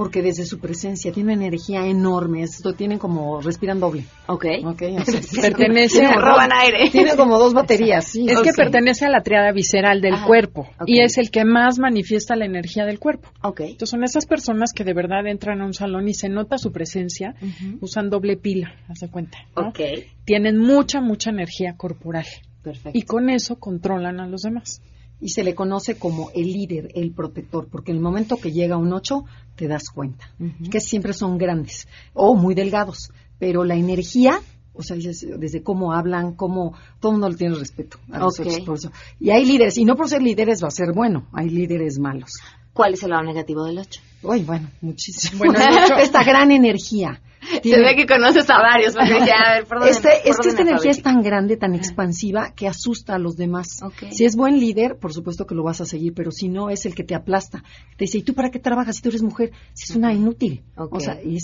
Porque 0.00 0.22
desde 0.22 0.46
su 0.46 0.58
presencia 0.60 1.12
tiene 1.12 1.34
una 1.34 1.44
energía 1.44 1.86
enorme, 1.86 2.42
esto 2.42 2.72
tienen 2.72 2.98
como 2.98 3.42
respiran 3.42 3.80
doble. 3.80 4.06
Ok. 4.28 4.46
Ok, 4.64 4.82
o 4.98 5.04
sea, 5.04 5.42
Pertenece 5.42 6.06
a- 6.06 6.14
roban 6.14 6.48
aire. 6.54 6.88
Tiene 6.90 7.16
como 7.16 7.38
dos 7.38 7.52
baterías, 7.52 8.06
sí. 8.06 8.24
Es 8.26 8.40
que 8.40 8.52
pertenece 8.54 9.04
a 9.04 9.10
la 9.10 9.22
triada 9.22 9.52
visceral 9.52 10.00
del 10.00 10.14
cuerpo 10.22 10.62
Ok. 10.80 10.84
y 10.86 11.00
es 11.02 11.18
el 11.18 11.30
que 11.30 11.44
más 11.44 11.78
manifiesta 11.78 12.34
la 12.34 12.46
energía 12.46 12.86
del 12.86 12.98
cuerpo. 12.98 13.28
Ok. 13.42 13.60
Entonces 13.60 13.90
son 13.90 14.02
esas 14.02 14.24
personas 14.24 14.72
que 14.74 14.84
de 14.84 14.94
verdad 14.94 15.26
entran 15.26 15.60
a 15.60 15.66
un 15.66 15.74
salón 15.74 16.08
y 16.08 16.14
se 16.14 16.30
nota 16.30 16.56
su 16.56 16.72
presencia, 16.72 17.34
usan 17.82 18.08
doble 18.08 18.38
pila, 18.38 18.72
haz 18.88 19.00
de 19.00 19.08
cuenta. 19.10 19.36
¿no? 19.54 19.68
Ok. 19.68 19.80
Tienen 20.24 20.56
mucha, 20.56 21.02
mucha 21.02 21.28
energía 21.28 21.74
corporal 21.76 22.24
Perfecto. 22.62 22.98
y 22.98 23.02
con 23.02 23.28
eso 23.28 23.56
controlan 23.56 24.18
a 24.18 24.26
los 24.26 24.40
demás. 24.40 24.80
Y 25.20 25.28
se 25.30 25.44
le 25.44 25.54
conoce 25.54 25.96
como 25.96 26.30
el 26.34 26.52
líder, 26.52 26.90
el 26.94 27.12
protector, 27.12 27.68
porque 27.70 27.90
en 27.92 27.98
el 27.98 28.02
momento 28.02 28.36
que 28.36 28.52
llega 28.52 28.76
un 28.76 28.92
8 28.92 29.24
te 29.56 29.68
das 29.68 29.90
cuenta 29.94 30.30
que 30.70 30.80
siempre 30.80 31.12
son 31.12 31.38
grandes 31.38 31.86
o 32.14 32.34
muy 32.34 32.54
delgados, 32.54 33.12
pero 33.38 33.64
la 33.64 33.74
energía, 33.76 34.40
o 34.72 34.82
sea, 34.82 34.96
desde 34.96 35.62
cómo 35.62 35.92
hablan, 35.92 36.34
cómo 36.34 36.74
todo 37.00 37.12
el 37.12 37.18
mundo 37.18 37.28
le 37.28 37.36
tiene 37.36 37.54
respeto 37.56 37.98
a 38.10 38.18
los 38.18 38.38
Ok. 38.40 38.46
ocho, 38.46 38.64
por 38.64 38.78
eso. 38.78 38.92
Y 39.18 39.30
hay 39.30 39.44
líderes, 39.44 39.76
y 39.76 39.84
no 39.84 39.96
por 39.96 40.08
ser 40.08 40.22
líderes 40.22 40.62
va 40.62 40.68
a 40.68 40.72
ser 40.72 40.92
bueno, 40.94 41.28
hay 41.32 41.48
líderes 41.50 41.98
malos. 41.98 42.32
¿Cuál 42.72 42.94
es 42.94 43.02
el 43.02 43.10
lado 43.10 43.24
negativo 43.24 43.64
del 43.64 43.78
8? 43.78 44.00
Uy, 44.22 44.42
bueno, 44.42 44.68
muchísimo. 44.80 45.38
Bueno, 45.38 45.54
esta 46.00 46.22
gran 46.24 46.50
energía. 46.50 47.20
Se 47.62 47.80
ve 47.80 47.96
que 47.96 48.06
conoces 48.06 48.48
a 48.50 48.58
varios. 48.58 48.94
porque 48.94 49.18
ya, 49.26 49.36
a 49.46 49.54
ver, 49.54 49.64
¿por 49.64 49.78
dónde- 49.78 49.92
Este- 49.92 50.28
es 50.28 50.36
que 50.38 50.50
esta 50.50 50.60
energía 50.60 50.90
es 50.90 51.02
tan 51.02 51.22
grande, 51.22 51.56
tan 51.56 51.74
expansiva, 51.74 52.52
que 52.54 52.68
asusta 52.68 53.14
a 53.14 53.18
los 53.18 53.34
demás. 53.36 53.82
Si 54.12 54.26
es 54.26 54.36
buen 54.36 54.60
líder, 54.60 54.98
por 54.98 55.14
supuesto 55.14 55.46
que 55.46 55.54
lo 55.54 55.62
vas 55.62 55.80
a 55.80 55.86
seguir, 55.86 56.12
pero 56.12 56.32
si 56.32 56.48
no, 56.50 56.68
es 56.68 56.84
el 56.84 56.94
que 56.94 57.02
te 57.02 57.14
aplasta. 57.14 57.62
Te 57.96 58.04
dice, 58.04 58.18
¿y 58.18 58.22
tú 58.22 58.34
para 58.34 58.50
qué 58.50 58.58
trabajas 58.58 58.96
si 58.96 59.02
tú 59.02 59.08
eres 59.08 59.22
mujer? 59.22 59.52
Si 59.72 59.90
es 59.90 59.96
una 59.96 60.12
inútil. 60.12 60.62
O 60.76 61.00
sea, 61.00 61.18
y 61.24 61.38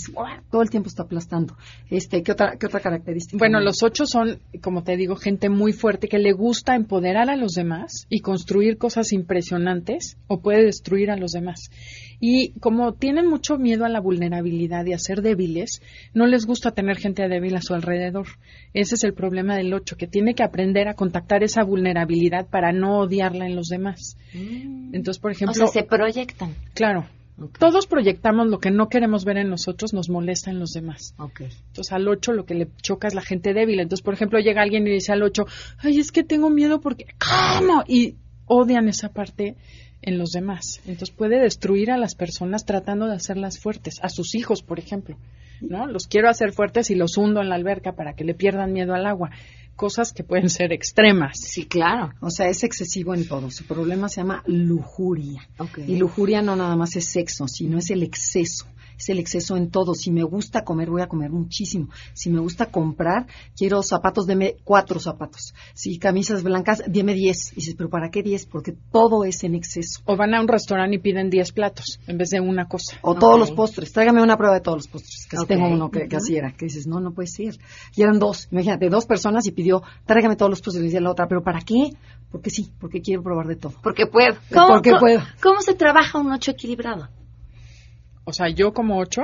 todo 0.51 0.61
el 0.61 0.69
tiempo 0.69 0.87
está 0.87 1.01
aplastando. 1.01 1.57
Este, 1.89 2.21
¿qué 2.21 2.31
otra, 2.31 2.57
qué 2.59 2.67
otra 2.67 2.79
característica? 2.79 3.39
Bueno, 3.39 3.59
los 3.59 3.81
ocho 3.81 4.05
son, 4.05 4.39
como 4.61 4.83
te 4.83 4.97
digo, 4.97 5.15
gente 5.15 5.49
muy 5.49 5.73
fuerte 5.73 6.07
que 6.07 6.19
le 6.19 6.31
gusta 6.31 6.75
empoderar 6.75 7.31
a 7.31 7.35
los 7.35 7.53
demás 7.53 8.05
y 8.07 8.19
construir 8.19 8.77
cosas 8.77 9.11
impresionantes 9.13 10.17
o 10.27 10.41
puede 10.41 10.63
destruir 10.63 11.09
a 11.09 11.17
los 11.17 11.31
demás. 11.31 11.71
Y 12.19 12.53
como 12.59 12.93
tienen 12.93 13.27
mucho 13.27 13.57
miedo 13.57 13.85
a 13.85 13.89
la 13.89 13.99
vulnerabilidad 13.99 14.85
y 14.85 14.93
a 14.93 14.97
ser 14.97 15.21
débiles, 15.21 15.81
no 16.13 16.25
les 16.25 16.45
gusta 16.45 16.71
tener 16.71 16.97
gente 16.97 17.27
débil 17.27 17.55
a 17.55 17.61
su 17.61 17.73
alrededor. 17.73 18.27
Ese 18.73 18.95
es 18.95 19.03
el 19.03 19.13
problema 19.13 19.55
del 19.55 19.73
ocho, 19.73 19.97
que 19.97 20.07
tiene 20.07 20.33
que 20.33 20.43
aprender 20.43 20.87
a 20.87 20.95
contactar 20.95 21.43
esa 21.43 21.63
vulnerabilidad 21.63 22.47
para 22.47 22.71
no 22.71 22.99
odiarla 22.99 23.45
en 23.45 23.55
los 23.55 23.67
demás. 23.67 24.17
Entonces, 24.33 25.19
por 25.19 25.31
ejemplo, 25.31 25.51
O 25.51 25.67
sea, 25.67 25.81
se 25.81 25.87
proyectan. 25.87 26.55
claro, 26.73 27.05
todos 27.59 27.85
proyectamos 27.85 28.47
lo 28.47 28.59
que 28.59 28.71
no 28.71 28.89
queremos 28.89 29.23
ver 29.23 29.37
en 29.37 29.49
nosotros, 29.49 29.93
nos 29.93 30.09
molesta 30.09 30.49
en 30.49 30.59
los 30.59 30.71
demás. 30.71 31.13
Entonces 31.67 31.93
al 31.93 32.07
8 32.07 32.33
lo 32.33 32.45
que 32.45 32.55
le 32.55 32.67
choca 32.81 33.07
es 33.07 33.13
la 33.13 33.21
gente 33.21 33.53
débil. 33.53 33.79
Entonces, 33.79 34.03
por 34.03 34.15
ejemplo, 34.15 34.39
llega 34.39 34.63
alguien 34.63 34.87
y 34.87 34.91
dice 34.91 35.11
al 35.11 35.21
8, 35.21 35.45
ay, 35.77 35.99
es 35.99 36.11
que 36.11 36.23
tengo 36.23 36.49
miedo 36.49 36.81
porque, 36.81 37.05
¿cómo? 37.19 37.83
Y 37.87 38.15
odian 38.47 38.87
esa 38.89 39.09
parte 39.09 39.55
en 40.01 40.17
los 40.17 40.31
demás. 40.31 40.79
Entonces 40.85 41.11
puede 41.11 41.39
destruir 41.39 41.91
a 41.91 41.97
las 41.97 42.15
personas 42.15 42.65
tratando 42.65 43.07
de 43.07 43.15
hacerlas 43.15 43.59
fuertes, 43.59 43.99
a 44.01 44.09
sus 44.09 44.35
hijos, 44.35 44.61
por 44.61 44.79
ejemplo. 44.79 45.17
¿no? 45.61 45.87
Los 45.87 46.07
quiero 46.07 46.29
hacer 46.29 46.53
fuertes 46.53 46.89
y 46.91 46.95
los 46.95 47.17
hundo 47.17 47.41
en 47.41 47.49
la 47.49 47.55
alberca 47.55 47.93
para 47.93 48.13
que 48.13 48.23
le 48.23 48.33
pierdan 48.33 48.73
miedo 48.73 48.93
al 48.93 49.05
agua. 49.05 49.31
Cosas 49.75 50.11
que 50.11 50.23
pueden 50.23 50.49
ser 50.49 50.73
extremas. 50.73 51.39
Sí, 51.39 51.65
claro. 51.65 52.11
O 52.19 52.31
sea, 52.31 52.47
es 52.47 52.63
excesivo 52.63 53.13
en 53.13 53.27
todo. 53.27 53.51
Su 53.51 53.65
problema 53.65 54.09
se 54.09 54.21
llama 54.21 54.43
lujuria. 54.47 55.47
Y 55.85 55.97
lujuria 55.97 56.41
no 56.41 56.55
nada 56.55 56.75
más 56.75 56.95
es 56.95 57.05
sexo, 57.05 57.47
sino 57.47 57.77
es 57.77 57.91
el 57.91 58.01
exceso. 58.01 58.65
Es 58.97 59.09
el 59.09 59.19
exceso 59.19 59.55
en 59.57 59.69
todo. 59.69 59.93
Si 59.93 60.11
me 60.11 60.23
gusta 60.23 60.63
comer, 60.63 60.89
voy 60.89 61.01
a 61.01 61.07
comer 61.07 61.29
muchísimo. 61.31 61.89
Si 62.13 62.29
me 62.29 62.39
gusta 62.39 62.67
comprar, 62.67 63.27
quiero 63.55 63.83
zapatos, 63.83 64.25
deme 64.25 64.57
cuatro 64.63 64.99
zapatos. 64.99 65.53
Si 65.73 65.99
camisas 65.99 66.43
blancas, 66.43 66.81
deme 66.87 67.13
diez. 67.13 67.51
Y 67.53 67.57
dices, 67.57 67.75
¿pero 67.75 67.89
para 67.89 68.09
qué 68.09 68.23
diez? 68.23 68.45
Porque 68.45 68.75
todo 68.91 69.23
es 69.23 69.43
en 69.43 69.55
exceso. 69.55 70.01
O 70.05 70.15
van 70.15 70.33
a 70.33 70.41
un 70.41 70.47
restaurante 70.47 70.95
y 70.95 70.99
piden 70.99 71.29
10 71.29 71.51
platos 71.51 71.99
en 72.07 72.17
vez 72.17 72.29
de 72.29 72.39
una 72.39 72.67
cosa. 72.67 72.97
O 73.01 73.15
todos 73.15 73.39
los 73.39 73.51
postres. 73.51 73.91
Tráigame 73.91 74.21
una 74.21 74.37
prueba 74.37 74.55
de 74.55 74.61
todos 74.61 74.77
los 74.77 74.87
postres. 74.87 75.27
Casi 75.29 75.43
Ok. 75.43 75.47
tengo 75.47 75.67
uno 75.67 75.89
que, 75.91 76.07
que 76.07 76.15
Ujú. 76.15 76.23
así 76.23 76.35
era. 76.35 76.51
Que 76.53 76.65
dices, 76.65 76.87
no, 76.87 76.99
no 76.99 77.11
puede 77.13 77.27
ser. 77.27 77.55
Y 77.95 78.01
eran 78.01 78.19
dos. 78.19 78.47
Imagínate, 78.51 78.89
dos 78.89 79.05
personas 79.05 79.45
y 79.47 79.51
pidió, 79.51 79.83
tráigame 80.05 80.35
todos 80.35 80.49
los 80.49 80.61
postres. 80.61 80.83
Y 80.83 80.85
decía 80.87 81.01
la 81.01 81.11
otra, 81.11 81.27
¿pero 81.27 81.43
para 81.43 81.61
qué? 81.61 81.91
Porque 82.31 82.49
sí, 82.49 82.71
porque 82.79 83.01
quiero 83.01 83.23
probar 83.23 83.47
de 83.47 83.55
todo. 83.55 83.73
Porque 83.81 84.05
puedo. 84.07 84.35
Porque 84.67 84.91
puedo. 84.99 85.21
¿Cómo 85.41 85.61
se 85.61 85.73
trabaja 85.75 86.19
un 86.19 86.31
ocho 86.31 86.51
equilibrado? 86.51 87.07
O 88.29 88.33
sea, 88.33 88.49
yo 88.49 88.73
como 88.73 88.97
8, 88.99 89.21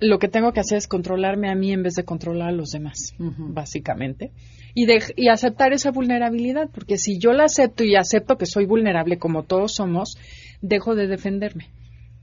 lo 0.00 0.18
que 0.18 0.28
tengo 0.28 0.52
que 0.52 0.60
hacer 0.60 0.78
es 0.78 0.88
controlarme 0.88 1.50
a 1.50 1.54
mí 1.54 1.70
en 1.70 1.82
vez 1.82 1.94
de 1.94 2.04
controlar 2.04 2.48
a 2.48 2.52
los 2.52 2.70
demás, 2.70 3.14
básicamente. 3.54 4.30
Y, 4.74 4.86
de- 4.86 5.02
y 5.16 5.28
aceptar 5.28 5.72
esa 5.74 5.90
vulnerabilidad, 5.90 6.70
porque 6.72 6.96
si 6.96 7.18
yo 7.18 7.32
la 7.32 7.44
acepto 7.44 7.84
y 7.84 7.94
acepto 7.96 8.36
que 8.38 8.46
soy 8.46 8.64
vulnerable 8.64 9.18
como 9.18 9.42
todos 9.42 9.74
somos, 9.74 10.16
dejo 10.62 10.94
de 10.94 11.08
defenderme. 11.08 11.66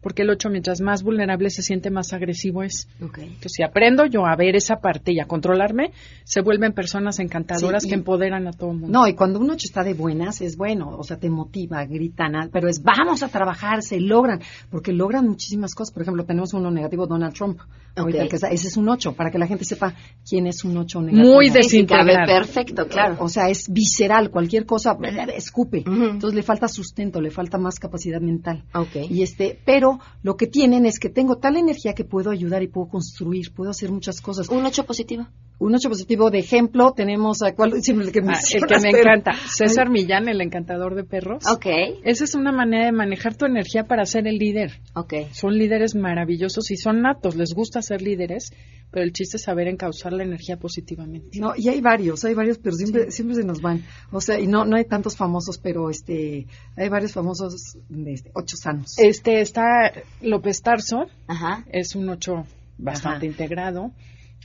Porque 0.05 0.21
el 0.21 0.29
8, 0.29 0.51
mientras 0.51 0.81
más 0.81 1.01
vulnerable 1.01 1.49
se 1.49 1.63
siente, 1.63 1.89
más 1.89 2.13
agresivo 2.13 2.61
es. 2.61 2.87
Entonces, 3.01 3.53
si 3.55 3.63
aprendo 3.63 4.05
yo 4.05 4.27
a 4.27 4.35
ver 4.35 4.55
esa 4.55 4.75
parte 4.75 5.11
y 5.11 5.19
a 5.19 5.25
controlarme, 5.25 5.93
se 6.23 6.41
vuelven 6.41 6.73
personas 6.73 7.17
encantadoras 7.17 7.81
Sí, 7.81 7.87
y- 7.87 7.89
que 7.89 7.95
empoderan 7.95 8.45
a 8.47 8.51
todo 8.53 8.69
el 8.69 8.77
mundo. 8.77 8.99
No, 8.99 9.07
y 9.07 9.15
cuando 9.15 9.39
un 9.39 9.49
ocho 9.49 9.65
está 9.65 9.83
de 9.83 9.95
buenas, 9.95 10.41
es 10.41 10.57
bueno, 10.57 10.95
o 10.95 11.01
sea, 11.03 11.17
te 11.17 11.27
motiva, 11.27 11.83
gritan, 11.85 12.35
ah, 12.35 12.49
pero 12.53 12.67
es 12.69 12.83
vamos 12.83 13.23
a 13.23 13.29
trabajar, 13.29 13.81
se 13.81 13.99
logran, 13.99 14.41
porque 14.69 14.93
logran 14.93 15.27
muchísimas 15.27 15.73
cosas. 15.73 15.91
Por 15.91 16.03
ejemplo, 16.03 16.23
tenemos 16.23 16.53
uno 16.53 16.69
negativo, 16.69 17.07
Donald 17.07 17.33
Trump. 17.33 17.59
Ahorita 17.95 18.19
Ok. 18.19 18.23
el 18.25 18.29
que 18.29 18.35
está- 18.35 18.49
ese 18.51 18.67
es 18.67 18.77
un 18.77 18.87
ocho, 18.89 19.13
para 19.13 19.31
que 19.31 19.39
la 19.39 19.47
gente 19.47 19.65
sepa 19.65 19.95
quién 20.29 20.45
es 20.45 20.63
un 20.63 20.77
ocho 20.77 21.01
negativo. 21.01 21.33
Muy 21.33 21.49
desintegrado. 21.49 22.27
Perfecto, 22.27 22.87
claro. 22.87 23.15
O 23.21 23.27
sea, 23.27 23.49
es 23.49 23.71
visceral, 23.73 24.29
cualquier 24.29 24.67
cosa, 24.67 24.95
escupe. 25.35 25.83
Entonces 25.87 26.35
le 26.35 26.43
falta 26.43 26.67
sustento, 26.67 27.21
le 27.21 27.31
falta 27.31 27.57
más 27.57 27.79
capacidad 27.79 28.21
mental. 28.21 28.63
Y 29.09 29.23
este, 29.23 29.57
pero 29.65 29.94
lo 30.23 30.37
que 30.37 30.47
tienen 30.47 30.85
es 30.85 30.99
que 30.99 31.09
tengo 31.09 31.37
tal 31.37 31.57
energía 31.57 31.93
que 31.93 32.03
puedo 32.03 32.31
ayudar 32.31 32.63
y 32.63 32.67
puedo 32.67 32.87
construir, 32.87 33.53
puedo 33.53 33.71
hacer 33.71 33.91
muchas 33.91 34.21
cosas. 34.21 34.49
Un 34.49 34.65
ocho 34.65 34.85
positivo. 34.85 35.27
Un 35.57 35.73
ocho 35.73 35.87
positivo 35.89 36.29
de 36.31 36.39
ejemplo 36.39 36.91
tenemos 36.93 37.41
a 37.41 37.53
cuál 37.55 37.73
el 37.73 37.81
que, 37.81 37.91
Ah, 37.91 37.95
el 37.95 38.25
mencionas, 38.25 38.67
que 38.67 38.75
me 38.87 38.91
pero- 38.91 38.97
encanta, 39.11 39.31
César 39.47 39.89
Millán, 39.89 40.27
el 40.27 40.41
encantador 40.41 40.95
de 40.95 41.03
perros. 41.05 41.43
Ok. 41.49 41.65
Esa 42.03 42.23
es 42.25 42.35
una 42.35 42.51
manera 42.51 42.85
de 42.87 42.91
manejar 42.91 43.35
tu 43.37 43.45
energía 43.45 43.85
para 43.85 44.05
ser 44.05 44.27
el 44.27 44.37
líder. 44.37 44.81
Ok. 44.95 45.13
Son 45.31 45.57
líderes 45.57 45.95
maravillosos 45.95 46.71
y 46.71 46.77
son 46.77 47.01
natos, 47.01 47.35
les 47.37 47.53
gusta 47.53 47.81
ser 47.81 48.01
líderes, 48.01 48.51
pero 48.91 49.03
el 49.05 49.13
chiste 49.13 49.37
es 49.37 49.43
saber 49.43 49.67
encauzar 49.69 50.11
la 50.11 50.23
energía 50.23 50.57
positivamente. 50.57 51.39
No, 51.39 51.53
y 51.55 51.69
hay 51.69 51.79
varios, 51.79 52.25
hay 52.25 52.33
varios, 52.33 52.57
pero 52.57 52.75
siempre, 52.75 53.11
siempre 53.11 53.35
se 53.35 53.43
nos 53.45 53.61
van. 53.61 53.83
O 54.11 54.19
sea, 54.19 54.37
y 54.39 54.47
no, 54.47 54.65
no 54.65 54.75
hay 54.75 54.83
tantos 54.85 55.15
famosos, 55.15 55.57
pero 55.57 55.89
este, 55.89 56.47
hay 56.75 56.89
varios 56.89 57.13
famosos 57.13 57.77
de 57.87 58.11
este, 58.13 58.29
ocho 58.33 58.57
sanos. 58.57 58.95
Este 58.97 59.39
está 59.39 59.91
López 60.21 60.61
Tarso, 60.61 61.05
Ajá. 61.27 61.63
es 61.71 61.95
un 61.95 62.09
ocho 62.09 62.45
bastante 62.77 63.25
integrado. 63.25 63.91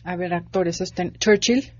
A 0.04 0.16
ver, 0.16 0.32
actores, 0.34 0.80
este, 0.80 1.12
Churchill, 1.18 1.72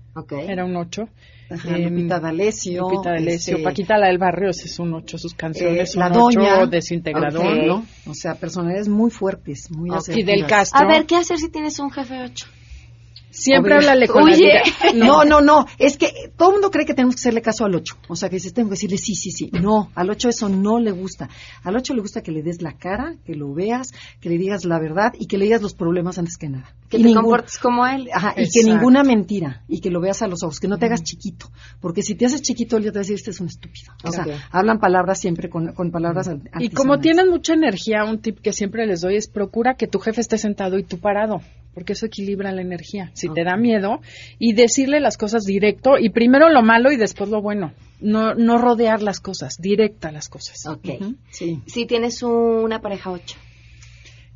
era 0.47 0.65
un 0.65 0.75
ocho. 0.75 1.09
Ajá, 1.49 1.75
Em, 1.77 1.89
Lupita 1.95 2.19
D'Alessio, 2.19 2.83
Lupita 2.89 3.09
D'Alessio, 3.11 3.55
este, 3.57 3.63
Paquita 3.63 3.97
la 3.97 4.07
del 4.07 4.17
Barrio, 4.17 4.51
ese 4.51 4.67
es 4.67 4.79
un 4.79 4.93
ocho, 4.93 5.17
sus 5.17 5.33
canciones 5.33 5.89
Eh, 5.89 5.91
son 5.93 5.99
la 5.99 6.07
ocho, 6.07 6.39
doña, 6.39 6.65
desintegrador, 6.65 7.45
ok, 7.45 7.65
¿no? 7.67 7.85
O 8.05 8.13
sea, 8.13 8.35
personalidades 8.35 8.87
muy 8.87 9.11
fuertes, 9.11 9.69
muy 9.69 9.89
Ok. 9.89 9.97
asertivas. 9.97 10.33
Fidel 10.33 10.47
Castro. 10.47 10.79
A 10.79 10.85
ver, 10.87 11.05
¿qué 11.05 11.17
hacer 11.17 11.39
si 11.39 11.49
tienes 11.49 11.77
un 11.79 11.91
jefe 11.91 12.21
ocho? 12.23 12.47
Siempre 13.31 13.75
Oye, 13.77 13.87
háblale 13.87 14.07
con 14.07 14.25
la 14.29 14.35
oye, 14.35 14.45
vida. 14.45 14.61
No, 14.95 15.23
no, 15.25 15.41
no. 15.41 15.65
Es 15.79 15.97
que 15.97 16.31
todo 16.37 16.49
el 16.49 16.53
mundo 16.55 16.69
cree 16.69 16.85
que 16.85 16.93
tenemos 16.93 17.15
que 17.15 17.21
hacerle 17.21 17.41
caso 17.41 17.65
al 17.65 17.73
8. 17.73 17.95
O 18.09 18.15
sea, 18.15 18.29
que 18.29 18.35
dices, 18.35 18.53
tengo 18.53 18.69
que 18.69 18.73
decirle 18.73 18.97
sí, 18.97 19.15
sí, 19.15 19.31
sí. 19.31 19.49
No, 19.61 19.89
al 19.95 20.09
8 20.09 20.29
eso 20.29 20.49
no 20.49 20.79
le 20.79 20.91
gusta. 20.91 21.29
Al 21.63 21.75
8 21.75 21.93
le 21.93 22.01
gusta 22.01 22.21
que 22.21 22.31
le 22.31 22.43
des 22.43 22.61
la 22.61 22.73
cara, 22.73 23.15
que 23.25 23.35
lo 23.35 23.53
veas, 23.53 23.91
que 24.19 24.29
le 24.29 24.37
digas 24.37 24.65
la 24.65 24.79
verdad 24.79 25.13
y 25.17 25.27
que 25.27 25.37
le 25.37 25.45
digas 25.45 25.61
los 25.61 25.73
problemas 25.73 26.17
antes 26.19 26.37
que 26.37 26.49
nada. 26.49 26.75
Que 26.89 26.97
Y 26.97 27.01
te 27.01 27.07
ningún- 27.07 27.23
comportes 27.23 27.57
como 27.57 27.87
él. 27.87 28.09
Ajá, 28.13 28.33
y 28.35 28.49
que 28.49 28.63
ninguna 28.65 29.03
mentira 29.03 29.63
y 29.67 29.79
que 29.79 29.89
lo 29.89 30.01
veas 30.01 30.21
a 30.21 30.27
los 30.27 30.43
ojos, 30.43 30.59
que 30.59 30.67
no 30.67 30.77
te 30.77 30.87
hagas 30.87 31.01
chiquito, 31.03 31.49
porque 31.79 32.01
si 32.03 32.15
te 32.15 32.25
haces 32.25 32.41
chiquito 32.41 32.75
él 32.77 32.83
ya 32.83 32.91
te 32.91 32.95
va 32.95 32.99
a 32.99 33.03
decir 33.03 33.15
este 33.15 33.31
es 33.31 33.39
un 33.39 33.47
estúpido. 33.47 33.93
O 34.03 34.11
sea, 34.11 34.25
hablan 34.51 34.79
palabras 34.79 35.19
siempre 35.19 35.49
con, 35.49 35.73
con 35.73 35.89
palabras 35.91 36.27
al- 36.27 36.41
Y 36.59 36.69
como 36.69 36.99
tienen 36.99 37.29
mucha 37.29 37.53
energía, 37.53 38.03
un 38.03 38.19
tip 38.19 38.39
que 38.41 38.51
siempre 38.51 38.85
les 38.85 39.01
doy 39.01 39.15
es 39.15 39.27
procura 39.29 39.75
que 39.75 39.87
tu 39.87 39.99
jefe 39.99 40.19
esté 40.21 40.37
sentado 40.37 40.77
y 40.77 40.83
tú 40.83 40.99
parado, 40.99 41.41
porque 41.73 41.93
eso 41.93 42.05
equilibra 42.05 42.51
la 42.51 42.61
energía. 42.61 43.11
Si 43.13 43.29
te 43.29 43.43
da 43.43 43.55
miedo 43.57 44.01
y 44.39 44.53
decirle 44.53 44.99
las 44.99 45.17
cosas 45.17 45.43
directo 45.43 45.97
y 45.97 46.09
primero 46.09 46.49
lo 46.49 46.61
malo 46.61 46.91
y 46.91 46.97
después 46.97 47.29
lo 47.29 47.41
bueno. 47.41 47.73
No, 47.99 48.33
no 48.33 48.57
rodear 48.57 49.01
las 49.01 49.19
cosas, 49.19 49.57
directa 49.59 50.11
las 50.11 50.27
cosas. 50.27 50.65
Ok. 50.65 51.15
Sí. 51.29 51.61
Si 51.67 51.85
tienes 51.85 52.23
una 52.23 52.81
pareja 52.81 53.11
8. 53.11 53.37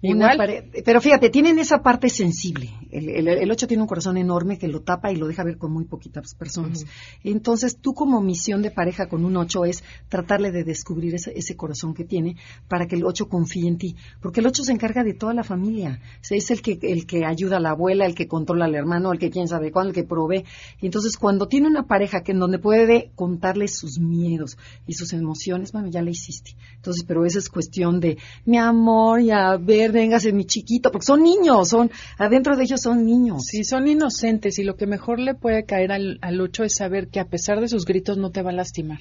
Igual. 0.10 0.70
pero 0.84 1.02
fíjate, 1.02 1.30
tienen 1.30 1.60
esa 1.60 1.82
parte 1.82 2.10
sensible. 2.10 2.72
El, 2.92 3.10
el, 3.10 3.28
el 3.28 3.52
8 3.52 3.68
tiene 3.68 3.84
un 3.84 3.88
corazón 3.88 4.18
enorme 4.18 4.58
que 4.58 4.68
lo 4.68 4.82
tapa 4.82 5.12
y 5.12 5.16
lo 5.16 5.28
deja 5.28 5.44
ver 5.44 5.58
con 5.58 5.72
muy 5.72 5.86
poquitas 5.86 6.34
personas. 6.36 6.86
Entonces, 7.24 7.78
tú 7.78 7.94
como 7.94 8.22
misión 8.22 8.62
de 8.62 8.72
pareja 8.72 9.08
con 9.08 9.26
un 9.26 9.36
8 9.38 9.66
es 9.66 9.84
tratarle 10.10 10.52
de 10.52 10.64
descubrir 10.64 11.16
ese, 11.16 11.38
ese 11.38 11.56
corazón 11.56 11.94
que 11.94 12.06
tiene 12.06 12.38
para 12.68 12.88
que 12.88 12.96
el 12.96 13.06
8 13.06 13.28
confíe 13.28 13.68
en 13.68 13.78
ti. 13.78 13.96
Porque 14.22 14.40
el 14.40 14.48
8 14.48 14.64
se 14.64 14.72
encarga 14.72 15.04
de 15.04 15.14
toda 15.14 15.34
la 15.34 15.44
familia. 15.44 16.00
O 16.22 16.24
sea, 16.24 16.38
es 16.38 16.52
el 16.52 16.62
que, 16.62 16.80
el 16.82 17.06
que 17.06 17.26
ayuda 17.26 17.58
a 17.58 17.60
la 17.60 17.72
abuela, 17.72 18.06
el 18.06 18.16
que 18.16 18.28
controla 18.28 18.66
al 18.66 18.76
hermano, 18.76 19.12
el 19.12 19.20
que 19.20 19.30
quién 19.30 19.48
sabe 19.48 19.72
cuándo, 19.72 19.90
el 19.90 19.96
que 19.96 20.04
provee. 20.04 20.46
Y 20.82 20.86
entonces, 20.86 21.18
cuando 21.18 21.48
tiene 21.48 21.68
una 21.68 21.88
pareja 21.88 22.22
que 22.22 22.32
en 22.32 22.40
donde 22.40 22.60
puede 22.60 23.12
contarle 23.16 23.68
sus 23.68 24.00
miedos 24.00 24.58
y 24.88 24.94
sus 24.94 25.14
emociones, 25.14 25.72
bueno, 25.72 25.90
ya 25.90 26.02
la 26.02 26.12
hiciste. 26.12 26.56
Entonces, 26.76 27.04
pero 27.08 27.26
esa 27.26 27.40
es 27.40 27.50
cuestión 27.50 28.00
de, 28.00 28.18
mi 28.46 28.58
amor, 28.58 29.22
y 29.22 29.32
a 29.32 29.58
ver, 29.96 30.06
véngase 30.06 30.34
mi 30.34 30.46
chiquito, 30.46 30.92
porque 30.92 31.06
son 31.06 31.24
niños, 31.24 31.70
son, 31.70 31.92
adentro 32.18 32.56
de 32.56 32.64
ellos 32.64 32.82
son 32.82 33.06
niños. 33.06 33.44
Sí, 33.46 33.64
son 33.64 33.88
inocentes 33.88 34.60
y 34.60 34.64
lo 34.64 34.76
que 34.76 34.88
mejor 34.88 35.20
le 35.20 35.34
puede 35.34 35.66
caer 35.66 35.92
al, 35.92 36.20
al 36.22 36.42
ocho 36.42 36.64
es 36.64 36.76
saber 36.76 37.08
que 37.08 37.20
a 37.20 37.26
pesar 37.26 37.60
de 37.62 37.68
sus 37.68 37.86
gritos 37.86 38.18
no 38.18 38.32
te 38.32 38.42
va 38.42 38.52
a 38.52 38.54
lastimar. 38.54 39.00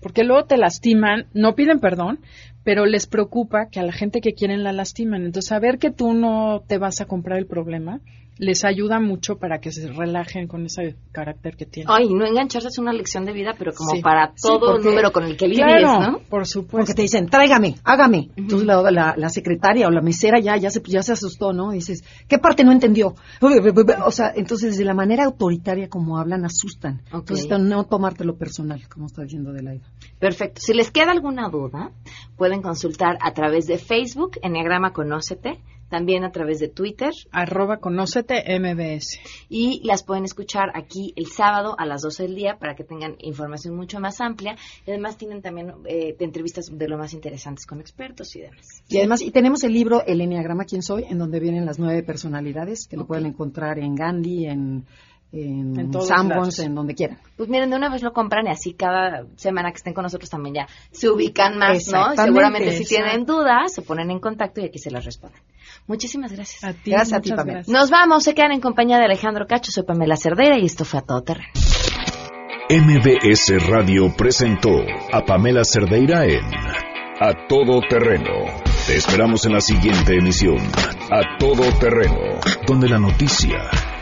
Porque 0.00 0.24
luego 0.24 0.44
te 0.46 0.56
lastiman, 0.56 1.26
no 1.34 1.54
piden 1.54 1.80
perdón, 1.80 2.20
pero 2.66 2.84
les 2.84 3.06
preocupa 3.06 3.68
que 3.70 3.78
a 3.78 3.84
la 3.84 3.92
gente 3.92 4.20
que 4.20 4.34
quieren 4.34 4.64
la 4.64 4.72
lastiman. 4.72 5.24
Entonces, 5.24 5.48
saber 5.48 5.78
que 5.78 5.92
tú 5.92 6.12
no 6.14 6.64
te 6.66 6.78
vas 6.78 7.00
a 7.00 7.04
comprar 7.06 7.38
el 7.38 7.46
problema 7.46 8.00
les 8.38 8.66
ayuda 8.66 9.00
mucho 9.00 9.38
para 9.38 9.60
que 9.60 9.72
se 9.72 9.88
relajen 9.90 10.46
con 10.46 10.66
ese 10.66 10.94
carácter 11.10 11.56
que 11.56 11.64
tienen. 11.64 11.90
Ay, 11.90 12.06
no 12.12 12.26
engancharse 12.26 12.68
es 12.68 12.76
una 12.76 12.92
lección 12.92 13.24
de 13.24 13.32
vida, 13.32 13.54
pero 13.58 13.72
como 13.72 13.92
Sí. 13.92 14.02
para 14.02 14.26
Sí, 14.36 14.46
todo 14.46 14.72
porque- 14.72 14.88
número 14.90 15.10
con 15.10 15.24
el 15.24 15.38
que 15.38 15.48
lidies, 15.48 15.64
Claro. 15.80 16.00
¿no? 16.12 16.18
Por 16.28 16.46
supuesto. 16.46 16.76
Porque 16.76 16.92
te 16.92 17.00
dicen, 17.00 17.30
tráigame, 17.30 17.76
hágame. 17.82 18.28
Entonces 18.36 18.66
la, 18.66 18.90
la- 18.90 19.14
la 19.16 19.28
secretaria 19.30 19.86
o 19.86 19.90
la 19.90 20.02
mesera 20.02 20.38
ya, 20.38 20.54
ya, 20.58 20.68
se, 20.68 20.82
ya 20.84 21.02
se 21.02 21.12
asustó, 21.12 21.54
¿no? 21.54 21.72
Y 21.72 21.76
dices, 21.76 22.04
¿qué 22.28 22.36
parte 22.38 22.62
no 22.62 22.72
entendió? 22.72 23.14
O 23.40 24.10
sea, 24.10 24.32
entonces 24.36 24.76
de 24.76 24.84
la 24.84 24.92
manera 24.92 25.24
autoritaria 25.24 25.88
como 25.88 26.18
hablan, 26.18 26.44
asustan. 26.44 27.00
Entonces 27.14 27.48
no 27.58 27.84
tomártelo 27.84 28.36
personal, 28.36 28.82
como 28.90 29.06
está 29.06 29.22
diciendo 29.22 29.54
Delaida. 29.54 29.86
Perfecto. 30.18 30.60
Si 30.62 30.74
les 30.74 30.90
queda 30.90 31.10
alguna 31.12 31.48
duda, 31.48 31.90
pueden 32.36 32.55
consultar 32.62 33.18
a 33.20 33.32
través 33.32 33.66
de 33.66 33.78
Facebook, 33.78 34.38
Enneagrama 34.42 34.92
Conócete, 34.92 35.60
también 35.88 36.24
a 36.24 36.32
través 36.32 36.58
de 36.58 36.68
Twitter. 36.68 37.10
Arroba 37.30 37.78
conócete 37.78 38.42
MBS. 38.58 39.20
Y 39.48 39.80
las 39.84 40.02
pueden 40.02 40.24
escuchar 40.24 40.70
aquí 40.74 41.12
el 41.16 41.26
sábado 41.26 41.76
a 41.78 41.86
las 41.86 42.02
12 42.02 42.24
del 42.24 42.34
día 42.34 42.58
para 42.58 42.74
que 42.74 42.84
tengan 42.84 43.16
información 43.20 43.76
mucho 43.76 44.00
más 44.00 44.20
amplia. 44.20 44.56
Y 44.86 44.90
además 44.90 45.16
tienen 45.16 45.42
también 45.42 45.72
eh, 45.86 46.16
entrevistas 46.18 46.70
de 46.76 46.88
lo 46.88 46.98
más 46.98 47.14
interesantes 47.14 47.66
con 47.66 47.80
expertos 47.80 48.34
y 48.36 48.40
demás. 48.40 48.82
Y 48.88 48.98
además, 48.98 49.22
y 49.22 49.30
tenemos 49.30 49.62
el 49.64 49.72
libro 49.72 50.04
El 50.06 50.20
Enneagrama 50.20 50.64
Quién 50.64 50.82
Soy, 50.82 51.04
en 51.04 51.18
donde 51.18 51.40
vienen 51.40 51.64
las 51.64 51.78
nueve 51.78 52.02
personalidades, 52.02 52.86
que 52.88 52.96
lo 52.96 53.06
pueden 53.06 53.26
encontrar 53.26 53.78
en 53.78 53.94
Gandhi, 53.94 54.46
en, 54.46 54.86
en, 55.32 55.78
En 55.78 55.92
Sanborns, 55.92 56.58
en 56.60 56.74
donde 56.74 56.94
quieran. 56.94 57.18
Pues 57.36 57.48
miren, 57.48 57.70
de 57.70 57.76
una 57.76 57.90
vez 57.90 58.02
lo 58.02 58.12
compran 58.12 58.46
y 58.46 58.50
así 58.50 58.74
cada 58.74 59.26
semana 59.36 59.70
que 59.70 59.76
estén 59.76 59.92
con 59.92 60.02
nosotros 60.04 60.30
también 60.30 60.54
ya 60.54 60.66
se 60.90 61.10
ubican 61.10 61.58
más, 61.58 61.88
¿no? 61.92 62.14
Y 62.14 62.16
seguramente 62.16 62.72
si 62.72 62.84
tienen 62.84 63.24
dudas, 63.26 63.74
se 63.74 63.82
ponen 63.82 64.10
en 64.10 64.20
contacto 64.20 64.60
y 64.60 64.64
aquí 64.64 64.78
se 64.78 64.90
las 64.90 65.04
responden. 65.04 65.40
Muchísimas 65.86 66.32
gracias. 66.32 66.64
A 66.64 66.72
ti, 66.72 66.90
Gracias 66.90 67.18
a 67.18 67.20
ti, 67.20 67.30
Pamela. 67.30 67.52
gracias. 67.58 67.72
Nos 67.72 67.90
vamos, 67.90 68.24
se 68.24 68.34
quedan 68.34 68.52
en 68.52 68.60
compañía 68.60 68.98
de 68.98 69.04
Alejandro 69.04 69.46
Cacho, 69.46 69.70
soy 69.72 69.84
Pamela 69.84 70.16
Cerdeira 70.16 70.58
y 70.58 70.64
esto 70.64 70.84
fue 70.84 71.00
a 71.00 71.02
todo 71.02 71.22
terreno. 71.22 71.48
MBS 72.68 73.68
Radio 73.68 74.12
presentó 74.16 74.70
a 75.12 75.24
Pamela 75.24 75.62
Cerdeira 75.64 76.24
en 76.24 76.44
A 77.20 77.46
Todo 77.48 77.80
Terreno. 77.88 78.32
Te 78.86 78.96
esperamos 78.96 79.46
en 79.46 79.52
la 79.52 79.60
siguiente 79.60 80.16
emisión, 80.16 80.56
A 81.10 81.38
Todo 81.38 81.62
Terreno, 81.78 82.40
donde 82.66 82.88
la 82.88 82.98
noticia 82.98 83.70